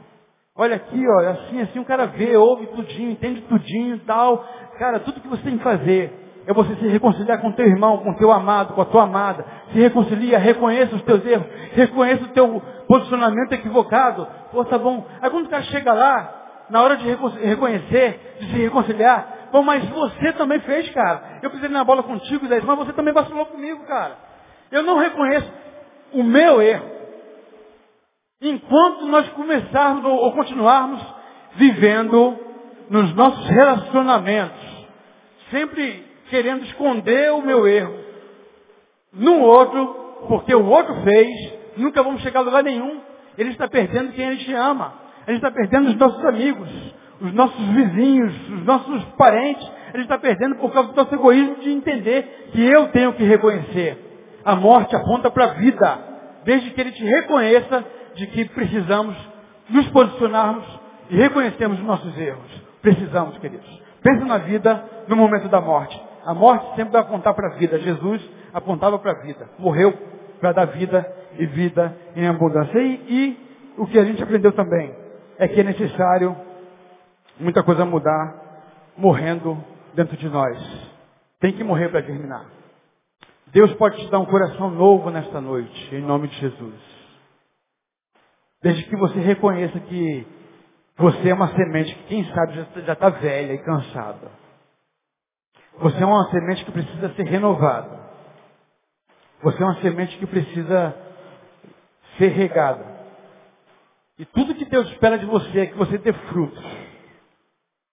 Olha 0.56 0.76
aqui, 0.76 1.02
ó, 1.06 1.30
assim, 1.30 1.60
assim, 1.62 1.78
o 1.78 1.84
cara 1.84 2.06
vê, 2.06 2.36
ouve 2.36 2.66
tudinho, 2.66 3.12
entende 3.12 3.40
tudinho 3.42 3.96
e 3.96 4.00
tal. 4.00 4.44
Cara, 4.78 5.00
tudo 5.00 5.20
que 5.20 5.28
você 5.28 5.42
tem 5.42 5.56
que 5.56 5.64
fazer 5.64 6.12
é 6.46 6.52
você 6.52 6.74
se 6.76 6.88
reconciliar 6.88 7.40
com 7.40 7.52
teu 7.52 7.66
irmão, 7.66 7.98
com 7.98 8.14
teu 8.14 8.32
amado, 8.32 8.74
com 8.74 8.82
a 8.82 8.86
tua 8.86 9.04
amada. 9.04 9.44
Se 9.72 9.78
reconcilia, 9.78 10.38
reconheça 10.38 10.96
os 10.96 11.02
teus 11.02 11.24
erros, 11.24 11.46
reconheça 11.72 12.24
o 12.24 12.28
teu 12.28 12.60
posicionamento 12.88 13.52
equivocado. 13.52 14.26
Pô, 14.50 14.64
tá 14.64 14.76
bom. 14.76 15.06
Aí 15.22 15.30
quando 15.30 15.46
o 15.46 15.50
cara 15.50 15.62
chega 15.64 15.92
lá, 15.92 16.66
na 16.68 16.82
hora 16.82 16.96
de 16.96 17.06
reconhecer, 17.08 18.36
de 18.40 18.46
se 18.46 18.58
reconciliar, 18.58 19.48
pô, 19.52 19.62
mas 19.62 19.88
você 19.88 20.32
também 20.32 20.58
fez, 20.60 20.90
cara. 20.90 21.38
Eu 21.42 21.50
pisei 21.50 21.68
na 21.68 21.84
bola 21.84 22.02
contigo, 22.02 22.46
mas 22.48 22.78
você 22.78 22.92
também 22.92 23.14
vacilou 23.14 23.46
comigo, 23.46 23.84
cara. 23.86 24.16
Eu 24.72 24.82
não 24.82 24.98
reconheço 24.98 25.50
o 26.12 26.22
meu 26.24 26.60
erro. 26.60 26.99
Enquanto 28.42 29.06
nós 29.06 29.28
começarmos 29.30 30.04
ou 30.04 30.32
continuarmos 30.32 31.02
vivendo 31.56 32.38
nos 32.88 33.14
nossos 33.14 33.46
relacionamentos, 33.48 34.88
sempre 35.50 36.04
querendo 36.30 36.64
esconder 36.64 37.32
o 37.32 37.42
meu 37.42 37.68
erro 37.68 37.94
no 39.12 39.40
outro, 39.40 40.24
porque 40.28 40.54
o 40.54 40.66
outro 40.66 40.94
fez, 41.02 41.52
nunca 41.76 42.02
vamos 42.02 42.22
chegar 42.22 42.40
a 42.40 42.44
lugar 42.44 42.62
nenhum. 42.62 43.00
Ele 43.36 43.50
está 43.50 43.68
perdendo 43.68 44.12
quem 44.12 44.28
a 44.28 44.34
gente 44.34 44.52
ama. 44.54 44.94
Gente 45.26 45.36
está 45.36 45.50
perdendo 45.50 45.88
os 45.88 45.96
nossos 45.96 46.24
amigos, 46.24 46.68
os 47.20 47.32
nossos 47.34 47.66
vizinhos, 47.68 48.34
os 48.48 48.64
nossos 48.64 49.04
parentes. 49.18 49.64
Gente 49.92 50.02
está 50.02 50.18
perdendo 50.18 50.56
por 50.56 50.72
causa 50.72 50.90
do 50.90 50.96
nosso 50.96 51.14
egoísmo 51.14 51.56
de 51.56 51.70
entender 51.72 52.50
que 52.52 52.64
eu 52.64 52.88
tenho 52.88 53.12
que 53.12 53.24
reconhecer. 53.24 53.98
A 54.44 54.56
morte 54.56 54.96
aponta 54.96 55.30
para 55.30 55.44
a 55.44 55.54
vida, 55.54 55.98
desde 56.44 56.70
que 56.70 56.80
ele 56.80 56.92
te 56.92 57.04
reconheça 57.04 57.84
de 58.14 58.26
que 58.28 58.44
precisamos 58.46 59.16
nos 59.68 59.88
posicionarmos 59.88 60.64
e 61.08 61.16
reconhecermos 61.16 61.78
os 61.78 61.84
nossos 61.84 62.16
erros. 62.18 62.62
Precisamos, 62.82 63.38
queridos. 63.38 63.82
Pense 64.02 64.24
na 64.24 64.38
vida 64.38 64.84
no 65.08 65.16
momento 65.16 65.48
da 65.48 65.60
morte. 65.60 66.00
A 66.24 66.34
morte 66.34 66.66
sempre 66.76 66.92
vai 66.92 67.02
apontar 67.02 67.34
para 67.34 67.48
a 67.48 67.56
vida. 67.56 67.78
Jesus 67.78 68.22
apontava 68.52 68.98
para 68.98 69.12
a 69.12 69.22
vida. 69.22 69.48
Morreu 69.58 69.92
para 70.40 70.52
dar 70.52 70.66
vida 70.66 71.06
e 71.38 71.46
vida 71.46 71.96
em 72.16 72.26
abundância. 72.26 72.78
E, 72.78 72.94
e 73.08 73.50
o 73.76 73.86
que 73.86 73.98
a 73.98 74.04
gente 74.04 74.22
aprendeu 74.22 74.52
também 74.52 74.94
é 75.38 75.48
que 75.48 75.60
é 75.60 75.64
necessário 75.64 76.36
muita 77.38 77.62
coisa 77.62 77.84
mudar 77.84 78.34
morrendo 78.96 79.62
dentro 79.94 80.16
de 80.16 80.28
nós. 80.28 80.58
Tem 81.40 81.52
que 81.52 81.64
morrer 81.64 81.88
para 81.88 82.02
germinar. 82.02 82.46
Deus 83.46 83.72
pode 83.74 83.96
te 83.96 84.10
dar 84.10 84.18
um 84.20 84.26
coração 84.26 84.70
novo 84.70 85.10
nesta 85.10 85.40
noite, 85.40 85.94
em 85.94 86.02
nome 86.02 86.28
de 86.28 86.36
Jesus. 86.36 86.99
Desde 88.62 88.84
que 88.84 88.96
você 88.96 89.18
reconheça 89.20 89.80
que 89.80 90.26
você 90.96 91.30
é 91.30 91.34
uma 91.34 91.48
semente 91.54 91.94
que, 91.94 92.02
quem 92.04 92.24
sabe, 92.26 92.54
já 92.54 92.92
está 92.92 93.08
velha 93.08 93.54
e 93.54 93.64
cansada. 93.64 94.30
Você 95.78 96.02
é 96.02 96.06
uma 96.06 96.30
semente 96.30 96.64
que 96.64 96.72
precisa 96.72 97.14
ser 97.14 97.22
renovada. 97.22 97.98
Você 99.42 99.62
é 99.62 99.64
uma 99.64 99.80
semente 99.80 100.18
que 100.18 100.26
precisa 100.26 100.94
ser 102.18 102.28
regada. 102.28 102.84
E 104.18 104.26
tudo 104.26 104.54
que 104.54 104.66
Deus 104.66 104.86
espera 104.90 105.18
de 105.18 105.24
você 105.24 105.60
é 105.60 105.66
que 105.66 105.78
você 105.78 105.96
dê 105.96 106.12
frutos. 106.12 106.64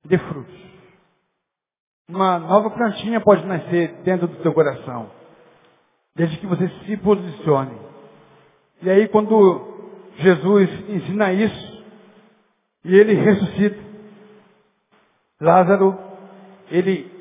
Dê 0.04 0.18
frutos. 0.18 0.68
Uma 2.10 2.40
nova 2.40 2.70
plantinha 2.72 3.22
pode 3.22 3.46
nascer 3.46 4.02
dentro 4.04 4.28
do 4.28 4.42
seu 4.42 4.54
coração. 4.54 5.10
Desde 6.14 6.38
que 6.38 6.48
você 6.48 6.68
se 6.86 6.98
posicione. 6.98 7.80
E 8.82 8.90
aí 8.90 9.08
quando 9.08 9.77
Jesus 10.18 10.70
ensina 10.90 11.32
isso, 11.34 11.84
e 12.84 12.96
ele 12.96 13.14
ressuscita, 13.14 13.88
Lázaro, 15.40 15.98
ele 16.72 17.12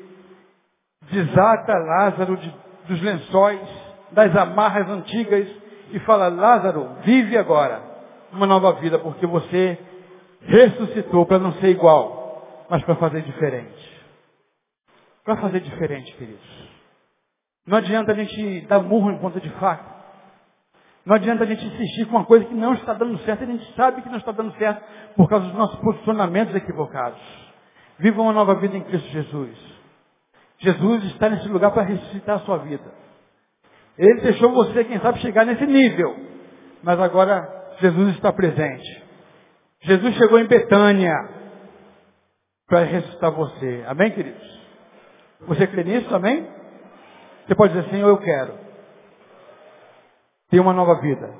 desata 1.11 1.73
Lázaro 1.77 2.37
de, 2.37 2.53
dos 2.87 3.01
lençóis, 3.01 3.61
das 4.11 4.35
amarras 4.35 4.89
antigas 4.89 5.47
e 5.91 5.99
fala, 5.99 6.27
Lázaro, 6.27 6.95
vive 7.03 7.37
agora 7.37 7.81
uma 8.31 8.45
nova 8.45 8.73
vida, 8.73 8.97
porque 8.99 9.25
você 9.25 9.77
ressuscitou 10.41 11.25
para 11.25 11.39
não 11.39 11.53
ser 11.53 11.69
igual, 11.69 12.65
mas 12.69 12.83
para 12.83 12.95
fazer 12.95 13.21
diferente. 13.21 13.97
Para 15.23 15.37
fazer 15.37 15.59
diferente, 15.59 16.13
queridos. 16.15 16.67
Não 17.65 17.77
adianta 17.77 18.13
a 18.13 18.15
gente 18.15 18.61
dar 18.61 18.79
murro 18.79 19.11
em 19.11 19.19
ponta 19.19 19.39
de 19.39 19.49
faca. 19.51 19.96
Não 21.07 21.15
adianta 21.15 21.45
a 21.45 21.47
gente 21.47 21.65
insistir 21.65 22.05
com 22.07 22.17
uma 22.17 22.25
coisa 22.25 22.43
que 22.43 22.53
não 22.53 22.73
está 22.73 22.93
dando 22.93 23.17
certo. 23.19 23.41
A 23.41 23.47
gente 23.47 23.73
sabe 23.75 24.01
que 24.01 24.09
não 24.09 24.17
está 24.17 24.33
dando 24.33 24.53
certo 24.57 24.83
por 25.15 25.29
causa 25.29 25.45
dos 25.45 25.55
nossos 25.55 25.79
posicionamentos 25.79 26.53
equivocados. 26.53 27.17
Viva 27.97 28.21
uma 28.21 28.33
nova 28.33 28.55
vida 28.55 28.75
em 28.75 28.83
Cristo 28.83 29.07
Jesus. 29.07 29.57
Jesus 30.59 31.05
está 31.05 31.29
nesse 31.29 31.47
lugar 31.47 31.71
para 31.71 31.83
ressuscitar 31.83 32.35
a 32.35 32.39
sua 32.39 32.57
vida. 32.57 32.83
Ele 33.97 34.19
deixou 34.19 34.51
você, 34.51 34.83
quem 34.83 34.99
sabe, 34.99 35.19
chegar 35.19 35.45
nesse 35.45 35.65
nível. 35.65 36.13
Mas 36.83 36.99
agora 36.99 37.75
Jesus 37.79 38.15
está 38.15 38.33
presente. 38.33 39.03
Jesus 39.83 40.13
chegou 40.15 40.39
em 40.39 40.47
Betânia 40.47 41.15
para 42.67 42.83
ressuscitar 42.83 43.31
você. 43.31 43.85
Amém, 43.87 44.11
queridos? 44.11 44.59
Você 45.47 45.67
crê 45.67 45.85
nisso, 45.85 46.13
amém? 46.13 46.45
Você 47.47 47.55
pode 47.55 47.73
dizer, 47.73 47.89
Senhor, 47.91 48.09
eu 48.09 48.17
quero 48.17 48.66
ter 50.49 50.59
uma 50.59 50.73
nova 50.73 50.99
vida 51.01 51.33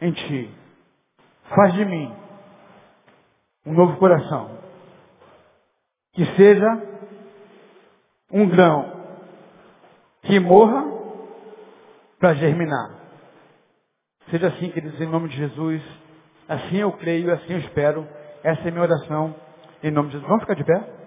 em 0.00 0.12
Ti. 0.12 0.54
Faz 1.54 1.72
de 1.74 1.84
mim 1.84 2.14
um 3.66 3.72
novo 3.72 3.96
coração. 3.98 4.58
Que 6.12 6.24
seja 6.36 6.82
um 8.32 8.48
grão 8.48 8.98
que 10.22 10.38
morra 10.40 10.84
para 12.18 12.34
germinar. 12.34 12.98
Seja 14.30 14.48
assim, 14.48 14.70
queridos, 14.70 15.00
em 15.00 15.06
nome 15.06 15.28
de 15.28 15.36
Jesus. 15.36 15.82
Assim 16.48 16.76
eu 16.76 16.92
creio, 16.92 17.32
assim 17.32 17.52
eu 17.52 17.58
espero. 17.60 18.06
Essa 18.42 18.68
é 18.68 18.70
minha 18.70 18.82
oração 18.82 19.34
em 19.82 19.90
nome 19.90 20.08
de 20.08 20.14
Jesus. 20.14 20.28
Vamos 20.28 20.42
ficar 20.42 20.54
de 20.54 20.64
pé? 20.64 20.98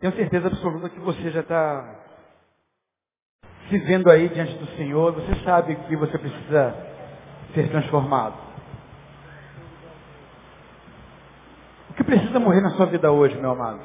Tenho 0.00 0.14
certeza 0.14 0.48
absoluta 0.48 0.90
que 0.90 1.00
você 1.00 1.30
já 1.30 1.40
está 1.40 2.05
se 3.68 3.78
vendo 3.78 4.10
aí 4.10 4.28
diante 4.28 4.54
do 4.58 4.66
Senhor. 4.76 5.12
Você 5.12 5.34
sabe 5.44 5.76
que 5.76 5.96
você 5.96 6.18
precisa 6.18 6.74
ser 7.54 7.68
transformado. 7.70 8.36
O 11.90 11.94
que 11.94 12.04
precisa 12.04 12.38
morrer 12.38 12.60
na 12.60 12.70
sua 12.70 12.86
vida 12.86 13.10
hoje, 13.10 13.34
meu 13.36 13.50
amado? 13.50 13.80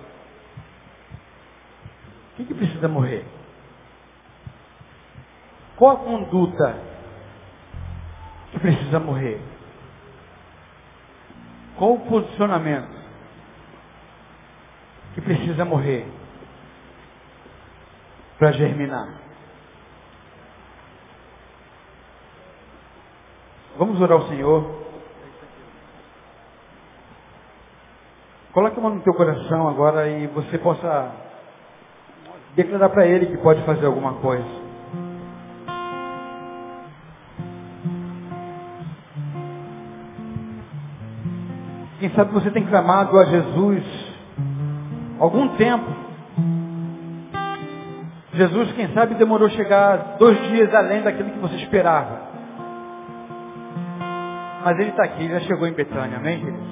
Quem 2.36 2.46
que 2.46 2.54
precisa 2.54 2.88
morrer? 2.88 3.26
Qual 5.78 5.92
a 5.92 5.98
conduta 5.98 6.76
que 8.52 8.60
precisa 8.60 9.00
morrer? 9.00 9.42
Qual 11.78 11.94
o 11.94 12.00
posicionamento 12.02 13.02
que 15.16 15.22
precisa 15.22 15.66
morrer 15.66 16.06
para 18.38 18.52
germinar? 18.52 19.21
Vamos 23.82 24.00
orar 24.00 24.20
ao 24.20 24.28
Senhor. 24.28 24.64
Coloque 28.54 28.78
a 28.78 28.84
mão 28.84 28.94
no 28.94 29.02
teu 29.02 29.12
coração 29.12 29.68
agora 29.68 30.08
e 30.08 30.28
você 30.28 30.60
possa 30.60 31.12
declarar 32.56 32.90
para 32.90 33.08
ele 33.08 33.26
que 33.26 33.38
pode 33.40 33.64
fazer 33.64 33.88
alguma 33.88 34.14
coisa. 34.20 34.46
Quem 42.00 42.12
sabe 42.12 42.34
você 42.34 42.52
tem 42.52 42.68
clamado 42.68 43.18
a 43.18 43.26
Jesus 43.26 43.84
algum 45.18 45.58
tempo. 45.58 45.92
Jesus, 48.34 48.74
quem 48.74 48.94
sabe, 48.94 49.16
demorou 49.16 49.50
chegar 49.50 50.18
dois 50.20 50.40
dias 50.50 50.72
além 50.72 51.02
daquilo 51.02 51.32
que 51.32 51.40
você 51.40 51.56
esperava. 51.56 52.31
Mas 54.64 54.80
ele 54.80 54.90
está 54.90 55.04
aqui, 55.04 55.28
já 55.28 55.40
chegou 55.42 55.68
em 55.68 55.74
Betânia, 55.74 56.18
amém, 56.18 56.40
queridos? 56.40 56.72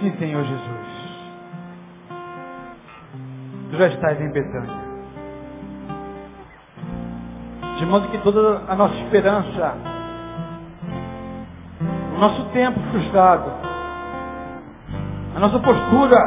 Sim, 0.00 0.16
Senhor 0.18 0.44
Jesus 0.44 0.88
tu 3.70 3.76
já 3.76 3.88
estás 3.88 4.20
em 4.20 4.30
Betânia. 4.30 4.88
De 7.78 7.86
modo 7.86 8.08
que 8.08 8.18
toda 8.18 8.62
a 8.66 8.74
nossa 8.74 8.94
esperança, 8.96 9.74
o 12.16 12.18
nosso 12.18 12.44
tempo 12.46 12.80
frustrado, 12.90 13.52
a 15.36 15.38
nossa 15.38 15.58
postura, 15.60 16.18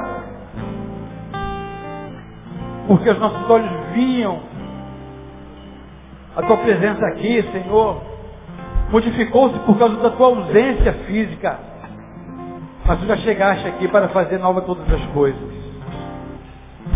porque 2.88 3.10
os 3.10 3.20
nossos 3.20 3.50
olhos 3.50 3.72
viam 3.94 4.42
a 6.36 6.42
tua 6.44 6.58
presença 6.58 7.06
aqui, 7.08 7.44
Senhor, 7.52 8.02
modificou-se 8.90 9.58
por 9.60 9.78
causa 9.78 9.96
da 9.98 10.10
tua 10.12 10.28
ausência 10.28 10.94
física, 11.06 11.60
mas 12.86 13.00
tu 13.00 13.06
já 13.06 13.18
chegaste 13.18 13.68
aqui 13.68 13.88
para 13.88 14.08
fazer 14.10 14.38
nova 14.38 14.62
todas 14.62 14.92
as 14.94 15.06
coisas. 15.08 15.42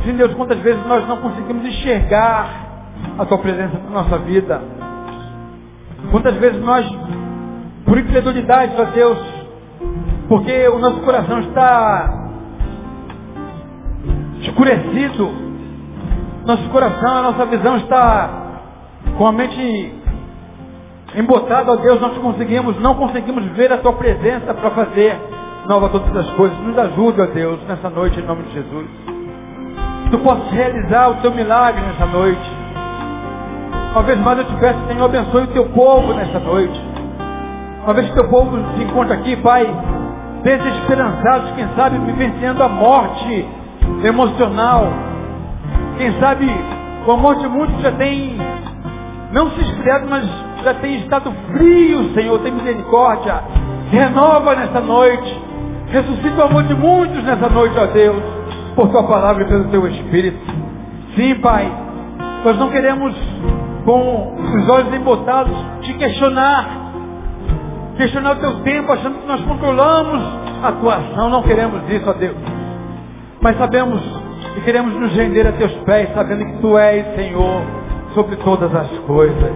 Sim, 0.04 0.14
Deus, 0.14 0.34
quantas 0.36 0.60
vezes 0.60 0.86
nós 0.86 1.08
não 1.08 1.18
conseguimos 1.18 1.66
enxergar 1.66 2.66
a 3.18 3.26
tua 3.26 3.38
presença 3.38 3.78
na 3.78 3.90
nossa 3.90 4.18
vida? 4.20 4.62
Quantas 6.12 6.36
vezes 6.36 6.62
nós, 6.62 6.86
por 7.86 7.98
incredulidade, 7.98 8.74
ó 8.78 8.86
Deus, 8.86 9.18
porque 10.30 10.68
o 10.70 10.80
nosso 10.80 11.00
coração 11.02 11.40
está 11.40 12.32
escurecido, 14.42 15.32
nosso 16.46 16.70
coração, 16.70 17.18
a 17.18 17.22
nossa 17.24 17.46
visão 17.48 17.78
está 17.78 18.45
com 19.18 19.28
a 19.28 19.32
mente 19.32 19.94
embotada, 21.16 21.72
ó 21.72 21.76
Deus, 21.78 22.00
nós 22.02 22.18
conseguimos, 22.18 22.80
não 22.82 22.96
conseguimos 22.96 23.46
ver 23.54 23.72
a 23.72 23.78
tua 23.78 23.94
presença 23.94 24.54
para 24.54 24.72
fazer 24.72 25.18
nova 25.68 25.90
todas 25.90 26.16
as 26.16 26.30
coisas. 26.32 26.58
Nos 26.60 26.78
ajude, 26.78 27.22
ó 27.22 27.26
Deus, 27.26 27.60
nessa 27.68 27.90
noite, 27.90 28.20
em 28.20 28.24
nome 28.24 28.44
de 28.44 28.54
Jesus. 28.54 28.88
Tu 30.12 30.20
possas 30.20 30.52
realizar 30.52 31.10
o 31.10 31.16
teu 31.16 31.32
milagre 31.32 31.82
nessa 31.82 32.06
noite. 32.06 32.66
Uma 33.92 34.04
vez 34.04 34.20
mais 34.20 34.38
eu 34.40 34.46
te 34.46 34.56
peço, 34.56 34.80
Senhor, 34.88 35.06
abençoe 35.06 35.44
o 35.44 35.48
teu 35.48 35.66
povo 35.70 36.14
nessa 36.14 36.40
noite. 36.40 36.82
Uma 37.84 37.94
vez 37.94 38.08
que 38.08 38.14
o 38.14 38.16
teu 38.16 38.30
povo 38.30 38.58
se 38.76 38.84
encontra 38.84 39.14
aqui, 39.16 39.36
Pai, 39.38 39.66
desesperançados, 40.44 41.52
quem 41.52 41.68
sabe 41.76 41.98
vivenciando 42.00 42.62
a 42.62 42.68
morte 42.68 43.48
emocional. 44.04 44.88
Quem 45.98 46.12
sabe 46.20 46.46
com 47.06 47.12
a 47.14 47.18
morte 47.18 47.48
muitos 47.48 47.80
já 47.82 47.92
tem, 47.94 48.38
não 49.32 49.52
se 49.52 49.62
esfriado, 49.62 50.08
mas 50.10 50.24
já 50.64 50.74
tem 50.76 51.00
estado 51.02 51.32
frio, 51.52 52.14
Senhor, 52.14 52.40
tem 52.40 52.52
misericórdia. 52.52 53.44
Renova 53.92 54.56
nessa 54.56 54.80
noite. 54.80 55.42
Ressuscita 55.88 56.42
o 56.42 56.46
amor 56.46 56.64
de 56.64 56.74
muitos 56.74 57.24
nessa 57.24 57.48
noite, 57.50 57.78
ó 57.78 57.86
Deus, 57.86 58.24
por 58.76 58.90
tua 58.90 59.04
palavra 59.04 59.44
e 59.44 59.48
pelo 59.48 59.66
teu 59.66 59.88
Espírito. 59.88 60.40
Sim, 61.16 61.36
Pai, 61.36 61.72
nós 62.44 62.58
não 62.58 62.70
queremos, 62.70 63.16
com 63.86 64.36
os 64.36 64.70
olhos 64.70 64.94
embotados, 64.94 65.56
te 65.82 65.94
questionar. 65.94 66.84
Questionar 67.98 68.34
o 68.34 68.40
teu 68.40 68.60
tempo, 68.62 68.92
achando 68.92 69.20
que 69.20 69.28
nós 69.28 69.42
controlamos 69.42 70.22
a 70.64 70.72
tua 70.74 70.96
ação. 70.96 71.30
Não 71.30 71.44
queremos 71.44 71.90
isso, 71.90 72.10
ó 72.10 72.14
Deus. 72.14 72.36
Mas 73.42 73.58
sabemos 73.58 74.02
e 74.58 74.62
queremos 74.62 74.94
nos 74.96 75.14
render 75.14 75.48
a 75.48 75.52
teus 75.54 75.72
pés, 75.86 76.10
sabendo 76.14 76.46
que 76.46 76.58
tu 76.60 76.78
és, 76.78 77.16
Senhor, 77.16 77.62
sobre 78.16 78.38
todas 78.38 78.74
as 78.74 78.90
coisas. 79.00 79.54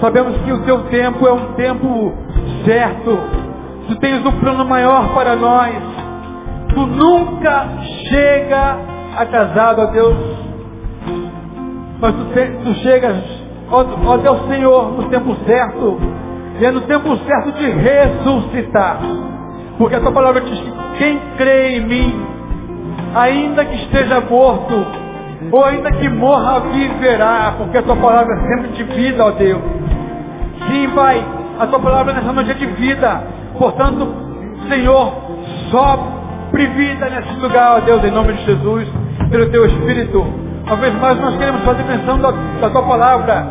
Sabemos 0.00 0.36
que 0.42 0.52
o 0.52 0.58
teu 0.64 0.82
tempo 0.88 1.26
é 1.26 1.32
um 1.32 1.52
tempo 1.54 2.12
certo. 2.64 3.18
Tu 3.86 3.96
tens 4.00 4.26
um 4.26 4.32
plano 4.32 4.64
maior 4.66 5.14
para 5.14 5.36
nós. 5.36 5.76
Tu 6.74 6.86
nunca 6.86 7.68
chega 8.10 8.76
atrasado, 9.16 9.82
ó 9.82 9.86
Deus. 9.86 10.16
Mas 12.00 12.14
tu, 12.16 12.24
tu 12.64 12.74
chegas, 12.80 13.16
ó, 13.70 13.84
ó 14.06 14.16
Deus 14.16 14.48
Senhor, 14.48 14.92
no 14.92 15.04
tempo 15.04 15.36
certo. 15.46 15.98
E 16.60 16.64
é 16.66 16.70
no 16.70 16.80
tempo 16.82 17.16
certo 17.18 17.52
de 17.52 17.70
ressuscitar. 17.70 18.98
Porque 19.78 19.94
a 19.94 20.00
tua 20.00 20.12
palavra 20.12 20.40
diz 20.40 20.58
que 20.58 20.72
quem 20.98 21.20
crê 21.36 21.76
em 21.76 21.86
mim, 21.86 22.26
ainda 23.14 23.64
que 23.64 23.76
esteja 23.76 24.20
morto, 24.20 25.03
ou 25.50 25.64
ainda 25.64 25.90
que 25.92 26.08
morra, 26.08 26.60
viverá, 26.60 27.54
porque 27.56 27.78
a 27.78 27.82
tua 27.82 27.96
palavra 27.96 28.34
é 28.34 28.48
sempre 28.48 28.68
de 28.72 28.82
vida, 28.84 29.24
ó 29.24 29.30
Deus. 29.30 29.62
Sim, 30.68 30.88
Pai, 30.94 31.24
a 31.58 31.66
tua 31.66 31.78
palavra 31.78 32.12
nessa 32.12 32.32
noite 32.32 32.50
é 32.50 32.54
de 32.54 32.66
vida. 32.66 33.22
Portanto, 33.58 34.08
Senhor, 34.68 35.12
sopre 35.70 36.66
vida 36.66 37.08
nesse 37.08 37.40
lugar, 37.40 37.76
ó 37.76 37.80
Deus, 37.80 38.02
em 38.04 38.10
nome 38.10 38.32
de 38.32 38.44
Jesus, 38.44 38.88
pelo 39.30 39.46
teu 39.50 39.66
Espírito. 39.66 40.24
Uma 40.66 40.76
vez 40.76 40.94
mais 40.94 41.20
nós 41.20 41.36
queremos 41.36 41.62
fazer 41.62 41.84
menção 41.84 42.18
da, 42.18 42.30
da 42.30 42.70
tua 42.70 42.82
palavra. 42.82 43.46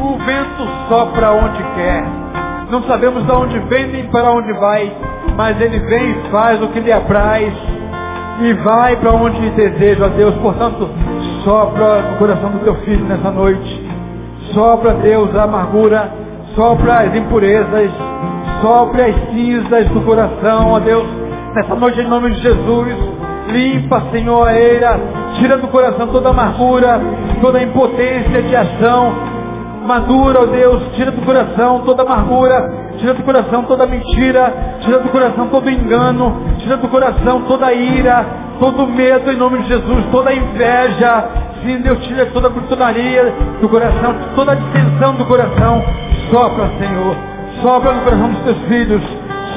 O 0.00 0.18
vento 0.18 0.68
sopra 0.88 1.32
onde 1.32 1.62
quer. 1.74 2.04
Não 2.70 2.82
sabemos 2.84 3.24
de 3.24 3.32
onde 3.32 3.58
vem 3.60 3.86
nem 3.88 4.06
para 4.08 4.30
onde 4.30 4.52
vai, 4.54 4.92
mas 5.36 5.60
ele 5.60 5.78
vem 5.78 6.10
e 6.10 6.30
faz 6.30 6.62
o 6.62 6.68
que 6.68 6.80
lhe 6.80 6.92
apraz 6.92 7.52
e 8.40 8.52
vai 8.54 8.96
para 8.96 9.12
onde 9.12 9.50
deseja, 9.50 10.08
Deus. 10.08 10.34
Portanto, 10.36 10.88
sopra 11.44 12.02
no 12.02 12.16
coração 12.18 12.50
do 12.50 12.58
teu 12.60 12.74
filho 12.76 13.04
nessa 13.04 13.30
noite. 13.30 13.90
Sopra, 14.52 14.94
Deus, 14.94 15.34
a 15.36 15.44
amargura, 15.44 16.10
sopra 16.54 17.00
as 17.00 17.14
impurezas, 17.14 17.90
sopra 18.60 19.06
as 19.06 19.14
cinzas 19.30 19.88
do 19.88 20.00
coração, 20.02 20.72
ó 20.72 20.80
Deus. 20.80 21.06
Nessa 21.54 21.74
noite, 21.74 22.00
em 22.00 22.08
nome 22.08 22.30
de 22.30 22.40
Jesus, 22.40 22.96
limpa, 23.48 24.02
Senhor, 24.10 24.46
a 24.46 24.58
eira, 24.58 24.98
tira 25.38 25.58
do 25.58 25.68
coração 25.68 26.06
toda 26.08 26.30
amargura, 26.30 27.00
toda 27.40 27.62
impotência 27.62 28.42
de 28.42 28.56
ação, 28.56 29.12
madura, 29.86 30.42
ó 30.42 30.46
Deus, 30.46 30.82
tira 30.94 31.10
do 31.10 31.22
coração 31.22 31.80
toda 31.80 32.02
amargura, 32.02 32.81
tira 32.98 33.14
do 33.14 33.22
coração 33.22 33.62
toda 33.64 33.86
mentira, 33.86 34.52
tira 34.80 34.98
do 34.98 35.08
coração 35.08 35.48
todo 35.48 35.70
engano, 35.70 36.42
tira 36.58 36.76
do 36.76 36.88
coração 36.88 37.42
toda 37.42 37.72
ira, 37.72 38.24
todo 38.58 38.86
medo 38.86 39.32
em 39.32 39.36
nome 39.36 39.58
de 39.62 39.68
Jesus, 39.68 40.04
toda 40.10 40.32
inveja, 40.32 41.28
sim 41.64 41.78
Deus 41.78 41.98
tira 42.06 42.26
toda 42.26 42.48
brutonaria 42.48 43.32
do 43.60 43.68
coração, 43.68 44.14
toda 44.34 44.56
distensão 44.56 45.14
do 45.14 45.24
coração, 45.24 45.84
sopra 46.30 46.70
Senhor, 46.78 47.16
sopra 47.62 47.92
no 47.92 48.00
coração 48.02 48.28
dos 48.28 48.42
teus 48.42 48.58
filhos, 48.68 49.02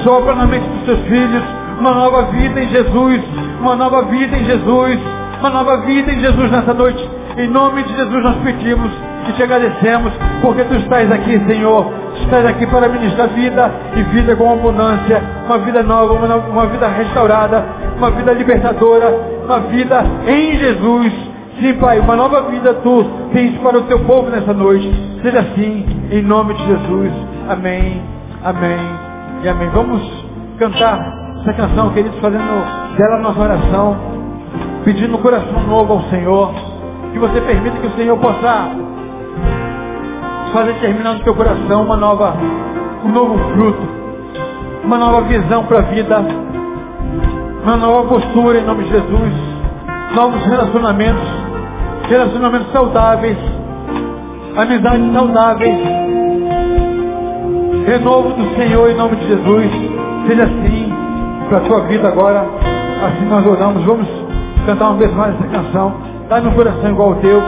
sopra 0.04 0.36
na 0.36 0.46
mente 0.46 0.68
dos 0.68 0.84
teus 0.84 1.00
filhos, 1.02 1.44
uma 1.80 1.94
nova 1.94 2.24
vida 2.32 2.60
em 2.60 2.70
Jesus, 2.70 3.22
uma 3.60 3.76
nova 3.76 4.04
vida 4.04 4.38
em 4.38 4.46
Jesus, 4.46 5.00
uma 5.40 5.50
nova 5.50 5.78
vida 5.78 6.12
em 6.12 6.20
Jesus 6.20 6.52
nessa 6.52 6.74
noite, 6.74 7.10
em 7.38 7.48
nome 7.50 7.84
de 7.84 7.96
Jesus 7.96 8.24
nós 8.24 8.38
pedimos 8.44 8.92
e 9.28 9.34
te 9.34 9.44
agradecemos, 9.44 10.14
porque 10.42 10.64
tu 10.64 10.76
estás 10.76 11.12
aqui, 11.12 11.40
Senhor. 11.48 11.86
Tu 12.16 12.24
estás 12.24 12.46
aqui 12.46 12.66
para 12.68 12.88
ministrar 12.88 13.28
vida 13.30 13.72
e 13.96 14.04
vida 14.04 14.36
com 14.36 14.54
abundância, 14.54 15.22
uma 15.46 15.58
vida 15.58 15.84
nova, 15.84 16.14
uma, 16.14 16.36
uma 16.36 16.66
vida 16.68 16.88
restaurada, 16.88 17.66
uma 17.98 18.12
vida 18.12 18.32
libertadora, 18.34 19.10
uma 19.44 19.60
vida 19.62 20.04
em 20.28 20.58
Jesus. 20.58 21.14
Sim, 21.60 21.74
Pai, 21.76 22.00
uma 22.00 22.16
nova 22.16 22.44
vida 22.44 22.74
tu 22.76 23.06
tens 23.34 23.58
para 23.60 23.80
o 23.80 23.84
teu 23.84 24.00
povo 24.00 24.30
nessa 24.30 24.54
noite. 24.54 24.92
Seja 25.22 25.40
assim, 25.40 25.86
em 26.12 26.22
nome 26.22 26.54
de 26.54 26.66
Jesus. 26.66 27.12
Amém, 27.50 28.02
amém 28.44 28.80
e 29.44 29.50
amém. 29.50 29.70
Vamos 29.70 30.02
cantar 30.60 31.00
essa 31.42 31.54
canção, 31.54 31.90
queridos, 31.92 32.20
fazendo 32.20 32.96
dela 32.98 33.20
nossa 33.20 33.40
oração, 33.40 33.98
pedindo 34.84 35.16
um 35.16 35.22
coração 35.22 35.64
novo 35.68 35.94
ao 35.94 36.02
Senhor. 36.04 36.75
Que 37.16 37.20
você 37.20 37.40
permita 37.40 37.78
que 37.80 37.88
o 37.88 37.92
Senhor 37.92 38.18
possa 38.18 38.72
fazer 40.52 40.74
terminar 40.82 41.14
no 41.14 41.20
teu 41.22 41.34
coração 41.34 41.84
uma 41.84 41.96
nova, 41.96 42.36
um 43.06 43.08
novo 43.08 43.38
fruto, 43.54 43.88
uma 44.84 44.98
nova 44.98 45.22
visão 45.22 45.64
para 45.64 45.78
a 45.78 45.82
vida, 45.84 46.22
uma 47.64 47.78
nova 47.78 48.10
postura 48.10 48.60
em 48.60 48.66
nome 48.66 48.84
de 48.84 48.90
Jesus, 48.90 49.34
novos 50.14 50.44
relacionamentos, 50.44 51.24
relacionamentos 52.10 52.70
saudáveis, 52.74 53.38
amizades 54.58 55.14
saudáveis, 55.14 55.80
renovo 57.88 58.34
do 58.34 58.56
Senhor 58.58 58.90
em 58.90 58.96
nome 58.96 59.16
de 59.16 59.28
Jesus, 59.30 59.72
seja 60.28 60.44
assim 60.44 60.94
para 61.48 61.60
a 61.60 61.62
tua 61.62 61.80
vida 61.88 62.10
agora, 62.10 62.46
assim 63.08 63.26
nós 63.30 63.48
oramos, 63.48 63.86
vamos 63.86 64.26
cantar 64.66 64.90
uma 64.90 64.98
vez 64.98 65.14
mais 65.14 65.36
essa 65.36 65.48
canção, 65.48 65.94
dá 66.28 66.42
no 66.42 66.52
coração 66.54 66.90
igual 66.90 67.12
o 67.12 67.16
teu, 67.16 67.42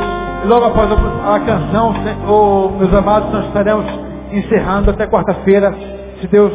e 0.43 0.47
logo 0.47 0.65
após 0.65 0.89
a 0.91 1.39
canção, 1.39 1.93
oh, 2.28 2.70
meus 2.78 2.93
amados, 2.93 3.32
nós 3.32 3.45
estaremos 3.45 3.86
encerrando 4.32 4.91
até 4.91 5.07
quarta-feira, 5.07 5.74
se 6.22 6.28
Deus 6.28 6.51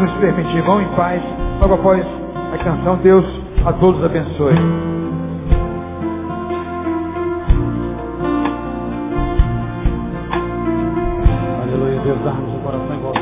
nos 0.00 0.12
permitir. 0.12 0.62
Vão 0.62 0.80
em 0.80 0.88
paz. 0.88 1.22
Logo 1.60 1.74
após 1.74 2.06
a 2.54 2.58
canção, 2.64 2.96
Deus 2.96 3.24
a 3.64 3.72
todos 3.74 4.02
abençoe. 4.04 4.54
Aleluia, 11.62 12.00
Deus, 12.04 12.18
dá-nos 12.24 12.54
o 12.54 12.58
coração 12.60 12.96
igual 12.96 13.17